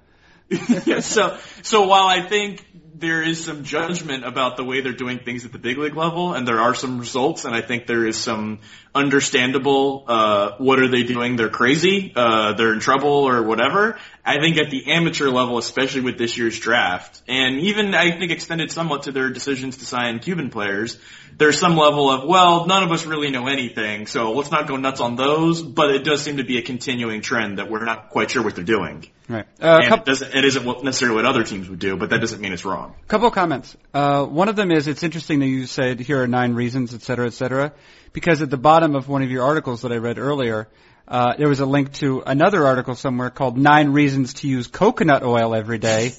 so 0.99 1.37
so 1.61 1.87
while 1.87 2.07
I 2.07 2.21
think 2.27 2.65
there 3.01 3.23
is 3.23 3.43
some 3.43 3.63
judgment 3.63 4.23
about 4.23 4.57
the 4.57 4.63
way 4.63 4.81
they're 4.81 4.93
doing 4.93 5.19
things 5.19 5.43
at 5.43 5.51
the 5.51 5.57
big 5.57 5.77
league 5.77 5.95
level, 5.95 6.33
and 6.33 6.47
there 6.47 6.59
are 6.59 6.75
some 6.75 6.99
results, 6.99 7.45
and 7.45 7.55
I 7.55 7.61
think 7.61 7.87
there 7.87 8.05
is 8.05 8.17
some 8.17 8.59
understandable 8.93 10.05
uh, 10.07 10.51
what 10.59 10.79
are 10.79 10.87
they 10.87 11.03
doing? 11.03 11.35
They're 11.35 11.49
crazy, 11.49 12.13
uh, 12.15 12.53
they're 12.53 12.73
in 12.73 12.79
trouble, 12.79 13.09
or 13.09 13.41
whatever. 13.43 13.97
I 14.23 14.39
think 14.39 14.57
at 14.57 14.69
the 14.69 14.91
amateur 14.91 15.29
level, 15.29 15.57
especially 15.57 16.01
with 16.01 16.17
this 16.17 16.37
year's 16.37 16.59
draft, 16.59 17.21
and 17.27 17.59
even 17.61 17.95
I 17.95 18.17
think 18.17 18.31
extended 18.31 18.71
somewhat 18.71 19.03
to 19.03 19.11
their 19.11 19.29
decisions 19.31 19.77
to 19.77 19.85
sign 19.85 20.19
Cuban 20.19 20.49
players, 20.51 20.97
there's 21.41 21.59
some 21.59 21.75
level 21.75 22.11
of 22.11 22.27
well, 22.27 22.67
none 22.67 22.83
of 22.83 22.91
us 22.91 23.05
really 23.05 23.31
know 23.31 23.47
anything, 23.47 24.05
so 24.05 24.33
let's 24.33 24.51
not 24.51 24.67
go 24.67 24.77
nuts 24.77 25.01
on 25.01 25.15
those. 25.15 25.61
But 25.61 25.89
it 25.89 26.03
does 26.03 26.21
seem 26.21 26.37
to 26.37 26.43
be 26.43 26.59
a 26.59 26.61
continuing 26.61 27.21
trend 27.21 27.57
that 27.57 27.69
we're 27.69 27.83
not 27.83 28.11
quite 28.11 28.29
sure 28.29 28.43
what 28.43 28.55
they're 28.55 28.63
doing. 28.63 29.07
Right. 29.27 29.47
Uh, 29.59 29.79
And 29.81 29.87
couple, 29.89 30.03
it 30.03 30.05
doesn't, 30.05 30.35
it 30.35 30.45
isn't 30.45 30.83
necessarily 30.83 31.15
what 31.15 31.25
other 31.25 31.43
teams 31.43 31.67
would 31.67 31.79
do, 31.79 31.97
but 31.97 32.11
that 32.11 32.19
doesn't 32.21 32.41
mean 32.41 32.53
it's 32.53 32.63
wrong. 32.63 32.93
A 33.03 33.07
couple 33.07 33.27
of 33.27 33.33
comments. 33.33 33.75
Uh, 33.91 34.23
one 34.25 34.49
of 34.49 34.55
them 34.55 34.71
is 34.71 34.87
it's 34.87 35.01
interesting 35.01 35.39
that 35.39 35.47
you 35.47 35.65
said 35.65 35.99
here 35.99 36.21
are 36.21 36.27
nine 36.27 36.53
reasons, 36.53 36.93
et 36.93 37.01
cetera, 37.01 37.25
et 37.25 37.33
cetera, 37.33 37.73
because 38.13 38.43
at 38.43 38.51
the 38.51 38.57
bottom 38.57 38.95
of 38.95 39.09
one 39.09 39.23
of 39.23 39.31
your 39.31 39.43
articles 39.43 39.81
that 39.81 39.91
I 39.91 39.97
read 39.97 40.19
earlier, 40.19 40.67
uh, 41.07 41.35
there 41.37 41.49
was 41.49 41.59
a 41.59 41.65
link 41.65 41.93
to 41.93 42.21
another 42.25 42.67
article 42.67 42.93
somewhere 42.93 43.31
called 43.31 43.57
Nine 43.57 43.89
Reasons 43.93 44.35
to 44.35 44.47
Use 44.47 44.67
Coconut 44.67 45.23
Oil 45.23 45.55
Every 45.55 45.79
Day. 45.79 46.13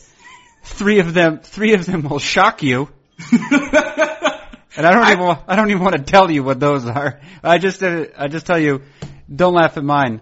three 0.64 0.98
of 0.98 1.14
them, 1.14 1.38
three 1.38 1.74
of 1.74 1.86
them 1.86 2.02
will 2.02 2.18
shock 2.18 2.62
you. 2.62 2.88
And 4.76 4.86
I 4.86 4.92
don't 4.92 5.06
even, 5.08 5.24
wa- 5.24 5.38
I 5.46 5.56
don't 5.56 5.70
even 5.70 5.82
want 5.82 5.96
to 5.96 6.02
tell 6.02 6.30
you 6.30 6.42
what 6.42 6.58
those 6.60 6.86
are. 6.86 7.20
I 7.42 7.58
just, 7.58 7.82
uh, 7.82 8.06
I 8.16 8.28
just 8.28 8.46
tell 8.46 8.58
you, 8.58 8.82
don't 9.34 9.54
laugh 9.54 9.76
at 9.76 9.84
mine. 9.84 10.20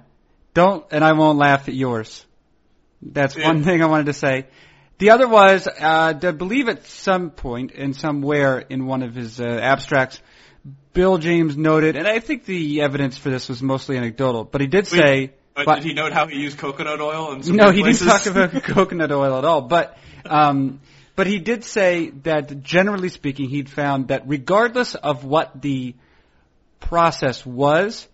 Don't, 0.54 0.84
and 0.90 1.04
I 1.04 1.12
won't 1.12 1.38
laugh 1.38 1.68
at 1.68 1.74
yours. 1.74 2.24
That's 3.02 3.36
Yeah. 3.36 3.46
one 3.46 3.62
thing 3.62 3.82
I 3.82 3.86
wanted 3.86 4.06
to 4.06 4.12
say. 4.12 4.46
The 4.98 5.10
other 5.10 5.28
was, 5.28 5.66
uh, 5.66 5.72
I 6.22 6.30
believe 6.32 6.68
at 6.68 6.86
some 6.86 7.30
point 7.30 7.72
and 7.72 7.94
somewhere 7.96 8.58
in 8.58 8.86
one 8.86 9.02
of 9.02 9.14
his 9.14 9.40
uh, 9.40 9.44
abstracts, 9.44 10.20
Bill 10.92 11.16
James 11.18 11.56
noted, 11.56 11.96
and 11.96 12.06
I 12.06 12.18
think 12.18 12.44
the 12.44 12.82
evidence 12.82 13.16
for 13.16 13.30
this 13.30 13.48
was 13.48 13.62
mostly 13.62 13.96
anecdotal, 13.96 14.44
but 14.44 14.60
he 14.60 14.66
did 14.66 14.86
say, 14.88 15.32
But, 15.54 15.64
but- 15.66 15.74
did 15.76 15.84
he 15.84 15.92
note 15.94 16.12
how 16.12 16.26
he 16.26 16.38
used 16.40 16.58
coconut 16.58 17.00
oil? 17.00 17.32
In 17.32 17.42
some 17.44 17.56
no, 17.56 17.70
he 17.70 17.80
places? 17.82 18.06
didn't 18.08 18.18
talk 18.34 18.50
about 18.52 18.62
coconut 18.74 19.12
oil 19.12 19.38
at 19.38 19.44
all. 19.44 19.62
But 19.62 19.96
um, 20.26 20.80
but 21.20 21.26
he 21.26 21.38
did 21.38 21.64
say 21.64 22.08
that 22.22 22.62
generally 22.62 23.10
speaking, 23.10 23.50
he'd 23.50 23.68
found 23.68 24.08
that 24.08 24.22
regardless 24.26 24.94
of 24.94 25.22
what 25.22 25.60
the 25.60 25.94
process 26.78 27.44
was, 27.44 28.08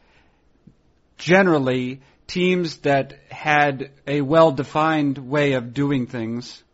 generally 1.16 2.00
teams 2.26 2.78
that 2.78 3.20
had 3.30 3.92
a 4.08 4.22
well-defined 4.22 5.18
way 5.18 5.52
of 5.52 5.72
doing 5.72 6.08
things 6.08 6.64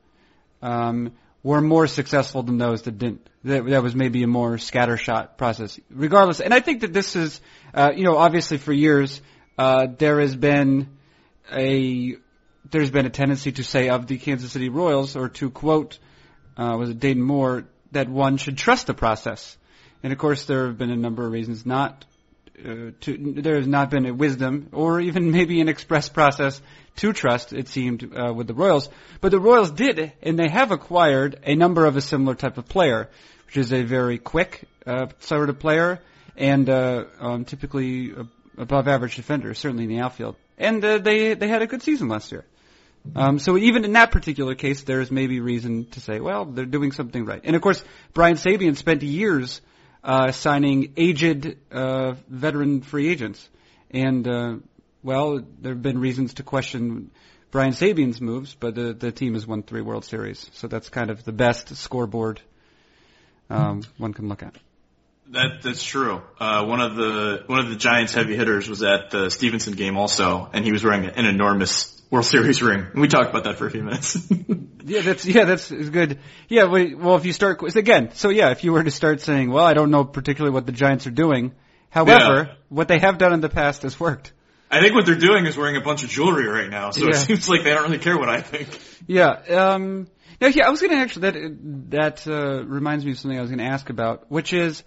um, 0.63 1.13
were 1.43 1.61
more 1.61 1.87
successful 1.87 2.43
than 2.43 2.57
those 2.57 2.81
that 2.85 2.97
didn't. 2.97 3.29
That, 3.45 3.67
that 3.67 3.83
was 3.83 3.95
maybe 3.95 4.23
a 4.23 4.27
more 4.27 4.53
scattershot 4.53 5.37
process. 5.37 5.79
Regardless, 5.91 6.41
and 6.41 6.55
I 6.55 6.61
think 6.61 6.81
that 6.81 6.95
this 6.95 7.15
is, 7.15 7.43
uh, 7.75 7.91
you 7.95 8.05
know, 8.05 8.17
obviously 8.17 8.57
for 8.57 8.73
years 8.73 9.21
uh, 9.59 9.87
there 9.99 10.19
has 10.19 10.35
been 10.35 10.89
a 11.53 12.17
there's 12.71 12.91
been 12.91 13.05
a 13.05 13.11
tendency 13.11 13.53
to 13.53 13.65
say 13.65 13.91
of 13.91 14.07
the 14.07 14.17
Kansas 14.17 14.51
City 14.51 14.71
Royals, 14.71 15.15
or 15.15 15.29
to 15.29 15.51
quote, 15.51 15.99
uh, 16.57 16.77
was 16.79 16.91
it 16.91 17.01
Dayton 17.01 17.23
Moore, 17.23 17.65
that 17.93 18.09
one 18.09 18.37
should 18.37 18.59
trust 18.59 18.87
the 18.87 18.95
process. 18.95 19.57
And 20.03 20.13
of 20.13 20.19
course, 20.19 20.47
there 20.47 20.67
have 20.67 20.79
been 20.79 20.91
a 20.91 20.97
number 20.97 21.25
of 21.25 21.33
reasons 21.33 21.65
not 21.65 22.05
uh, 22.59 22.91
to. 23.01 23.35
There 23.37 23.57
has 23.57 23.67
not 23.67 23.91
been 23.91 24.07
a 24.07 24.13
wisdom, 24.13 24.69
or 24.73 25.01
even 25.01 25.31
maybe 25.39 25.61
an 25.61 25.69
express 25.69 26.09
process 26.09 26.61
to 26.97 27.13
trust. 27.13 27.53
It 27.53 27.69
seemed 27.69 28.13
uh, 28.15 28.33
with 28.35 28.47
the 28.47 28.55
Royals, 28.55 28.89
but 29.21 29.31
the 29.31 29.41
Royals 29.41 29.71
did, 29.71 30.13
and 30.23 30.39
they 30.39 30.49
have 30.49 30.73
acquired 30.73 31.39
a 31.45 31.55
number 31.55 31.87
of 31.87 31.97
a 31.97 32.01
similar 32.01 32.35
type 32.35 32.59
of 32.59 32.69
player, 32.69 33.09
which 33.47 33.57
is 33.57 33.73
a 33.73 33.83
very 33.83 34.19
quick 34.19 34.65
uh, 34.87 35.07
sort 35.21 35.49
of 35.49 35.59
player, 35.59 36.01
and 36.37 36.69
uh, 36.69 37.05
um, 37.21 37.45
typically 37.45 38.13
above 38.59 38.89
average 38.89 39.17
defender, 39.17 39.55
certainly 39.55 39.85
in 39.85 39.91
the 39.91 40.01
outfield. 40.01 40.37
And 40.59 40.85
uh, 40.85 40.99
they 40.99 41.35
they 41.35 41.49
had 41.49 41.63
a 41.63 41.67
good 41.67 41.83
season 41.83 42.09
last 42.09 42.33
year. 42.33 42.45
Um, 43.17 43.39
so 43.39 43.57
even 43.59 43.85
in 43.85 43.93
that 43.93 44.13
particular 44.13 44.55
case, 44.55 44.83
there's 44.83 45.11
maybe 45.11 45.41
reason 45.41 45.87
to 45.91 46.01
say, 46.01 46.21
well, 46.21 46.45
they're 46.45 46.65
doing 46.65 46.93
something 46.93 47.25
right. 47.25 47.41
And 47.43 47.57
of 47.57 47.63
course, 47.63 47.83
Brian 48.15 48.37
Sabean 48.37 48.77
spent 48.77 49.03
years 49.03 49.61
uh, 50.05 50.33
signing 50.33 50.93
aged 50.97 51.57
uh, 51.73 52.15
veteran 52.29 52.83
free 52.83 53.09
agents, 53.09 53.49
and 53.91 54.27
uh, 54.27 54.57
well, 55.03 55.43
there 55.61 55.73
have 55.73 55.83
been 55.83 55.99
reasons 55.99 56.35
to 56.35 56.43
question 56.43 57.11
Brian 57.51 57.73
Sabean's 57.73 58.21
moves, 58.21 58.55
but 58.55 58.75
the 58.75 58.93
the 58.95 59.13
team 59.13 59.35
has 59.35 59.47
won 59.47 59.63
three 59.63 59.81
World 59.81 60.05
Series, 60.05 60.49
so 60.55 60.67
that's 60.67 60.89
kind 60.89 61.11
of 61.11 61.25
the 61.25 61.33
best 61.33 61.77
scoreboard 61.77 62.41
um, 63.51 63.83
one 63.99 64.13
can 64.13 64.29
look 64.29 64.43
at. 64.43 64.57
That 65.31 65.63
that's 65.63 65.85
true. 65.85 66.21
Uh, 66.41 66.65
one 66.67 66.81
of 66.81 66.97
the 66.97 67.45
one 67.47 67.61
of 67.61 67.69
the 67.69 67.77
Giants 67.77 68.13
heavy 68.13 68.37
hitters 68.37 68.69
was 68.69 68.83
at 68.83 69.11
the 69.11 69.31
Stephenson 69.31 69.75
game 69.75 69.97
also, 69.97 70.49
and 70.53 70.65
he 70.65 70.73
was 70.73 70.83
wearing 70.83 71.05
an 71.05 71.27
enormous 71.27 72.02
World 72.13 72.27
Series 72.27 72.61
ring. 72.63 72.87
And 72.93 73.01
We 73.01 73.09
talked 73.09 73.31
about 73.31 73.45
that 73.45 73.57
for 73.57 73.67
a 73.67 73.71
few 73.71 73.83
minutes. 73.83 74.17
Yeah, 74.85 75.01
that's 75.03 75.25
yeah, 75.25 75.45
that's 75.45 75.71
good. 75.71 76.19
Yeah, 76.49 76.65
well, 76.65 76.85
well, 76.97 77.17
if 77.17 77.25
you 77.25 77.33
start 77.33 77.63
again, 77.77 78.11
so 78.15 78.31
yeah, 78.31 78.51
if 78.51 78.65
you 78.65 78.73
were 78.73 78.83
to 78.83 78.91
start 78.91 79.21
saying, 79.21 79.49
well, 79.49 79.65
I 79.65 79.75
don't 79.75 79.93
know 79.93 80.03
particularly 80.05 80.53
what 80.53 80.67
the 80.67 80.73
Giants 80.73 81.07
are 81.07 81.13
doing. 81.13 81.53
However, 81.89 82.49
Yeah. 82.49 82.55
what 82.69 82.89
they 82.89 82.99
have 82.99 83.17
done 83.17 83.33
in 83.33 83.41
the 83.41 83.49
past 83.49 83.83
has 83.83 84.01
worked. 84.01 84.33
I 84.73 84.81
think 84.81 84.97
what 84.97 85.07
they're 85.07 85.15
doing 85.15 85.47
is 85.47 85.57
wearing 85.57 85.77
a 85.77 85.81
bunch 85.81 86.03
of 86.03 86.09
jewelry 86.11 86.49
right 86.49 86.69
now, 86.69 86.91
so 86.91 87.07
it 87.07 87.15
seems 87.15 87.49
like 87.49 87.63
they 87.63 87.71
don't 87.71 87.85
really 87.85 88.01
care 88.01 88.19
what 88.19 88.29
I 88.29 88.41
think. 88.41 88.69
Yeah. 89.07 89.29
Um, 89.31 90.09
now, 90.41 90.49
yeah, 90.49 90.67
I 90.67 90.71
was 90.71 90.81
going 90.81 90.91
to 90.91 90.99
actually 90.99 91.31
that 91.31 91.91
that 91.91 92.27
uh, 92.27 92.65
reminds 92.65 93.05
me 93.05 93.13
of 93.13 93.21
something 93.21 93.39
I 93.39 93.41
was 93.43 93.51
going 93.51 93.61
to 93.61 93.73
ask 93.73 93.89
about, 93.89 94.29
which 94.33 94.53
is 94.53 94.83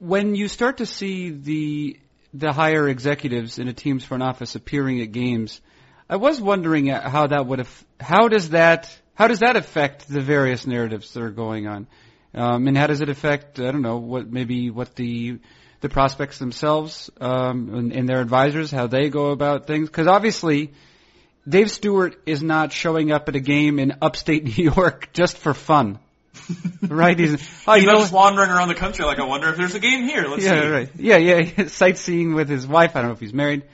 when 0.00 0.34
you 0.34 0.48
start 0.48 0.76
to 0.78 0.86
see 0.86 1.30
the 1.30 1.98
the 2.34 2.52
higher 2.52 2.86
executives 2.90 3.58
in 3.58 3.68
a 3.68 3.72
team's 3.72 4.04
front 4.04 4.22
office 4.22 4.54
appearing 4.54 5.00
at 5.00 5.12
games. 5.12 5.62
I 6.08 6.16
was 6.16 6.40
wondering 6.40 6.86
how 6.86 7.26
that 7.26 7.46
would 7.46 7.58
have, 7.58 7.84
how 8.00 8.28
does 8.28 8.50
that 8.50 8.94
how 9.14 9.26
does 9.26 9.40
that 9.40 9.56
affect 9.56 10.08
the 10.08 10.20
various 10.20 10.66
narratives 10.66 11.12
that 11.12 11.22
are 11.22 11.30
going 11.30 11.66
on, 11.66 11.86
um, 12.34 12.68
and 12.68 12.76
how 12.76 12.86
does 12.86 13.00
it 13.00 13.08
affect 13.08 13.60
I 13.60 13.70
don't 13.70 13.82
know 13.82 13.98
what 13.98 14.30
maybe 14.30 14.70
what 14.70 14.94
the 14.94 15.38
the 15.80 15.88
prospects 15.88 16.38
themselves 16.38 17.10
um, 17.20 17.74
and, 17.74 17.92
and 17.92 18.08
their 18.08 18.20
advisors 18.20 18.70
how 18.70 18.86
they 18.86 19.10
go 19.10 19.30
about 19.30 19.66
things 19.66 19.88
because 19.88 20.06
obviously 20.08 20.72
Dave 21.48 21.70
Stewart 21.70 22.20
is 22.26 22.42
not 22.42 22.72
showing 22.72 23.10
up 23.10 23.28
at 23.28 23.36
a 23.36 23.40
game 23.40 23.78
in 23.78 23.98
upstate 24.02 24.44
New 24.58 24.64
York 24.64 25.10
just 25.12 25.38
for 25.38 25.54
fun. 25.54 25.98
right? 26.82 27.18
He's, 27.18 27.34
oh, 27.66 27.74
He's 27.74 27.84
you 27.84 27.90
know, 27.90 27.98
just 27.98 28.12
wandering 28.12 28.50
around 28.50 28.68
the 28.68 28.74
country 28.74 29.04
like 29.04 29.18
I 29.18 29.24
wonder 29.24 29.48
if 29.48 29.56
there's 29.56 29.74
a 29.74 29.80
game 29.80 30.04
here. 30.04 30.24
Let's 30.24 30.44
yeah, 30.44 30.60
see. 30.60 30.68
right. 30.68 30.90
Yeah, 30.96 31.16
yeah. 31.16 31.66
Sightseeing 31.68 32.34
with 32.34 32.48
his 32.48 32.66
wife. 32.66 32.96
I 32.96 33.00
don't 33.00 33.08
know 33.08 33.14
if 33.14 33.20
he's 33.20 33.32
married, 33.32 33.64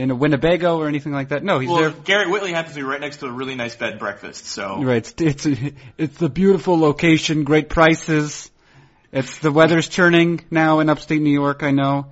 in 0.00 0.10
a 0.10 0.14
Winnebago 0.14 0.78
or 0.78 0.88
anything 0.88 1.12
like 1.12 1.28
that. 1.28 1.42
No, 1.42 1.58
he's 1.58 1.68
there. 1.68 1.80
Well, 1.80 1.90
there. 1.90 2.00
Garrett 2.02 2.30
Whitley 2.30 2.52
happens 2.52 2.74
to 2.74 2.80
be 2.80 2.84
right 2.84 3.00
next 3.00 3.18
to 3.18 3.26
a 3.26 3.32
really 3.32 3.54
nice 3.54 3.76
bed 3.76 3.90
and 3.90 3.98
breakfast, 3.98 4.46
so 4.46 4.82
Right, 4.82 4.98
it's 5.18 5.46
it's 5.46 5.72
it's 5.98 6.18
the 6.18 6.28
beautiful 6.28 6.78
location, 6.78 7.44
great 7.44 7.68
prices. 7.68 8.50
It's 9.12 9.38
the 9.38 9.52
weather's 9.52 9.88
turning 9.88 10.44
now 10.50 10.80
in 10.80 10.88
upstate 10.88 11.22
New 11.22 11.30
York. 11.30 11.62
I 11.62 11.70
know. 11.70 12.06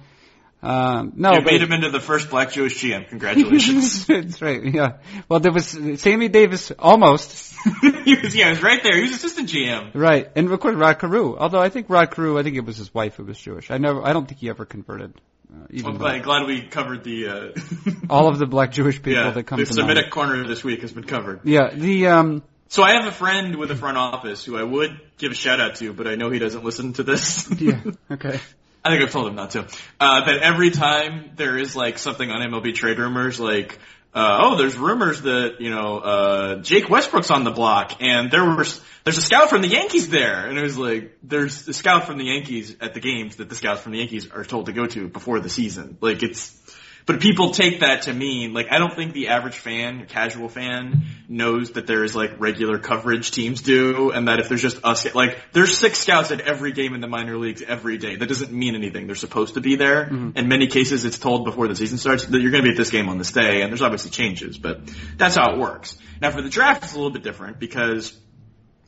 Um, 0.62 1.14
no, 1.16 1.32
you 1.32 1.42
made 1.42 1.60
him 1.60 1.72
into 1.72 1.90
the 1.90 1.98
first 1.98 2.30
black 2.30 2.52
Jewish 2.52 2.80
GM. 2.80 3.08
Congratulations. 3.08 4.06
That's 4.06 4.40
right. 4.40 4.62
Yeah. 4.64 4.98
Well, 5.28 5.40
there 5.40 5.50
was 5.50 5.76
Sammy 5.96 6.28
Davis 6.28 6.70
almost 6.78 7.52
he 8.04 8.14
was, 8.14 8.34
yeah, 8.34 8.46
he 8.46 8.50
was 8.50 8.62
right 8.62 8.82
there. 8.82 8.96
He 8.96 9.02
was 9.02 9.12
assistant 9.12 9.48
GM. 9.48 9.94
right, 9.94 10.30
and 10.34 10.50
of 10.50 10.60
course 10.60 10.74
Rod 10.74 10.98
Carew. 10.98 11.36
Although 11.36 11.60
I 11.60 11.68
think 11.68 11.88
Rod 11.88 12.10
Carew, 12.10 12.38
I 12.38 12.42
think 12.42 12.56
it 12.56 12.64
was 12.64 12.76
his 12.76 12.92
wife 12.92 13.16
who 13.16 13.24
was 13.24 13.38
Jewish. 13.38 13.70
I 13.70 13.78
never, 13.78 14.04
I 14.04 14.12
don't 14.12 14.26
think 14.26 14.40
he 14.40 14.48
ever 14.48 14.64
converted. 14.64 15.14
Uh, 15.53 15.66
even 15.70 16.03
I'm 16.03 16.22
glad, 16.22 16.46
we 16.46 16.62
covered 16.62 17.05
the 17.05 17.28
uh, 17.28 17.48
all 18.11 18.28
of 18.28 18.38
the 18.38 18.46
black 18.46 18.72
Jewish 18.72 18.96
people 18.96 19.12
yeah, 19.12 19.30
that 19.30 19.44
come 19.44 19.59
to 19.59 19.64
the 19.64 19.72
Semitic 19.72 20.11
corner 20.11 20.46
this 20.46 20.64
week 20.64 20.80
has 20.80 20.92
been 20.92 21.05
covered. 21.05 21.40
Yeah. 21.44 21.74
The 21.74 22.07
um. 22.09 22.42
So 22.68 22.82
I 22.82 22.92
have 22.92 23.07
a 23.07 23.12
friend 23.12 23.57
with 23.57 23.70
a 23.70 23.76
front 23.76 23.98
office 23.98 24.44
who 24.44 24.57
I 24.57 24.62
would 24.62 24.98
give 25.18 25.30
a 25.30 25.34
shout 25.34 25.61
out 25.61 25.74
to, 25.76 25.92
but 25.92 26.07
I 26.07 26.14
know 26.14 26.30
he 26.30 26.38
doesn't 26.38 26.64
listen 26.64 26.94
to 26.94 27.03
this. 27.03 27.48
Yeah. 27.61 27.82
Okay. 28.11 28.40
I 28.84 28.90
think 28.90 29.03
I've 29.03 29.12
told 29.12 29.28
him 29.28 29.34
not 29.34 29.50
to. 29.50 29.66
Uh, 30.00 30.24
that 30.24 30.38
every 30.38 30.70
time 30.70 31.32
there 31.36 31.59
is 31.59 31.76
like 31.76 31.98
something 31.98 32.30
on 32.30 32.40
MLB 32.40 32.74
trade 32.74 32.98
rumors, 32.98 33.38
like, 33.38 33.78
uh, 34.14 34.38
oh, 34.42 34.56
there's 34.56 34.76
rumors 34.76 35.22
that, 35.22 35.56
you 35.60 35.70
know, 35.70 35.98
uh, 35.98 36.56
Jake 36.56 36.90
Westbrook's 36.90 37.30
on 37.30 37.44
the 37.44 37.50
block 37.50 38.02
and 38.02 38.30
there 38.30 38.44
was, 38.44 38.80
there's 39.04 39.16
a 39.16 39.22
scout 39.22 39.48
from 39.48 39.62
the 39.62 39.68
Yankees 39.68 40.10
there. 40.10 40.46
And 40.46 40.58
it 40.58 40.62
was 40.62 40.76
like, 40.76 41.16
there's 41.22 41.66
a 41.66 41.72
scout 41.72 42.04
from 42.04 42.18
the 42.18 42.24
Yankees 42.24 42.76
at 42.80 42.92
the 42.92 43.00
games 43.00 43.36
that 43.36 43.48
the 43.48 43.54
scouts 43.54 43.80
from 43.80 43.92
the 43.92 43.98
Yankees 43.98 44.30
are 44.30 44.44
told 44.44 44.66
to 44.66 44.72
go 44.72 44.86
to 44.86 45.08
before 45.08 45.40
the 45.40 45.48
season. 45.48 45.96
Like 46.00 46.22
it's, 46.22 46.61
but 47.07 47.20
people 47.20 47.50
take 47.50 47.80
that 47.80 48.03
to 48.03 48.12
mean, 48.12 48.53
like, 48.55 48.70
I 48.70 48.78
don't 48.78 48.94
think 48.94 49.12
the 49.12 49.28
average 49.28 49.59
fan, 49.59 50.07
casual 50.07 50.48
fan, 50.48 51.03
knows 51.28 51.72
that 51.72 51.86
there 51.86 52.05
is 52.05 52.14
like 52.14 52.38
regular 52.38 52.78
coverage 52.78 53.30
teams 53.30 53.62
do, 53.62 54.11
and 54.11 54.28
that 54.28 54.38
if 54.38 54.48
there's 54.48 54.62
just 54.62 54.84
us, 54.84 55.12
like, 55.14 55.38
there's 55.53 55.76
six 55.76 55.98
scouts 55.98 56.30
at 56.30 56.40
every 56.40 56.72
game 56.72 56.94
in 56.94 57.00
the 57.00 57.09
minor 57.09 57.36
leagues 57.36 57.62
every 57.62 57.98
day. 57.98 58.16
That 58.16 58.28
doesn't 58.28 58.53
mean 58.53 58.74
anything. 58.74 59.07
They're 59.07 59.16
supposed 59.16 59.55
to 59.55 59.61
be 59.61 59.76
there. 59.76 60.05
Mm-hmm. 60.05 60.38
In 60.38 60.48
many 60.48 60.66
cases, 60.66 61.05
it's 61.05 61.18
told 61.18 61.44
before 61.44 61.68
the 61.68 61.76
season 61.76 61.98
starts 61.98 62.26
that 62.26 62.40
you're 62.40 62.50
going 62.50 62.62
to 62.62 62.68
be 62.68 62.72
at 62.72 62.78
this 62.78 62.90
game 62.90 63.09
on 63.09 63.18
this 63.18 63.32
day, 63.32 63.62
and 63.62 63.70
there's 63.70 63.82
obviously 63.82 64.11
changes, 64.11 64.59
but 64.59 64.80
that's 65.16 65.36
how 65.36 65.53
it 65.53 65.59
works. 65.59 65.96
Now 66.20 66.30
for 66.30 66.42
the 66.42 66.50
draft, 66.50 66.84
it's 66.84 66.92
a 66.92 66.96
little 66.96 67.11
bit 67.11 67.22
different 67.24 67.59
because 67.59 68.16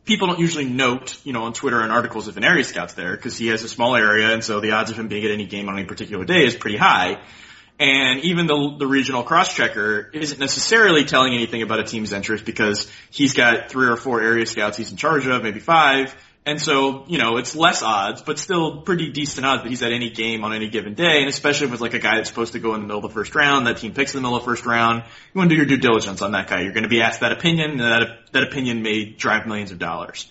people 0.05 0.29
don't 0.29 0.39
usually 0.39 0.67
note, 0.67 1.19
you 1.25 1.33
know, 1.33 1.45
on 1.45 1.53
Twitter 1.53 1.81
and 1.81 1.91
articles 1.91 2.29
if 2.29 2.37
an 2.37 2.45
area 2.45 2.62
scout's 2.65 2.95
there 2.95 3.17
because 3.17 3.37
he 3.37 3.49
has 3.49 3.65
a 3.65 3.69
small 3.69 3.97
area, 3.97 4.33
and 4.33 4.45
so 4.45 4.61
the 4.61 4.73
odds 4.73 4.91
of 4.91 4.99
him 4.99 5.09
being 5.09 5.25
at 5.25 5.31
any 5.31 5.47
game 5.47 5.69
on 5.69 5.77
any 5.77 5.87
particular 5.87 6.25
day 6.25 6.45
is 6.45 6.55
pretty 6.55 6.77
high. 6.77 7.21
And 7.79 8.20
even 8.20 8.47
the, 8.47 8.77
the 8.79 8.87
regional 8.87 9.25
cross-checker 9.25 10.11
isn't 10.12 10.39
necessarily 10.39 11.05
telling 11.05 11.35
anything 11.35 11.62
about 11.62 11.81
a 11.81 11.85
team's 11.85 12.12
interest 12.12 12.45
because 12.45 12.89
he's 13.11 13.35
got 13.35 13.68
three 13.68 13.89
or 13.89 13.97
four 13.97 14.20
area 14.20 14.47
scouts 14.47 14.77
he's 14.77 14.93
in 14.93 14.97
charge 14.97 15.27
of, 15.27 15.43
maybe 15.43 15.59
five. 15.59 16.14
And 16.47 16.61
so, 16.61 17.05
you 17.09 17.16
know, 17.16 17.39
it's 17.39 17.57
less 17.57 17.83
odds, 17.83 18.20
but 18.20 18.39
still 18.39 18.83
pretty 18.83 19.11
decent 19.11 19.47
odds 19.47 19.62
that 19.62 19.68
he's 19.70 19.83
at 19.83 19.93
any 19.93 20.11
game 20.11 20.45
on 20.45 20.53
any 20.53 20.68
given 20.68 20.95
day. 20.95 21.20
And 21.20 21.29
especially 21.29 21.68
if 21.68 21.72
it's 21.72 21.83
like 21.83 21.95
a 21.95 21.99
guy 21.99 22.16
that's 22.16 22.29
supposed 22.29 22.53
to 22.53 22.59
go 22.59 22.75
in 22.75 22.83
the 22.83 22.87
middle 22.87 23.03
of 23.03 23.11
the 23.11 23.14
first 23.14 23.35
round, 23.35 23.66
that 23.66 23.79
team 23.79 23.95
picks 23.95 24.14
in 24.14 24.18
the 24.18 24.22
middle 24.22 24.37
of 24.37 24.45
the 24.45 24.51
first 24.51 24.66
round, 24.66 25.03
you 25.33 25.39
want 25.39 25.49
to 25.49 25.57
do 25.57 25.59
your 25.59 25.66
due 25.66 25.79
diligence 25.79 26.20
on 26.20 26.33
that 26.33 26.49
guy. 26.49 26.61
You're 26.61 26.75
going 26.75 26.83
to 26.83 26.89
be 26.91 27.01
asked 27.01 27.20
that 27.20 27.33
opinion, 27.33 27.72
and 27.72 27.81
that, 27.81 28.33
that 28.33 28.43
opinion 28.43 28.83
may 28.83 29.07
drive 29.07 29.47
millions 29.47 29.72
of 29.72 29.79
dollars. 29.79 30.31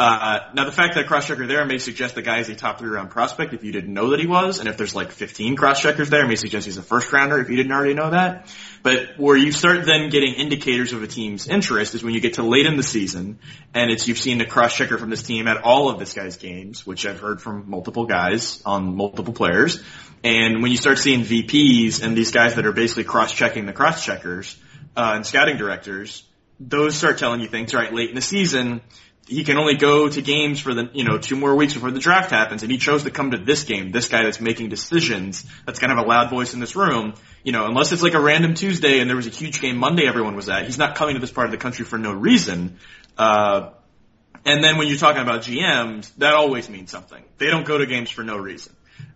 Uh, 0.00 0.48
now 0.54 0.64
the 0.64 0.72
fact 0.72 0.94
that 0.94 1.04
a 1.04 1.06
cross-checker 1.06 1.46
there 1.46 1.62
may 1.66 1.76
suggest 1.76 2.14
the 2.14 2.22
guy 2.22 2.38
is 2.38 2.48
a 2.48 2.54
top 2.54 2.78
three 2.78 2.88
round 2.88 3.10
prospect 3.10 3.52
if 3.52 3.64
you 3.64 3.70
didn't 3.70 3.92
know 3.92 4.12
that 4.12 4.18
he 4.18 4.26
was, 4.26 4.58
and 4.58 4.66
if 4.66 4.78
there's 4.78 4.94
like 4.94 5.12
15 5.12 5.56
cross-checkers 5.56 6.08
there, 6.08 6.24
it 6.24 6.26
may 6.26 6.36
suggest 6.36 6.64
he's 6.64 6.78
a 6.78 6.82
first 6.82 7.12
rounder 7.12 7.38
if 7.38 7.50
you 7.50 7.56
didn't 7.56 7.70
already 7.70 7.92
know 7.92 8.08
that. 8.08 8.50
But 8.82 9.18
where 9.18 9.36
you 9.36 9.52
start 9.52 9.84
then 9.84 10.08
getting 10.08 10.32
indicators 10.32 10.94
of 10.94 11.02
a 11.02 11.06
team's 11.06 11.48
interest 11.48 11.94
is 11.94 12.02
when 12.02 12.14
you 12.14 12.20
get 12.22 12.34
to 12.34 12.42
late 12.42 12.64
in 12.64 12.78
the 12.78 12.82
season, 12.82 13.40
and 13.74 13.90
it's 13.90 14.08
you've 14.08 14.16
seen 14.16 14.40
a 14.40 14.46
cross-checker 14.46 14.96
from 14.96 15.10
this 15.10 15.22
team 15.22 15.46
at 15.46 15.58
all 15.64 15.90
of 15.90 15.98
this 15.98 16.14
guy's 16.14 16.38
games, 16.38 16.86
which 16.86 17.04
I've 17.04 17.20
heard 17.20 17.42
from 17.42 17.68
multiple 17.68 18.06
guys 18.06 18.62
on 18.64 18.96
multiple 18.96 19.34
players, 19.34 19.82
and 20.24 20.62
when 20.62 20.70
you 20.70 20.78
start 20.78 20.96
seeing 20.96 21.24
VPs 21.24 22.02
and 22.02 22.16
these 22.16 22.30
guys 22.30 22.54
that 22.54 22.64
are 22.64 22.72
basically 22.72 23.04
cross-checking 23.04 23.66
the 23.66 23.74
cross-checkers, 23.74 24.56
uh, 24.96 25.12
and 25.16 25.26
scouting 25.26 25.58
directors, 25.58 26.24
those 26.58 26.96
start 26.96 27.18
telling 27.18 27.42
you 27.42 27.48
things 27.48 27.74
right 27.74 27.92
late 27.92 28.08
in 28.08 28.14
the 28.14 28.22
season 28.22 28.80
he 29.30 29.44
can 29.44 29.58
only 29.58 29.76
go 29.76 30.08
to 30.08 30.20
games 30.20 30.58
for 30.58 30.74
the 30.74 30.90
you 30.92 31.04
know 31.04 31.16
two 31.16 31.36
more 31.36 31.54
weeks 31.54 31.74
before 31.74 31.92
the 31.92 32.00
draft 32.00 32.30
happens, 32.30 32.62
and 32.62 32.72
he 32.72 32.78
chose 32.78 33.04
to 33.04 33.10
come 33.10 33.30
to 33.30 33.38
this 33.38 33.62
game. 33.62 33.92
This 33.92 34.08
guy 34.08 34.24
that's 34.24 34.40
making 34.40 34.70
decisions, 34.70 35.46
that's 35.64 35.78
kind 35.78 35.92
of 35.92 35.98
a 35.98 36.02
loud 36.02 36.30
voice 36.30 36.52
in 36.52 36.58
this 36.58 36.74
room. 36.74 37.14
You 37.44 37.52
know, 37.52 37.66
unless 37.66 37.92
it's 37.92 38.02
like 38.02 38.14
a 38.14 38.20
random 38.20 38.54
Tuesday 38.54 38.98
and 38.98 39.08
there 39.08 39.16
was 39.16 39.28
a 39.28 39.30
huge 39.30 39.60
game 39.60 39.76
Monday 39.76 40.08
everyone 40.08 40.34
was 40.34 40.48
at, 40.48 40.64
he's 40.64 40.78
not 40.78 40.96
coming 40.96 41.14
to 41.14 41.20
this 41.20 41.30
part 41.30 41.46
of 41.46 41.52
the 41.52 41.58
country 41.58 41.84
for 41.84 41.96
no 41.96 42.12
reason. 42.12 42.78
Uh, 43.16 43.70
and 44.44 44.64
then 44.64 44.78
when 44.78 44.88
you're 44.88 44.98
talking 44.98 45.22
about 45.22 45.42
GMs, 45.42 46.10
that 46.18 46.34
always 46.34 46.68
means 46.68 46.90
something. 46.90 47.22
They 47.38 47.46
don't 47.46 47.64
go 47.64 47.78
to 47.78 47.86
games 47.86 48.10
for 48.10 48.24
no 48.24 48.36
reason. 48.36 48.74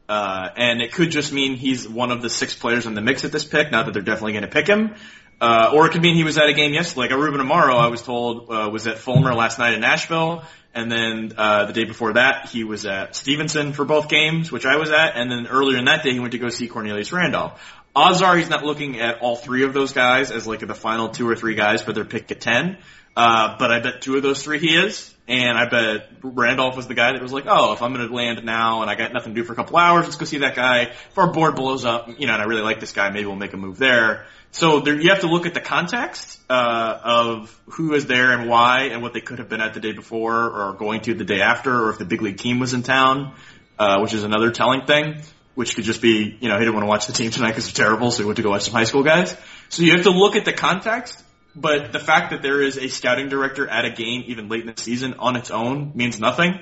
Uh, 0.09 0.49
and 0.57 0.81
it 0.81 0.93
could 0.93 1.11
just 1.11 1.33
mean 1.33 1.57
he's 1.57 1.89
one 1.89 2.11
of 2.11 2.23
the 2.23 2.31
six 2.31 2.55
players 2.55 2.87
in 2.87 2.95
the 2.95 3.01
mix 3.01 3.25
at 3.25 3.33
this 3.33 3.45
pick, 3.45 3.73
not 3.73 3.87
that 3.87 3.93
they're 3.93 4.03
definitely 4.03 4.33
going 4.33 4.43
to 4.43 4.49
pick 4.49 4.67
him. 4.67 4.95
Uh, 5.41 5.73
or 5.75 5.87
it 5.87 5.93
could 5.93 6.03
mean 6.03 6.15
he 6.15 6.25
was 6.25 6.39
at 6.39 6.49
a 6.49 6.53
game 6.53 6.73
yesterday. 6.73 7.01
Like 7.01 7.11
a 7.11 7.19
Ruben 7.19 7.41
Amaro, 7.41 7.77
I 7.77 7.89
was 7.89 8.03
told, 8.03 8.51
uh, 8.51 8.71
was 8.71 8.87
at 8.87 8.99
Fulmer 8.99 9.35
last 9.35 9.59
night 9.59 9.75
in 9.75 9.81
Nashville. 9.81 10.45
And 10.75 10.91
then, 10.91 11.33
uh, 11.37 11.67
the 11.67 11.73
day 11.73 11.85
before 11.85 12.15
that, 12.15 12.49
he 12.49 12.65
was 12.65 12.85
at 12.85 13.15
Stephenson 13.15 13.73
for 13.73 13.85
both 13.85 14.09
games, 14.09 14.51
which 14.51 14.67
I 14.67 14.77
was 14.77 14.91
at. 14.91 15.17
And 15.17 15.31
then 15.31 15.47
earlier 15.47 15.79
in 15.79 15.85
that 15.85 16.03
day, 16.03 16.13
he 16.13 16.21
went 16.21 16.33
to 16.33 16.39
go 16.39 16.49
see 16.49 16.67
Cornelius 16.67 17.13
Randolph. 17.13 17.61
Odds 17.97 18.23
are 18.23 18.37
he's 18.37 18.49
not 18.49 18.65
looking 18.65 18.99
at 18.99 19.21
all 19.21 19.37
three 19.37 19.63
of 19.63 19.73
those 19.73 19.93
guys 19.93 20.33
as 20.33 20.49
like 20.49 20.61
the 20.67 20.75
final 20.75 21.11
two 21.11 21.29
or 21.29 21.37
three 21.37 21.55
guys 21.55 21.81
for 21.81 21.93
their 21.93 22.05
pick 22.05 22.31
at 22.33 22.41
10. 22.41 22.79
Uh, 23.17 23.57
but 23.59 23.71
I 23.71 23.81
bet 23.81 24.03
two 24.03 24.17
of 24.17 24.23
those 24.23 24.43
three 24.43 24.59
he 24.59 24.77
is. 24.77 25.15
And 25.27 25.57
I 25.57 25.69
bet 25.69 26.11
Randolph 26.23 26.77
was 26.77 26.87
the 26.87 26.95
guy 26.95 27.13
that 27.13 27.23
was 27.23 27.33
like, 27.33 27.45
oh, 27.47 27.73
if 27.73 27.81
I'm 27.81 27.95
going 27.95 28.07
to 28.07 28.15
land 28.15 28.45
now 28.45 28.83
and 28.83 28.91
I 28.91 28.95
got 28.95 29.15
nothing 29.15 29.35
to 29.35 29.41
do 29.41 29.45
for 29.47 29.55
a 29.55 29.57
couple 29.57 29.79
hours, 29.79 30.05
let's 30.05 30.17
go 30.17 30.27
see 30.27 30.39
that 30.39 30.55
guy. 30.55 30.83
If 30.83 31.17
our 31.17 31.33
board 31.33 31.55
blows 31.55 31.87
up, 31.87 32.09
you 32.21 32.27
know, 32.27 32.35
and 32.35 32.43
I 32.43 32.45
really 32.45 32.63
like 32.63 32.79
this 32.79 32.93
guy, 32.93 33.09
maybe 33.09 33.25
we'll 33.25 33.37
make 33.37 33.55
a 33.55 33.57
move 33.57 33.79
there. 33.79 34.27
So 34.51 34.81
there, 34.81 35.01
you 35.01 35.09
have 35.09 35.21
to 35.21 35.27
look 35.27 35.47
at 35.47 35.55
the 35.55 35.63
context 35.63 36.39
uh, 36.51 37.01
of 37.03 37.59
who 37.71 37.95
is 37.95 38.05
there 38.05 38.33
and 38.33 38.51
why, 38.51 38.91
and 38.93 39.03
what 39.03 39.15
they 39.15 39.21
could 39.21 39.39
have 39.39 39.49
been 39.49 39.63
at 39.63 39.73
the 39.73 39.81
day 39.81 39.93
before 39.93 40.35
or 40.35 40.75
going 40.75 41.01
to 41.03 41.15
the 41.15 41.25
day 41.25 41.41
after, 41.41 41.87
or 41.87 41.91
if 41.91 41.99
the 41.99 42.05
big 42.05 42.21
league 42.21 42.37
team 42.37 42.61
was 42.61 42.75
in 42.75 42.83
town, 42.83 43.35
uh, 43.79 44.01
which 44.01 44.13
is 44.13 44.25
another 44.25 44.51
telling 44.51 44.85
thing. 44.87 45.23
Which 45.55 45.77
could 45.77 45.85
just 45.85 46.03
be, 46.03 46.37
you 46.41 46.49
know, 46.49 46.55
he 46.55 46.65
didn't 46.65 46.75
want 46.75 46.85
to 46.85 46.89
watch 46.89 47.07
the 47.07 47.13
team 47.13 47.31
tonight 47.31 47.51
because 47.51 47.73
they're 47.73 47.87
terrible, 47.87 48.11
so 48.11 48.19
he 48.19 48.27
went 48.27 48.37
to 48.37 48.43
go 48.43 48.51
watch 48.51 48.65
some 48.65 48.75
high 48.75 48.85
school 48.85 49.05
guys. 49.05 49.37
So 49.69 49.85
you 49.85 49.93
have 49.93 50.03
to 50.03 50.11
look 50.11 50.35
at 50.35 50.45
the 50.45 50.53
context, 50.53 51.23
but 51.57 51.93
the 51.93 52.01
fact 52.01 52.31
that 52.31 52.43
there 52.43 52.61
is 52.61 52.77
a 52.77 52.89
scouting 52.89 53.29
director 53.29 53.69
at 53.69 53.85
a 53.85 53.91
game 53.91 54.25
even 54.27 54.49
late 54.49 54.63
in 54.63 54.75
the 54.75 54.81
season 54.81 55.15
on 55.15 55.37
its 55.37 55.51
own 55.51 55.93
means 55.95 56.19
nothing. 56.19 56.59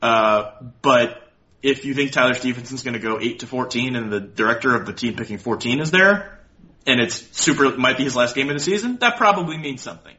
Uh, 0.00 0.52
but 0.80 1.30
if 1.62 1.84
you 1.84 1.94
think 1.94 2.12
Tyler 2.12 2.34
Stephenson's 2.34 2.82
going 2.82 2.94
to 2.94 3.00
go 3.00 3.20
8 3.20 3.40
to 3.40 3.46
14 3.46 3.96
and 3.96 4.12
the 4.12 4.20
director 4.20 4.74
of 4.74 4.84
the 4.86 4.92
team 4.92 5.14
picking 5.14 5.38
14 5.38 5.80
is 5.80 5.90
there, 5.90 6.40
and 6.86 7.00
it's 7.00 7.24
super, 7.38 7.76
might 7.76 7.96
be 7.96 8.04
his 8.04 8.16
last 8.16 8.34
game 8.34 8.50
of 8.50 8.54
the 8.54 8.60
season, 8.60 8.98
that 8.98 9.16
probably 9.16 9.56
means 9.56 9.80
something. 9.80 10.16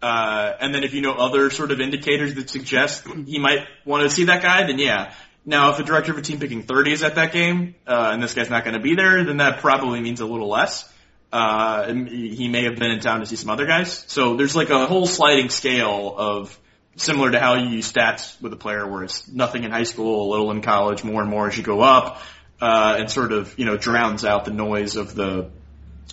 Uh, 0.00 0.54
and 0.60 0.74
then 0.74 0.84
if 0.84 0.94
you 0.94 1.02
know 1.02 1.12
other 1.12 1.50
sort 1.50 1.72
of 1.72 1.80
indicators 1.80 2.34
that 2.34 2.48
suggest 2.48 3.06
he 3.26 3.38
might 3.38 3.66
want 3.84 4.04
to 4.04 4.10
see 4.10 4.24
that 4.24 4.42
guy, 4.42 4.66
then 4.66 4.78
yeah. 4.78 5.12
Now, 5.44 5.70
if 5.70 5.78
the 5.78 5.82
director 5.82 6.12
of 6.12 6.18
a 6.18 6.22
team 6.22 6.38
picking 6.38 6.62
30 6.62 6.92
is 6.92 7.02
at 7.02 7.16
that 7.16 7.32
game, 7.32 7.74
uh, 7.86 8.10
and 8.12 8.22
this 8.22 8.34
guy's 8.34 8.50
not 8.50 8.64
going 8.64 8.74
to 8.74 8.80
be 8.80 8.94
there, 8.94 9.24
then 9.24 9.38
that 9.38 9.60
probably 9.60 10.00
means 10.00 10.20
a 10.20 10.26
little 10.26 10.48
less. 10.48 10.90
Uh, 11.30 11.92
he 11.92 12.48
may 12.48 12.64
have 12.64 12.76
been 12.76 12.90
in 12.90 13.00
town 13.00 13.20
to 13.20 13.26
see 13.26 13.36
some 13.36 13.50
other 13.50 13.66
guys. 13.66 14.04
So 14.08 14.36
there's 14.36 14.56
like 14.56 14.70
a 14.70 14.86
whole 14.86 15.06
sliding 15.06 15.50
scale 15.50 16.14
of 16.16 16.58
similar 16.96 17.30
to 17.30 17.38
how 17.38 17.54
you 17.54 17.68
use 17.68 17.90
stats 17.90 18.40
with 18.40 18.52
a 18.52 18.56
player 18.56 18.86
where 18.86 19.04
it's 19.04 19.28
nothing 19.28 19.64
in 19.64 19.70
high 19.70 19.84
school, 19.84 20.28
a 20.28 20.30
little 20.30 20.50
in 20.50 20.62
college, 20.62 21.04
more 21.04 21.20
and 21.20 21.30
more 21.30 21.48
as 21.48 21.56
you 21.56 21.62
go 21.62 21.80
up, 21.80 22.20
uh, 22.60 22.96
and 22.98 23.10
sort 23.10 23.32
of, 23.32 23.58
you 23.58 23.64
know, 23.64 23.76
drowns 23.76 24.24
out 24.24 24.44
the 24.44 24.50
noise 24.50 24.96
of 24.96 25.14
the 25.14 25.50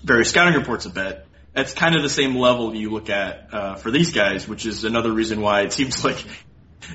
various 0.03 0.29
scouting 0.29 0.53
reports 0.53 0.85
a 0.85 0.89
bit. 0.89 1.25
That's 1.53 1.73
kind 1.73 1.95
of 1.95 2.03
the 2.03 2.09
same 2.09 2.35
level 2.35 2.75
you 2.75 2.89
look 2.91 3.09
at, 3.09 3.53
uh, 3.53 3.75
for 3.75 3.89
these 3.89 4.11
guys, 4.11 4.47
which 4.47 4.65
is 4.65 4.83
another 4.83 5.11
reason 5.11 5.41
why 5.41 5.61
it 5.61 5.73
seems 5.73 6.03
like 6.03 6.23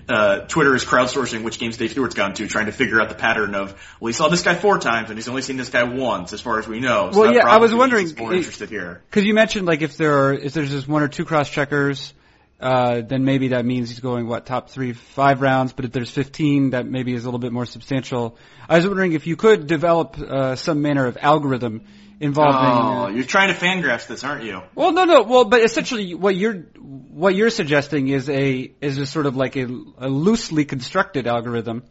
uh, 0.09 0.41
Twitter 0.41 0.74
is 0.74 0.84
crowdsourcing 0.84 1.43
which 1.43 1.59
games 1.59 1.76
Dave 1.76 1.91
Stewart's 1.93 2.14
gone 2.14 2.34
to, 2.34 2.47
trying 2.47 2.66
to 2.66 2.72
figure 2.72 3.01
out 3.01 3.09
the 3.09 3.14
pattern 3.14 3.55
of, 3.55 3.74
well, 4.01 4.09
he 4.09 4.12
saw 4.12 4.28
this 4.28 4.43
guy 4.43 4.55
four 4.55 4.78
times 4.78 5.11
and 5.11 5.18
he's 5.18 5.28
only 5.28 5.43
seen 5.43 5.57
this 5.57 5.68
guy 5.68 5.84
once, 5.84 6.32
as 6.32 6.41
far 6.41 6.59
as 6.59 6.68
we 6.68 6.80
know. 6.80 7.11
So 7.12 7.20
Well, 7.20 7.34
yeah, 7.34 7.47
I 7.49 7.59
was 7.59 7.74
wondering- 7.74 8.14
more 8.18 8.34
interested 8.34 8.68
here. 8.68 9.03
Because 9.11 9.24
you 9.24 9.34
mentioned 9.34 9.66
like 9.66 9.82
if 9.82 9.97
there 9.97 10.26
are 10.26 10.32
if 10.34 10.53
there's 10.53 10.70
just 10.70 10.88
one 10.88 11.03
or 11.03 11.09
two 11.09 11.24
cross 11.24 11.49
checkers, 11.51 12.12
uh, 12.61 13.01
then 13.01 13.25
maybe 13.25 13.49
that 13.49 13.65
means 13.65 13.89
he's 13.89 14.01
going 14.01 14.27
what 14.27 14.47
top 14.47 14.71
three 14.71 14.93
five 14.93 15.41
rounds. 15.41 15.73
But 15.73 15.87
if 15.87 15.93
there's 15.93 16.11
15, 16.11 16.71
that 16.71 16.87
maybe 16.87 17.15
is 17.15 17.25
a 17.25 17.27
little 17.27 17.41
bit 17.41 17.53
more 17.53 17.67
substantial. 17.67 18.37
I 18.69 18.77
was 18.77 18.87
wondering 18.87 19.13
if 19.13 19.27
you 19.27 19.37
could 19.37 19.67
develop 19.67 20.19
uh, 20.19 20.57
some 20.57 20.83
manner 20.83 21.07
of 21.07 21.17
algorithm 21.21 21.87
involving. 22.21 22.55
Oh, 22.55 23.05
uh, 23.05 23.09
you're 23.09 23.25
trying 23.25 23.49
to 23.49 23.55
fan 23.55 23.81
graph 23.81 24.07
this, 24.07 24.23
aren't 24.23 24.45
you? 24.45 24.61
well, 24.75 24.93
no, 24.93 25.05
no. 25.05 25.23
Well, 25.23 25.47
but 25.47 25.63
essentially, 25.63 26.15
what 26.15 26.37
you're 26.37 26.55
what 26.55 27.35
you're 27.35 27.51
suggesting 27.51 28.09
is 28.09 28.29
a 28.29 28.71
is 28.81 28.99
a 28.99 29.07
sort 29.07 29.27
of 29.27 29.37
like 29.37 29.57
a, 29.57 29.65
a 29.99 30.09
loosely 30.09 30.65
constructed 30.65 31.27
algorithm. 31.27 31.83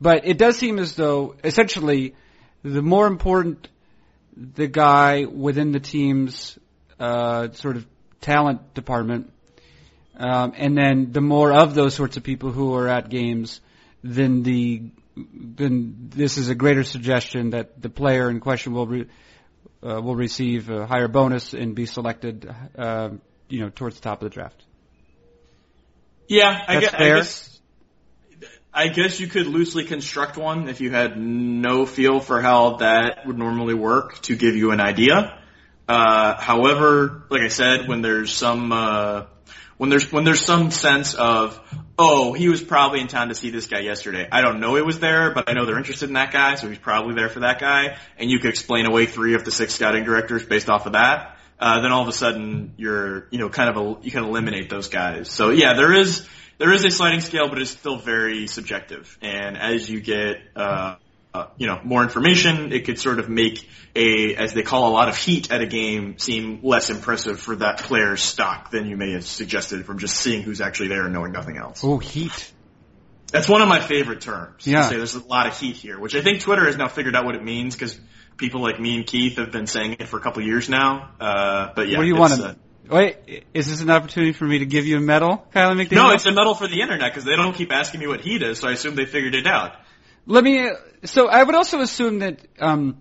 But 0.00 0.26
it 0.26 0.38
does 0.38 0.56
seem 0.56 0.78
as 0.78 0.94
though 0.94 1.36
essentially 1.42 2.14
the 2.62 2.82
more 2.82 3.06
important 3.06 3.68
the 4.36 4.66
guy 4.66 5.24
within 5.24 5.72
the 5.72 5.80
team's 5.80 6.58
uh, 6.98 7.52
sort 7.52 7.76
of 7.76 7.86
talent 8.20 8.74
department, 8.74 9.32
um, 10.16 10.52
and 10.56 10.76
then 10.76 11.12
the 11.12 11.20
more 11.20 11.52
of 11.52 11.74
those 11.74 11.94
sorts 11.94 12.16
of 12.16 12.22
people 12.22 12.52
who 12.52 12.74
are 12.74 12.88
at 12.88 13.08
games, 13.08 13.60
then 14.02 14.42
the 14.42 14.82
then 15.16 16.10
this 16.10 16.38
is 16.38 16.48
a 16.48 16.54
greater 16.54 16.82
suggestion 16.84 17.50
that 17.50 17.80
the 17.80 17.88
player 17.88 18.28
in 18.28 18.40
question 18.40 18.74
will 18.74 18.86
re, 18.86 19.06
uh, 19.82 20.00
will 20.00 20.16
receive 20.16 20.70
a 20.70 20.86
higher 20.86 21.08
bonus 21.08 21.54
and 21.54 21.74
be 21.74 21.86
selected, 21.86 22.52
uh, 22.76 23.10
you 23.48 23.60
know, 23.60 23.70
towards 23.70 23.96
the 23.96 24.02
top 24.02 24.22
of 24.22 24.30
the 24.30 24.34
draft. 24.34 24.60
Yeah, 26.28 26.64
I 26.66 26.80
guess. 26.80 26.94
I 26.94 26.98
guess. 26.98 27.60
I 28.76 28.88
guess 28.88 29.20
you 29.20 29.28
could 29.28 29.46
loosely 29.46 29.84
construct 29.84 30.36
one 30.36 30.68
if 30.68 30.80
you 30.80 30.90
had 30.90 31.16
no 31.16 31.86
feel 31.86 32.18
for 32.18 32.40
how 32.40 32.78
that 32.78 33.24
would 33.24 33.38
normally 33.38 33.74
work 33.74 34.20
to 34.22 34.34
give 34.34 34.56
you 34.56 34.72
an 34.72 34.80
idea. 34.80 35.38
Uh, 35.86 36.34
however, 36.40 37.22
like 37.30 37.42
I 37.42 37.48
said, 37.48 37.86
when 37.86 38.02
there's 38.02 38.34
some 38.34 38.72
uh, 38.72 39.26
when 39.76 39.90
there's 39.90 40.10
when 40.12 40.24
there's 40.24 40.44
some 40.44 40.70
sense 40.70 41.14
of 41.14 41.60
oh 41.98 42.32
he 42.32 42.48
was 42.48 42.62
probably 42.62 43.00
in 43.00 43.08
town 43.08 43.28
to 43.28 43.34
see 43.34 43.50
this 43.50 43.66
guy 43.66 43.80
yesterday. 43.80 44.28
I 44.30 44.40
don't 44.40 44.60
know 44.60 44.76
he 44.76 44.82
was 44.82 45.00
there, 45.00 45.32
but 45.32 45.48
I 45.48 45.52
know 45.52 45.66
they're 45.66 45.78
interested 45.78 46.08
in 46.08 46.14
that 46.14 46.32
guy, 46.32 46.54
so 46.56 46.68
he's 46.68 46.78
probably 46.78 47.14
there 47.14 47.28
for 47.28 47.40
that 47.40 47.58
guy. 47.58 47.96
And 48.18 48.30
you 48.30 48.38
could 48.38 48.50
explain 48.50 48.86
away 48.86 49.06
three 49.06 49.34
of 49.34 49.44
the 49.44 49.50
six 49.50 49.74
scouting 49.74 50.04
directors 50.04 50.44
based 50.44 50.68
off 50.68 50.86
of 50.86 50.92
that. 50.92 51.36
Uh, 51.58 51.80
then 51.80 51.92
all 51.92 52.02
of 52.02 52.08
a 52.08 52.12
sudden 52.12 52.74
you're 52.76 53.26
you 53.30 53.38
know 53.38 53.48
kind 53.48 53.70
of 53.70 53.76
a, 53.76 54.04
you 54.04 54.10
can 54.10 54.24
eliminate 54.24 54.70
those 54.70 54.88
guys. 54.88 55.30
So 55.30 55.50
yeah, 55.50 55.74
there 55.74 55.92
is 55.92 56.26
there 56.58 56.72
is 56.72 56.84
a 56.84 56.90
sliding 56.90 57.20
scale, 57.20 57.48
but 57.48 57.60
it's 57.60 57.70
still 57.70 57.96
very 57.96 58.46
subjective. 58.46 59.18
And 59.20 59.56
as 59.56 59.88
you 59.88 60.00
get, 60.00 60.36
uh, 60.54 60.96
uh, 61.34 61.48
you 61.56 61.66
know, 61.66 61.80
more 61.82 62.04
information, 62.04 62.72
it 62.72 62.84
could 62.84 62.98
sort 62.98 63.18
of 63.18 63.28
make 63.28 63.68
a, 63.96 64.36
as 64.36 64.54
they 64.54 64.62
call 64.62 64.88
a 64.88 64.92
lot 64.92 65.08
of 65.08 65.16
heat 65.16 65.50
at 65.50 65.60
a 65.60 65.66
game, 65.66 66.16
seem 66.18 66.60
less 66.62 66.90
impressive 66.90 67.40
for 67.40 67.56
that 67.56 67.80
player's 67.80 68.22
stock 68.22 68.70
than 68.70 68.86
you 68.86 68.96
may 68.96 69.12
have 69.12 69.26
suggested 69.26 69.84
from 69.84 69.98
just 69.98 70.16
seeing 70.16 70.42
who's 70.42 70.60
actually 70.60 70.88
there 70.88 71.04
and 71.04 71.12
knowing 71.12 71.32
nothing 71.32 71.56
else. 71.56 71.82
Oh, 71.82 71.98
heat. 71.98 72.52
That's 73.32 73.48
one 73.48 73.62
of 73.62 73.68
my 73.68 73.80
favorite 73.80 74.20
terms. 74.20 74.64
Yeah. 74.64 74.88
Say 74.88 74.96
there's 74.96 75.16
a 75.16 75.26
lot 75.26 75.48
of 75.48 75.58
heat 75.58 75.74
here, 75.74 75.98
which 75.98 76.14
I 76.14 76.22
think 76.22 76.40
Twitter 76.40 76.66
has 76.66 76.76
now 76.76 76.86
figured 76.86 77.16
out 77.16 77.24
what 77.24 77.34
it 77.34 77.42
means 77.42 77.74
because 77.74 77.98
people 78.36 78.62
like 78.62 78.78
me 78.78 78.94
and 78.94 79.04
Keith 79.04 79.38
have 79.38 79.50
been 79.50 79.66
saying 79.66 79.96
it 79.98 80.06
for 80.06 80.18
a 80.18 80.20
couple 80.20 80.40
of 80.40 80.46
years 80.46 80.68
now. 80.68 81.10
Uh, 81.18 81.72
but 81.74 81.88
yeah, 81.88 81.96
what 81.96 82.04
do 82.04 82.08
you 82.08 82.16
want? 82.16 82.32
uh, 82.34 82.36
To, 82.36 82.56
wait, 82.90 83.44
is 83.52 83.68
this 83.68 83.80
an 83.80 83.90
opportunity 83.90 84.32
for 84.32 84.44
me 84.44 84.60
to 84.60 84.66
give 84.66 84.86
you 84.86 84.98
a 84.98 85.00
medal, 85.00 85.48
Kiley 85.52 85.84
McDaniel? 85.84 85.94
no, 85.96 86.10
it's 86.12 86.26
a 86.26 86.32
medal 86.32 86.54
for 86.54 86.68
the 86.68 86.80
internet 86.80 87.12
because 87.12 87.24
they 87.24 87.34
don't 87.34 87.54
keep 87.54 87.72
asking 87.72 87.98
me 87.98 88.06
what 88.06 88.20
heat 88.20 88.42
is, 88.42 88.60
so 88.60 88.68
I 88.68 88.72
assume 88.72 88.94
they 88.94 89.06
figured 89.06 89.34
it 89.34 89.48
out. 89.48 89.72
Let 90.26 90.42
me. 90.44 90.70
So 91.04 91.28
I 91.28 91.42
would 91.42 91.54
also 91.54 91.80
assume 91.80 92.20
that 92.20 92.40
um, 92.58 92.98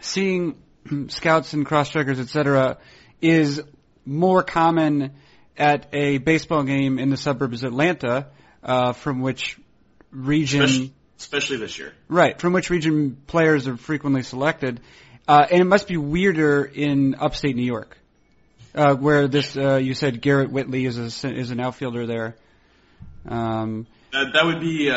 seeing 0.00 0.56
scouts 1.08 1.52
and 1.52 1.66
cross 1.66 1.90
checkers, 1.90 2.18
etc., 2.18 2.78
is 3.20 3.62
more 4.04 4.42
common 4.42 5.12
at 5.58 5.86
a 5.92 6.18
baseball 6.18 6.62
game 6.62 6.98
in 6.98 7.10
the 7.10 7.16
suburbs 7.16 7.62
of 7.62 7.72
Atlanta, 7.72 8.28
uh, 8.62 8.92
from 8.92 9.20
which 9.20 9.58
region, 10.10 10.62
Especially, 10.62 10.92
especially 11.18 11.56
this 11.58 11.78
year. 11.78 11.92
right, 12.08 12.40
from 12.40 12.52
which 12.52 12.70
region 12.70 13.16
players 13.26 13.66
are 13.66 13.76
frequently 13.76 14.22
selected, 14.22 14.80
uh, 15.28 15.46
and 15.50 15.60
it 15.60 15.64
must 15.64 15.88
be 15.88 15.96
weirder 15.96 16.64
in 16.64 17.16
upstate 17.16 17.56
New 17.56 17.64
York, 17.64 17.98
uh, 18.74 18.94
where 18.94 19.28
this 19.28 19.56
uh, 19.56 19.76
you 19.76 19.94
said 19.94 20.20
Garrett 20.20 20.50
Whitley 20.50 20.84
is 20.86 20.98
a, 20.98 21.28
is 21.28 21.50
an 21.50 21.60
outfielder 21.60 22.06
there. 22.06 22.36
Um, 23.28 23.86
Uh, 24.12 24.30
that 24.32 24.44
would 24.44 24.60
be 24.60 24.90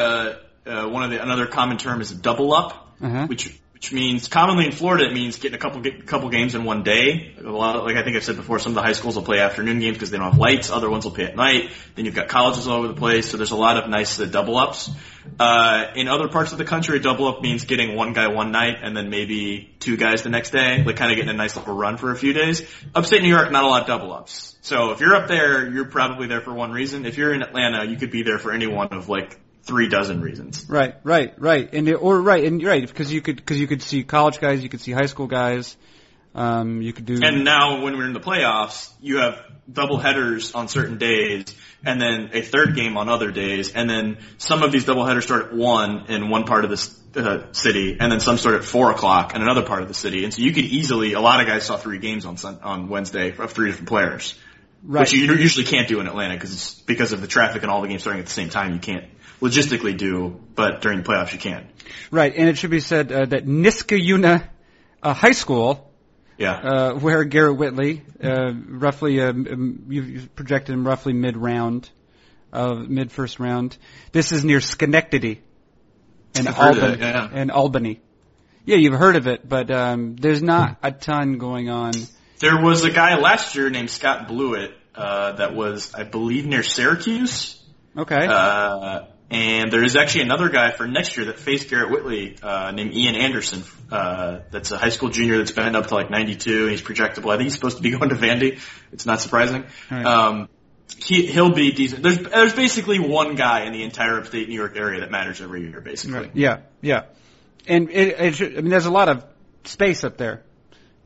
uh, 0.70 0.88
one 0.88 1.04
of 1.04 1.10
the 1.10 1.22
another 1.22 1.48
common 1.48 1.78
term 1.78 2.02
is 2.02 2.12
double 2.12 2.54
up, 2.54 2.96
Uh-huh. 3.02 3.26
which 3.28 3.60
which 3.74 3.94
means 3.94 4.28
commonly 4.28 4.66
in 4.66 4.74
Florida 4.74 5.06
it 5.06 5.14
means 5.14 5.38
getting 5.40 5.56
a 5.56 5.58
couple 5.58 5.80
get, 5.80 6.06
couple 6.06 6.28
games 6.30 6.54
in 6.54 6.66
one 6.66 6.84
day. 6.84 7.34
A 7.40 7.50
lot 7.50 7.78
of, 7.78 7.86
like 7.86 7.96
I 7.96 8.04
think 8.04 8.18
I've 8.18 8.26
said 8.26 8.36
before, 8.36 8.60
some 8.60 8.72
of 8.74 8.76
the 8.76 8.82
high 8.82 8.92
schools 8.92 9.16
will 9.16 9.24
play 9.24 9.40
afternoon 9.40 9.80
games 9.80 9.96
because 9.96 10.12
they 10.12 10.18
don't 10.18 10.32
have 10.32 10.38
lights. 10.38 10.70
Other 10.70 10.90
ones 10.90 11.06
will 11.06 11.14
play 11.14 11.24
at 11.24 11.36
night. 11.38 11.72
Then 11.96 12.04
you've 12.04 12.14
got 12.14 12.28
colleges 12.28 12.68
all 12.68 12.80
over 12.80 12.90
the 12.90 12.94
place, 13.06 13.30
so 13.32 13.38
there's 13.38 13.52
a 13.52 13.56
lot 13.56 13.78
of 13.78 13.90
nice 13.90 14.20
uh, 14.20 14.26
double 14.26 14.58
ups. 14.58 14.92
Uh, 15.40 15.92
in 15.96 16.10
other 16.10 16.28
parts 16.28 16.52
of 16.52 16.58
the 16.58 16.66
country, 16.66 16.98
a 16.98 17.00
double 17.00 17.28
up 17.30 17.42
means 17.42 17.64
getting 17.64 17.96
one 17.96 18.12
guy 18.12 18.28
one 18.28 18.52
night 18.52 18.80
and 18.82 18.98
then 18.98 19.10
maybe 19.10 19.74
two 19.80 19.96
guys 19.96 20.24
the 20.24 20.30
next 20.30 20.50
day, 20.50 20.84
like 20.84 20.98
kind 20.98 21.12
of 21.12 21.16
getting 21.16 21.30
a 21.30 21.38
nice 21.38 21.56
little 21.56 21.74
run 21.74 21.96
for 21.96 22.12
a 22.12 22.18
few 22.18 22.34
days. 22.34 22.68
Upstate 22.94 23.22
New 23.22 23.30
York, 23.30 23.50
not 23.50 23.64
a 23.64 23.68
lot 23.68 23.82
of 23.84 23.88
double 23.88 24.12
ups. 24.12 24.58
So 24.62 24.92
if 24.92 25.00
you're 25.00 25.16
up 25.16 25.30
there, 25.30 25.70
you're 25.70 25.86
probably 25.86 26.28
there 26.28 26.42
for 26.42 26.54
one 26.54 26.72
reason. 26.74 27.06
If 27.06 27.18
you're 27.18 27.34
in 27.34 27.42
Atlanta, 27.42 27.86
you 27.86 27.96
could 27.96 28.12
be 28.12 28.24
there 28.24 28.40
for 28.40 28.52
any 28.52 28.68
one 28.68 28.90
of 28.92 29.08
like 29.08 29.40
three 29.70 29.88
dozen 29.88 30.22
reasons. 30.22 30.66
Right, 30.68 30.96
right, 31.04 31.34
right, 31.38 31.70
and 31.74 31.88
it- 31.88 31.96
or 31.96 32.22
right, 32.22 32.44
and 32.44 32.62
right 32.64 32.86
because 32.86 33.14
you 33.14 33.22
could 33.22 33.38
because 33.38 33.60
you 33.60 33.68
could 33.68 33.82
see 33.82 34.04
college 34.04 34.40
guys, 34.40 34.62
you 34.64 34.70
could 34.70 34.82
see 34.82 34.92
high 34.92 35.06
school 35.06 35.28
guys, 35.28 35.78
um, 36.36 36.82
you 36.82 36.94
could 36.94 37.06
do 37.06 37.20
And 37.24 37.44
now 37.44 37.82
when 37.84 37.98
we're 37.98 38.06
in 38.06 38.14
the 38.14 38.20
playoffs, 38.20 38.92
you 39.02 39.18
have 39.18 39.40
double 39.72 39.98
headers 39.98 40.54
on 40.54 40.68
certain 40.68 40.98
days 40.98 41.56
and 41.84 42.02
then 42.02 42.30
a 42.34 42.42
third 42.42 42.76
game 42.76 42.98
on 42.98 43.10
other 43.10 43.32
days. 43.32 43.72
And 43.74 43.90
then 43.90 44.18
some 44.38 44.64
of 44.64 44.72
these 44.72 44.86
double 44.86 45.06
headers 45.06 45.26
start 45.26 45.48
at 45.48 45.54
one 45.54 46.06
in 46.08 46.30
one 46.30 46.46
part 46.46 46.66
of 46.66 46.72
the 46.72 47.20
uh, 47.22 47.52
city 47.52 47.98
and 48.00 48.12
then 48.12 48.20
some 48.20 48.38
start 48.38 48.56
at 48.56 48.64
four 48.64 48.92
o'clock 48.92 49.36
in 49.36 49.42
another 49.42 49.64
part 49.64 49.82
of 49.82 49.88
the 49.88 49.94
city. 49.94 50.24
And 50.24 50.34
so 50.34 50.42
you 50.42 50.54
could 50.54 50.66
easily, 50.66 51.14
a 51.14 51.22
lot 51.22 51.42
of 51.42 51.48
guys 51.48 51.64
saw 51.66 51.78
three 51.78 52.00
games 52.00 52.26
on 52.26 52.38
Sun, 52.38 52.60
on 52.62 52.90
Wednesday 52.90 53.36
of 53.36 53.52
three 53.52 53.70
different 53.70 53.90
players. 53.90 54.36
right. 54.84 55.02
Which 55.02 55.14
you 55.14 55.26
usually 55.34 55.66
can't 55.66 55.88
do 55.88 56.00
in 56.00 56.08
Atlanta 56.08 56.36
because 56.36 56.82
because 56.86 57.12
of 57.12 57.22
the 57.22 57.28
traffic 57.28 57.64
and 57.64 57.72
all 57.72 57.82
the 57.82 57.88
games 57.88 58.02
starting 58.02 58.20
at 58.20 58.28
the 58.28 58.34
same 58.34 58.50
time. 58.50 58.74
You 58.74 58.80
can't 58.80 59.06
logistically 59.42 59.98
do, 59.98 60.40
but 60.56 60.82
during 60.82 61.02
the 61.02 61.04
playoffs 61.04 61.34
you 61.34 61.40
can't. 61.40 61.66
Right, 62.12 62.34
and 62.36 62.50
it 62.50 62.58
should 62.58 62.72
be 62.72 62.80
said 62.80 63.12
uh, 63.12 63.26
that 63.26 63.46
Niskayuna 63.46 64.48
uh, 65.02 65.14
High 65.14 65.32
School, 65.32 65.92
Yeah. 66.38 66.54
uh, 66.54 66.94
where 66.96 67.24
Garrett 67.24 67.58
Whitley, 67.58 68.04
uh, 68.24 68.54
roughly, 68.54 69.22
um, 69.22 69.48
um, 69.50 69.86
you've 69.90 70.36
projected 70.36 70.74
him 70.74 70.86
roughly 70.86 71.14
mid 71.14 71.38
round, 71.38 71.90
uh, 72.52 72.76
mid 72.76 73.12
first 73.12 73.40
round. 73.40 73.78
This 74.12 74.32
is 74.32 74.44
near 74.44 74.62
Schenectady, 74.62 75.42
and 76.36 76.48
I've 76.48 76.56
heard 76.58 76.78
of 76.78 76.84
Albany, 76.84 76.94
it, 76.94 77.00
yeah. 77.00 77.30
and 77.32 77.52
Albany. 77.52 78.02
Yeah, 78.66 78.76
you've 78.76 79.00
heard 79.00 79.16
of 79.16 79.28
it, 79.28 79.48
but 79.48 79.72
um, 79.72 80.16
there's 80.16 80.44
not 80.44 80.78
a 80.84 80.92
ton 80.92 81.38
going 81.38 81.70
on. 81.70 81.94
There 82.40 82.62
was 82.62 82.84
a 82.84 82.92
guy 82.92 83.18
last 83.18 83.56
year 83.56 83.70
named 83.70 83.90
Scott 83.90 84.28
Blewett 84.28 84.72
uh, 84.96 85.34
that 85.34 85.56
was, 85.56 85.94
I 85.94 86.04
believe, 86.04 86.46
near 86.46 86.64
Syracuse. 86.64 87.62
Okay. 87.98 88.28
Uh, 88.28 89.06
and 89.32 89.72
there 89.72 89.84
is 89.84 89.96
actually 89.96 90.22
another 90.22 90.50
guy 90.50 90.72
for 90.72 90.88
next 90.88 91.16
year 91.16 91.28
that 91.28 91.40
faced 91.40 91.70
Garrett 91.70 91.92
Whitley 91.92 92.38
uh, 92.42 92.72
named 92.72 92.94
Ian 92.94 93.16
Anderson. 93.16 93.64
Uh, 93.92 94.40
that's 94.50 94.72
a 94.72 94.78
high 94.78 94.90
school 94.90 95.10
junior 95.10 95.38
that's 95.38 95.52
been 95.52 95.76
up 95.76 95.88
to 95.88 95.96
like 95.96 96.10
92. 96.10 96.64
And 96.64 96.72
he's 96.72 96.82
projectable. 96.82 97.32
I 97.32 97.38
think 97.38 97.44
he's 97.44 97.54
supposed 97.54 97.78
to 97.78 97.84
be 97.84 97.92
going 97.98 98.10
to 98.10 98.16
Vandy. 98.16 98.60
It's 98.92 99.06
not 99.06 99.22
surprising. 99.22 99.66
Right. 99.92 100.06
Um, 100.06 100.50
he 100.98 101.28
he'll 101.28 101.54
be 101.54 101.72
decent. 101.72 102.02
There's 102.02 102.18
there's 102.18 102.54
basically 102.54 102.98
one 102.98 103.36
guy 103.36 103.66
in 103.66 103.74
the 103.74 103.84
entire 103.84 104.18
upstate 104.18 104.50
New 104.50 104.56
York 104.56 104.76
area 104.76 105.02
that 105.02 105.12
matters 105.12 105.40
every 105.40 105.62
year, 105.62 105.80
basically. 105.82 106.20
Right. 106.20 106.32
Yeah, 106.34 106.62
yeah. 106.82 107.04
And 107.68 107.92
it, 107.92 108.20
it 108.20 108.36
should, 108.36 108.58
I 108.58 108.62
mean, 108.62 108.72
there's 108.72 108.88
a 108.88 108.92
lot 108.92 109.10
of 109.10 109.24
space 109.66 110.04
up 110.04 110.18
there. 110.18 110.44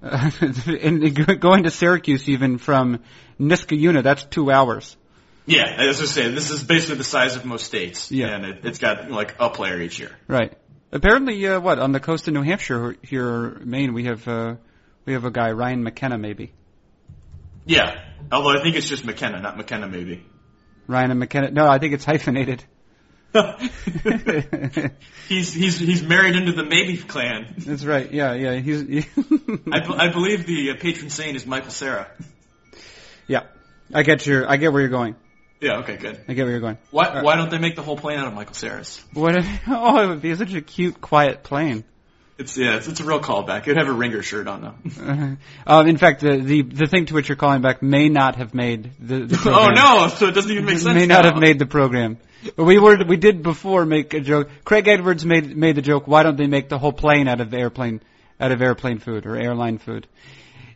Uh, 0.02 0.32
and 0.82 1.42
going 1.42 1.64
to 1.64 1.72
Syracuse 1.72 2.30
even 2.30 2.58
from 2.58 3.04
Niskayuna, 3.40 4.04
that's 4.04 4.24
two 4.24 4.50
hours. 4.50 4.96
Yeah, 5.46 5.66
as 5.66 6.02
I 6.02 6.06
say, 6.06 6.30
this 6.30 6.52
is 6.52 6.64
basically 6.64 6.96
the 6.96 7.04
size 7.04 7.36
of 7.36 7.44
most 7.46 7.66
states. 7.66 8.12
Yeah. 8.12 8.28
and 8.28 8.46
it, 8.46 8.60
it's 8.64 8.80
got 8.80 9.12
like 9.12 9.36
a 9.40 9.50
player 9.50 9.82
each 9.82 10.00
year. 10.00 10.12
Right. 10.28 10.54
Apparently, 10.92 11.46
uh, 11.48 11.60
what 11.60 11.80
on 11.80 11.92
the 11.92 12.00
coast 12.00 12.28
of 12.28 12.34
New 12.34 12.44
Hampshire 12.44 12.96
here, 13.02 13.50
Maine, 13.66 13.94
we 13.94 14.06
have 14.06 14.28
uh, 14.28 14.56
we 15.06 15.14
have 15.14 15.26
a 15.26 15.32
guy 15.32 15.52
Ryan 15.52 15.84
McKenna, 15.84 16.18
maybe 16.18 16.54
Yeah, 17.66 18.00
although 18.32 18.58
I 18.58 18.62
think 18.62 18.76
it's 18.76 18.88
just 18.88 19.04
McKenna, 19.04 19.42
not 19.42 19.58
McKenna, 19.58 19.88
maybe. 19.88 20.24
Ryan 20.88 21.12
and 21.12 21.20
McKenna. 21.20 21.52
No, 21.52 21.68
I 21.68 21.80
think 21.80 21.94
it's 21.94 22.06
hyphenated. 22.06 22.64
he's 25.28 25.52
he's 25.54 25.80
he's 25.80 26.04
married 26.04 26.36
into 26.36 26.52
the 26.52 26.64
Maybe 26.64 26.98
clan. 26.98 27.56
That's 27.58 27.84
right. 27.84 28.12
Yeah, 28.12 28.34
yeah. 28.34 28.54
He's 28.58 28.82
he 28.82 29.00
I, 29.72 30.06
I 30.06 30.10
believe 30.10 30.46
the 30.46 30.70
uh, 30.70 30.76
patron 30.80 31.10
saint 31.10 31.36
is 31.36 31.48
Michael 31.48 31.72
Cera. 31.72 32.12
yeah. 33.28 33.44
I 33.92 34.04
get 34.04 34.26
your. 34.28 34.48
I 34.48 34.58
get 34.58 34.72
where 34.72 34.82
you're 34.82 34.90
going. 34.90 35.16
Yeah, 35.64 35.78
okay, 35.80 35.96
good. 35.96 36.20
I 36.28 36.34
get 36.34 36.44
where 36.44 36.52
you're 36.52 36.60
going. 36.60 36.78
Why 36.92 37.22
why 37.22 37.38
don't 37.38 37.50
they 37.50 37.58
make 37.58 37.78
the 37.78 37.84
whole 37.84 37.96
plane 37.96 38.20
out 38.20 38.28
of 38.28 38.34
Michael 38.34 38.54
Cera's? 38.54 39.02
What? 39.14 39.38
If, 39.38 39.48
oh, 39.68 40.04
it 40.04 40.08
would 40.08 40.22
be 40.22 40.36
such 40.36 40.54
a 40.54 40.62
cute, 40.62 41.00
quiet 41.00 41.42
plane. 41.42 41.86
It's 42.38 42.58
yeah, 42.58 42.76
it's, 42.76 42.88
it's 42.90 43.00
a 43.00 43.06
real 43.06 43.22
callback. 43.22 43.62
It'd 43.62 43.78
have 43.78 43.88
a 43.88 43.94
ringer 43.94 44.22
shirt 44.24 44.50
on 44.50 44.62
though. 44.62 45.38
Um, 45.66 45.88
in 45.88 45.96
fact, 45.96 46.20
the, 46.20 46.38
the 46.38 46.64
the 46.64 46.88
thing 46.88 47.06
to 47.06 47.14
which 47.14 47.30
you're 47.30 47.38
calling 47.38 47.62
back 47.62 47.82
may 47.82 48.10
not 48.10 48.36
have 48.36 48.54
made 48.54 48.92
the. 49.00 49.26
the 49.26 49.38
oh 49.46 49.70
no, 49.70 50.10
so 50.10 50.28
it 50.28 50.34
doesn't 50.34 50.52
even 50.52 50.66
make 50.66 50.80
sense. 50.80 50.96
may 50.96 51.06
not 51.06 51.24
now. 51.24 51.32
have 51.32 51.42
made 51.42 51.60
the 51.60 51.66
program. 51.66 52.18
But 52.58 52.66
we 52.66 52.78
were 52.78 53.06
we 53.06 53.16
did 53.16 53.42
before 53.42 53.86
make 53.86 54.14
a 54.14 54.20
joke. 54.20 54.50
Craig 54.66 54.90
Edwards 54.90 55.26
made 55.26 55.56
made 55.56 55.76
the 55.76 55.82
joke. 55.82 56.08
Why 56.08 56.24
don't 56.24 56.36
they 56.36 56.48
make 56.48 56.68
the 56.68 56.78
whole 56.78 56.92
plane 56.92 57.30
out 57.30 57.40
of 57.40 57.54
airplane 57.54 58.02
out 58.38 58.52
of 58.52 58.62
airplane 58.62 59.00
food 59.00 59.26
or 59.26 59.38
airline 59.38 59.78
food? 59.78 60.08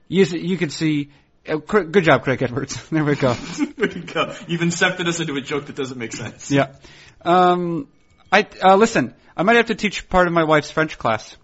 You 0.07 0.23
you 0.23 0.57
could 0.57 0.71
see. 0.71 1.09
Uh, 1.47 1.57
good 1.57 2.03
job, 2.03 2.23
Craig 2.23 2.41
Edwards. 2.41 2.89
there 2.89 3.03
we 3.03 3.15
go. 3.15 3.35
There 3.77 3.91
you 3.91 4.01
go. 4.01 4.33
You've 4.47 4.61
incepted 4.61 5.07
us 5.07 5.19
into 5.19 5.35
a 5.35 5.41
joke 5.41 5.67
that 5.67 5.75
doesn't 5.75 5.99
make 5.99 6.11
sense. 6.11 6.49
Yeah. 6.49 6.73
Um, 7.21 7.87
I 8.31 8.47
uh, 8.63 8.75
listen. 8.75 9.13
I 9.35 9.43
might 9.43 9.57
have 9.57 9.67
to 9.67 9.75
teach 9.75 10.09
part 10.09 10.25
of 10.25 10.33
my 10.33 10.43
wife's 10.43 10.71
French 10.71 10.97
class. 10.97 11.37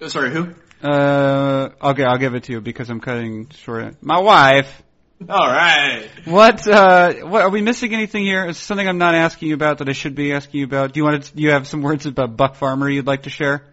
Uh, 0.00 0.08
Sorry, 0.08 0.30
who? 0.30 0.54
Uh, 0.80 1.70
okay, 1.82 2.04
I'll 2.04 2.18
give 2.18 2.34
it 2.34 2.44
to 2.44 2.52
you 2.52 2.60
because 2.60 2.90
I'm 2.90 3.00
cutting 3.00 3.48
short. 3.50 4.00
My 4.00 4.20
wife. 4.20 4.82
All 5.28 5.48
right. 5.48 6.08
What? 6.26 6.68
Uh, 6.68 7.14
what 7.26 7.42
are 7.42 7.50
we 7.50 7.60
missing 7.60 7.92
anything 7.92 8.24
here? 8.24 8.46
Is 8.46 8.56
something 8.56 8.86
I'm 8.86 8.98
not 8.98 9.16
asking 9.16 9.48
you 9.48 9.54
about 9.54 9.78
that 9.78 9.88
I 9.88 9.92
should 9.92 10.14
be 10.14 10.32
asking 10.32 10.60
you 10.60 10.66
about? 10.66 10.92
Do 10.92 11.00
you 11.00 11.04
want 11.04 11.24
to? 11.24 11.34
Do 11.34 11.42
you 11.42 11.50
have 11.50 11.66
some 11.66 11.82
words 11.82 12.06
about 12.06 12.36
Buck 12.36 12.54
Farmer 12.54 12.88
you'd 12.88 13.06
like 13.06 13.24
to 13.24 13.30
share? 13.30 13.64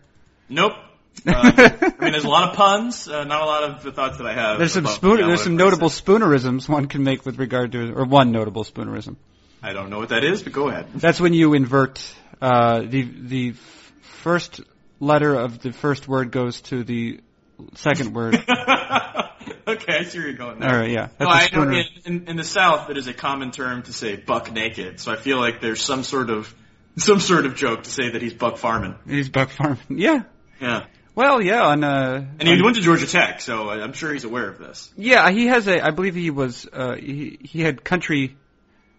Nope. 0.50 0.74
Uh, 1.28 1.52
I 1.54 2.04
mean, 2.04 2.12
there's 2.12 2.24
a 2.24 2.30
lot 2.30 2.50
of 2.50 2.56
puns, 2.56 3.08
uh, 3.08 3.24
not 3.24 3.42
a 3.42 3.46
lot 3.46 3.64
of 3.64 3.84
the 3.84 3.92
thoughts 3.92 4.18
that 4.18 4.28
I 4.28 4.34
have. 4.34 4.60
There's 4.60 4.74
some 4.74 4.86
spoon. 4.86 5.18
there's 5.28 5.44
some 5.44 5.58
notable 5.58 5.90
spoonerisms 5.90 6.70
one 6.70 6.88
can 6.88 7.04
make 7.04 7.26
with 7.26 7.40
regard 7.40 7.72
to, 7.72 7.94
or 7.94 8.06
one 8.06 8.32
notable 8.32 8.64
spoonerism. 8.64 9.16
I 9.64 9.74
don't 9.74 9.90
know 9.90 9.98
what 10.00 10.10
that 10.10 10.24
is, 10.24 10.44
but 10.44 10.54
go 10.54 10.70
ahead. 10.70 10.88
That's 10.94 11.20
when 11.20 11.34
you 11.34 11.54
invert 11.56 12.00
uh, 12.42 12.82
the 12.82 13.02
the 13.04 13.50
f- 13.50 13.94
first 14.22 14.62
letter 15.00 15.34
of 15.34 15.60
the 15.60 15.74
first 15.74 16.08
word 16.08 16.32
goes 16.32 16.62
to 16.62 16.84
the 16.84 17.20
second 17.76 18.14
word. 18.14 18.36
okay, 19.68 19.98
I 19.98 20.04
see 20.04 20.20
where 20.20 20.28
you're 20.28 20.38
going 20.38 20.60
there. 20.60 20.70
All 20.70 20.80
right, 20.80 20.92
yeah. 20.92 21.08
No, 21.20 21.26
That's 21.28 21.32
a 21.32 21.34
I 21.34 21.46
spooner. 21.48 21.72
in, 21.72 21.86
in, 22.06 22.28
in 22.28 22.38
the 22.38 22.44
South 22.44 22.90
it 22.90 22.98
is 22.98 23.08
a 23.08 23.14
common 23.14 23.52
term 23.52 23.84
to 23.84 23.94
say 23.94 24.16
buck 24.16 24.52
naked, 24.52 25.00
so 25.00 25.12
I 25.12 25.16
feel 25.16 25.40
like 25.40 25.62
there's 25.62 25.82
some 25.82 26.04
sort 26.04 26.30
of 26.30 26.54
some 26.98 27.20
sort 27.20 27.46
of 27.46 27.56
joke 27.56 27.84
to 27.84 27.90
say 27.90 28.10
that 28.12 28.22
he's 28.22 28.34
buck 28.34 28.58
farming. 28.58 28.96
He's 29.08 29.30
Buck 29.30 29.50
Farmer. 29.50 29.78
Yeah. 29.90 30.24
Yeah, 30.62 30.86
Well, 31.16 31.42
yeah. 31.42 31.64
On 31.64 31.84
uh, 31.84 32.26
and 32.40 32.48
he 32.48 32.62
went 32.62 32.76
to 32.76 32.82
Georgia 32.82 33.08
Tech, 33.08 33.42
so 33.42 33.70
I'm 33.70 33.94
sure 33.94 34.12
he's 34.14 34.26
aware 34.26 34.50
of 34.50 34.60
this. 34.60 34.92
yeah, 34.98 35.32
he 35.32 35.48
has 35.48 35.68
a. 35.68 35.84
I 35.86 35.92
believe 35.92 36.14
he 36.16 36.30
was. 36.30 36.68
Uh, 36.72 36.96
he 36.96 37.40
he 37.42 37.62
had 37.62 37.84
country 37.84 38.36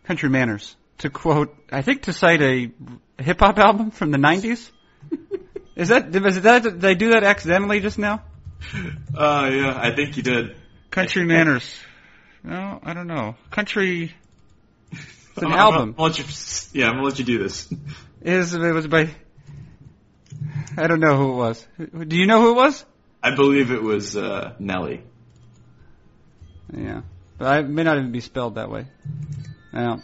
country 0.05 0.29
manners. 0.31 0.75
To 0.99 1.11
quote, 1.11 1.55
I 1.71 1.83
think 1.83 2.03
to 2.05 2.13
cite 2.15 2.41
a 2.41 2.71
hip 3.19 3.39
hop 3.41 3.59
album 3.59 3.91
from 3.91 4.11
the 4.13 4.19
'90s. 4.19 4.71
Is 5.77 5.89
that 5.89 6.17
is 6.17 6.41
that 6.41 6.63
did 6.63 6.83
I 6.83 6.95
do 6.95 7.11
that 7.11 7.23
accidentally 7.23 7.81
just 7.81 7.99
now? 7.99 8.23
Uh, 9.15 9.51
yeah, 9.53 9.79
I 9.79 9.95
think 9.95 10.15
he 10.15 10.23
did. 10.23 10.57
Country 10.91 11.25
manners. 11.27 11.71
No, 12.43 12.81
I 12.83 12.95
don't 12.95 13.07
know. 13.07 13.37
Country. 13.51 14.15
It's 14.93 15.43
an 15.45 15.53
I'm- 15.53 15.59
album. 15.59 15.93
gonna 15.93 16.03
let 16.09 16.19
you, 16.19 16.25
yeah, 16.81 16.87
I'm 16.87 16.93
gonna 16.95 17.05
let 17.09 17.19
you 17.19 17.27
do 17.27 17.39
this. 17.43 17.71
Is 18.23 18.55
it 18.55 18.59
was 18.73 18.87
by. 18.87 19.11
I 20.77 20.87
don't 20.87 21.01
know 21.01 21.17
who 21.17 21.33
it 21.33 21.37
was. 21.37 21.67
Do 22.09 22.17
you 22.17 22.27
know 22.27 22.41
who 22.41 22.53
it 22.53 22.57
was? 22.57 22.85
I 23.23 23.35
believe 23.35 23.71
it 23.71 23.83
was 23.83 24.17
uh, 24.17 24.55
Nelly. 24.59 25.03
Yeah, 26.73 27.03
but 27.39 27.47
I 27.47 27.59
it 27.61 27.69
may 27.69 27.83
not 27.83 27.99
even 27.99 28.13
be 28.13 28.21
spelled 28.21 28.57
that 28.57 28.71
way. 28.71 28.87
Yeah. 29.73 29.97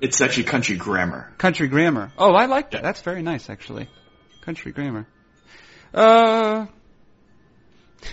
It's 0.00 0.20
actually 0.20 0.44
country 0.44 0.76
grammar. 0.76 1.32
Country 1.38 1.68
grammar. 1.68 2.12
Oh, 2.18 2.34
I 2.34 2.46
like 2.46 2.72
that. 2.72 2.78
Yeah. 2.78 2.82
That's 2.82 3.00
very 3.00 3.22
nice, 3.22 3.48
actually. 3.48 3.88
Country 4.42 4.72
grammar. 4.72 5.06
Uh, 5.94 6.66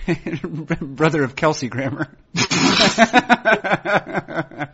brother 0.82 1.24
of 1.24 1.36
Kelsey 1.36 1.67
Grammer. 1.67 2.07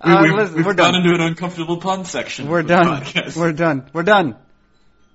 Uh, 0.00 0.20
we, 0.22 0.32
we've 0.32 0.64
we're 0.64 0.74
gone 0.74 0.92
done. 0.92 0.94
into 0.94 1.12
an 1.12 1.20
uncomfortable 1.20 1.78
pun 1.78 2.04
section. 2.04 2.48
We're 2.48 2.62
done. 2.62 3.04
We're 3.36 3.52
done. 3.52 3.90
We're 3.92 4.04
done. 4.04 4.36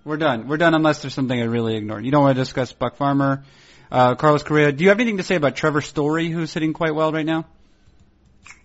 We're 0.05 0.17
done. 0.17 0.47
We're 0.47 0.57
done 0.57 0.73
unless 0.73 1.01
there's 1.01 1.13
something 1.13 1.39
I 1.39 1.45
really 1.45 1.75
ignored. 1.77 2.03
You 2.05 2.11
don't 2.11 2.23
want 2.23 2.35
to 2.35 2.41
discuss 2.41 2.73
Buck 2.73 2.97
Farmer, 2.97 3.43
uh, 3.91 4.15
Carlos 4.15 4.43
Correa. 4.43 4.71
Do 4.71 4.83
you 4.83 4.89
have 4.89 4.99
anything 4.99 5.17
to 5.17 5.23
say 5.23 5.35
about 5.35 5.55
Trevor 5.55 5.81
Story, 5.81 6.29
who's 6.29 6.53
hitting 6.53 6.73
quite 6.73 6.93
well 6.93 7.11
right 7.11 7.25
now? 7.25 7.45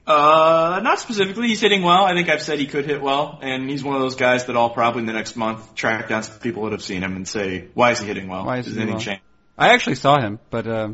Uh, 0.07 0.81
not 0.83 0.99
specifically. 0.99 1.49
He's 1.49 1.61
hitting 1.61 1.83
well. 1.83 2.05
I 2.05 2.15
think 2.15 2.29
I've 2.31 2.41
said 2.43 2.59
he 2.59 2.67
could 2.67 2.87
hit 2.87 3.03
well, 3.03 3.39
and 3.43 3.69
he's 3.69 3.85
one 3.85 3.95
of 3.95 4.01
those 4.01 4.17
guys 4.17 4.47
that 4.47 4.57
I'll 4.57 4.71
probably 4.71 5.01
in 5.01 5.07
the 5.07 5.13
next 5.13 5.37
month 5.37 5.75
track 5.75 6.09
down 6.09 6.23
some 6.23 6.39
people 6.39 6.65
that 6.65 6.73
have 6.73 6.83
seen 6.83 7.03
him 7.03 7.15
and 7.15 7.29
say, 7.29 7.69
"Why 7.75 7.91
is 7.91 7.99
he 8.01 8.07
hitting 8.07 8.27
well? 8.27 8.47
Why 8.47 8.59
is 8.59 8.65
he 8.67 8.71
anything 8.73 8.81
hitting 8.81 8.95
well? 8.95 9.05
changed?" 9.05 9.23
I 9.59 9.75
actually 9.75 9.97
saw 9.97 10.19
him, 10.19 10.39
but 10.51 10.67
uh, 10.67 10.89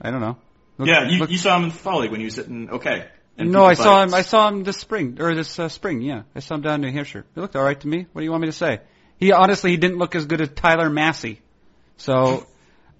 I 0.00 0.10
don't 0.12 0.20
know. 0.20 0.36
Look- 0.78 0.88
yeah, 0.88 1.08
you, 1.08 1.18
look- 1.18 1.30
you 1.30 1.38
saw 1.38 1.56
him 1.56 1.64
in 1.64 1.68
the 1.70 1.74
fall 1.74 2.00
league 2.00 2.10
when 2.12 2.20
he 2.20 2.26
was 2.26 2.36
hitting 2.36 2.70
okay. 2.70 3.06
No, 3.36 3.64
I 3.64 3.74
saw 3.74 4.04
him. 4.04 4.14
I 4.14 4.22
saw 4.22 4.46
him 4.48 4.62
this 4.62 4.76
spring 4.76 5.16
or 5.20 5.34
this 5.34 5.58
uh, 5.58 5.68
spring. 5.68 6.00
Yeah, 6.00 6.22
I 6.36 6.38
saw 6.38 6.54
him 6.54 6.60
down 6.60 6.74
in 6.76 6.80
New 6.82 6.92
Hampshire. 6.92 7.24
He 7.34 7.40
looked 7.40 7.56
all 7.56 7.64
right 7.64 7.80
to 7.80 7.88
me. 7.88 8.06
What 8.12 8.20
do 8.20 8.24
you 8.24 8.30
want 8.30 8.42
me 8.42 8.46
to 8.48 8.52
say? 8.52 8.78
He 9.24 9.32
honestly, 9.32 9.70
he 9.70 9.78
didn't 9.78 9.96
look 9.96 10.14
as 10.14 10.26
good 10.26 10.42
as 10.42 10.50
Tyler 10.50 10.90
Massey. 10.90 11.40
So 11.96 12.46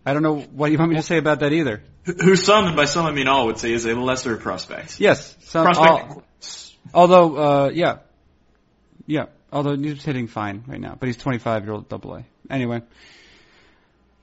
I 0.06 0.14
don't 0.14 0.22
know 0.22 0.38
what 0.40 0.72
you 0.72 0.78
want 0.78 0.88
me 0.90 0.96
to 0.96 1.02
say 1.02 1.18
about 1.18 1.40
that 1.40 1.52
either. 1.52 1.82
who 2.04 2.34
some, 2.34 2.64
and 2.64 2.74
by 2.74 2.86
some 2.86 3.04
I 3.04 3.12
mean 3.12 3.28
all, 3.28 3.44
would 3.44 3.58
say 3.58 3.74
is 3.74 3.84
a 3.84 3.94
lesser 3.94 4.38
prospect. 4.38 4.98
Yes, 4.98 5.36
some, 5.42 5.64
Prospect. 5.66 6.10
al- 6.10 6.22
although, 6.94 7.36
uh, 7.36 7.68
yeah, 7.74 7.98
yeah. 9.06 9.26
Although 9.52 9.76
he's 9.76 10.02
hitting 10.02 10.26
fine 10.26 10.64
right 10.66 10.80
now, 10.80 10.96
but 10.98 11.08
he's 11.08 11.18
25 11.18 11.64
year 11.64 11.74
old 11.74 11.90
double 11.90 12.14
A. 12.14 12.24
Anyway, 12.48 12.80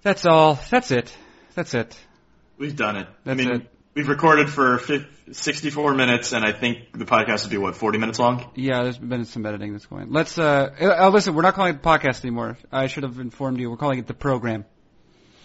that's 0.01 0.25
all. 0.25 0.59
That's 0.71 0.89
it. 0.89 1.15
That's 1.53 1.75
it. 1.75 1.95
We've 2.57 2.75
done 2.75 2.95
it. 2.95 3.07
That's 3.25 3.39
I 3.39 3.43
mean, 3.43 3.55
it. 3.57 3.71
We've 3.93 4.07
recorded 4.07 4.49
for 4.49 4.77
fif 4.77 5.05
64 5.33 5.93
minutes, 5.93 6.31
and 6.31 6.45
I 6.45 6.53
think 6.53 6.97
the 6.97 7.05
podcast 7.05 7.43
will 7.43 7.51
be 7.51 7.57
what 7.57 7.75
40 7.75 7.97
minutes 7.97 8.19
long. 8.19 8.49
Yeah, 8.55 8.83
there's 8.83 8.97
been 8.97 9.25
some 9.25 9.45
editing 9.45 9.73
that's 9.73 9.85
going. 9.85 10.11
Let's. 10.11 10.37
Uh, 10.37 10.69
uh, 10.79 11.09
listen, 11.09 11.35
we're 11.35 11.41
not 11.41 11.55
calling 11.55 11.75
it 11.75 11.83
the 11.83 11.89
podcast 11.89 12.23
anymore. 12.23 12.57
I 12.71 12.87
should 12.87 13.03
have 13.03 13.19
informed 13.19 13.59
you. 13.59 13.69
We're 13.69 13.77
calling 13.77 13.99
it 13.99 14.07
the 14.07 14.13
program. 14.13 14.65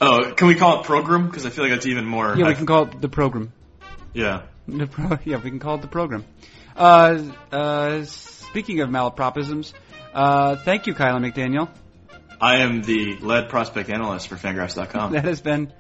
Oh, 0.00 0.32
can 0.32 0.46
we 0.46 0.54
call 0.54 0.80
it 0.80 0.86
program? 0.86 1.26
Because 1.26 1.44
I 1.44 1.50
feel 1.50 1.64
like 1.64 1.72
that's 1.72 1.86
even 1.86 2.04
more. 2.04 2.36
Yeah, 2.36 2.46
we 2.46 2.54
can 2.54 2.66
call 2.66 2.84
it 2.84 3.00
the 3.00 3.08
program. 3.08 3.52
yeah. 4.12 4.42
The 4.68 4.86
pro- 4.86 5.18
yeah, 5.24 5.36
we 5.38 5.50
can 5.50 5.58
call 5.58 5.76
it 5.76 5.82
the 5.82 5.88
program. 5.88 6.24
Uh, 6.76 7.22
uh, 7.50 8.04
speaking 8.04 8.80
of 8.80 8.90
malapropisms, 8.90 9.72
uh, 10.14 10.56
thank 10.56 10.86
you, 10.86 10.94
Kiley 10.94 11.32
McDaniel. 11.32 11.68
I 12.40 12.58
am 12.58 12.82
the 12.82 13.16
lead 13.16 13.48
prospect 13.48 13.88
analyst 13.90 14.28
for 14.28 14.36
Fangraphs.com. 14.36 15.12
That 15.14 15.24
has 15.24 15.40
been 15.40 15.72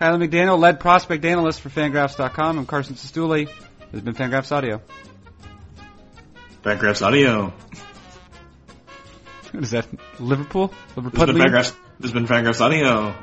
Kiley 0.00 0.28
McDaniel, 0.28 0.58
lead 0.58 0.80
prospect 0.80 1.24
analyst 1.24 1.60
for 1.60 1.70
Fangraphs.com. 1.70 2.58
I'm 2.58 2.66
Carson 2.66 2.94
Cistulli. 2.94 3.46
This 3.46 3.54
has 3.92 4.00
been 4.02 4.14
Fangraphs 4.14 4.52
Audio. 4.52 4.80
Fangraphs 6.62 7.04
Audio. 7.04 7.52
What 9.50 9.62
is 9.62 9.70
that? 9.70 9.86
Liverpool? 10.20 10.68
This 10.68 10.76
has 10.78 10.96
Liverpool? 10.96 11.26
been 11.26 11.36
Fangraphs. 11.36 11.74
This 11.98 12.12
has 12.12 12.12
been 12.12 12.26
Fangraphs 12.26 12.60
Audio. 12.60 13.14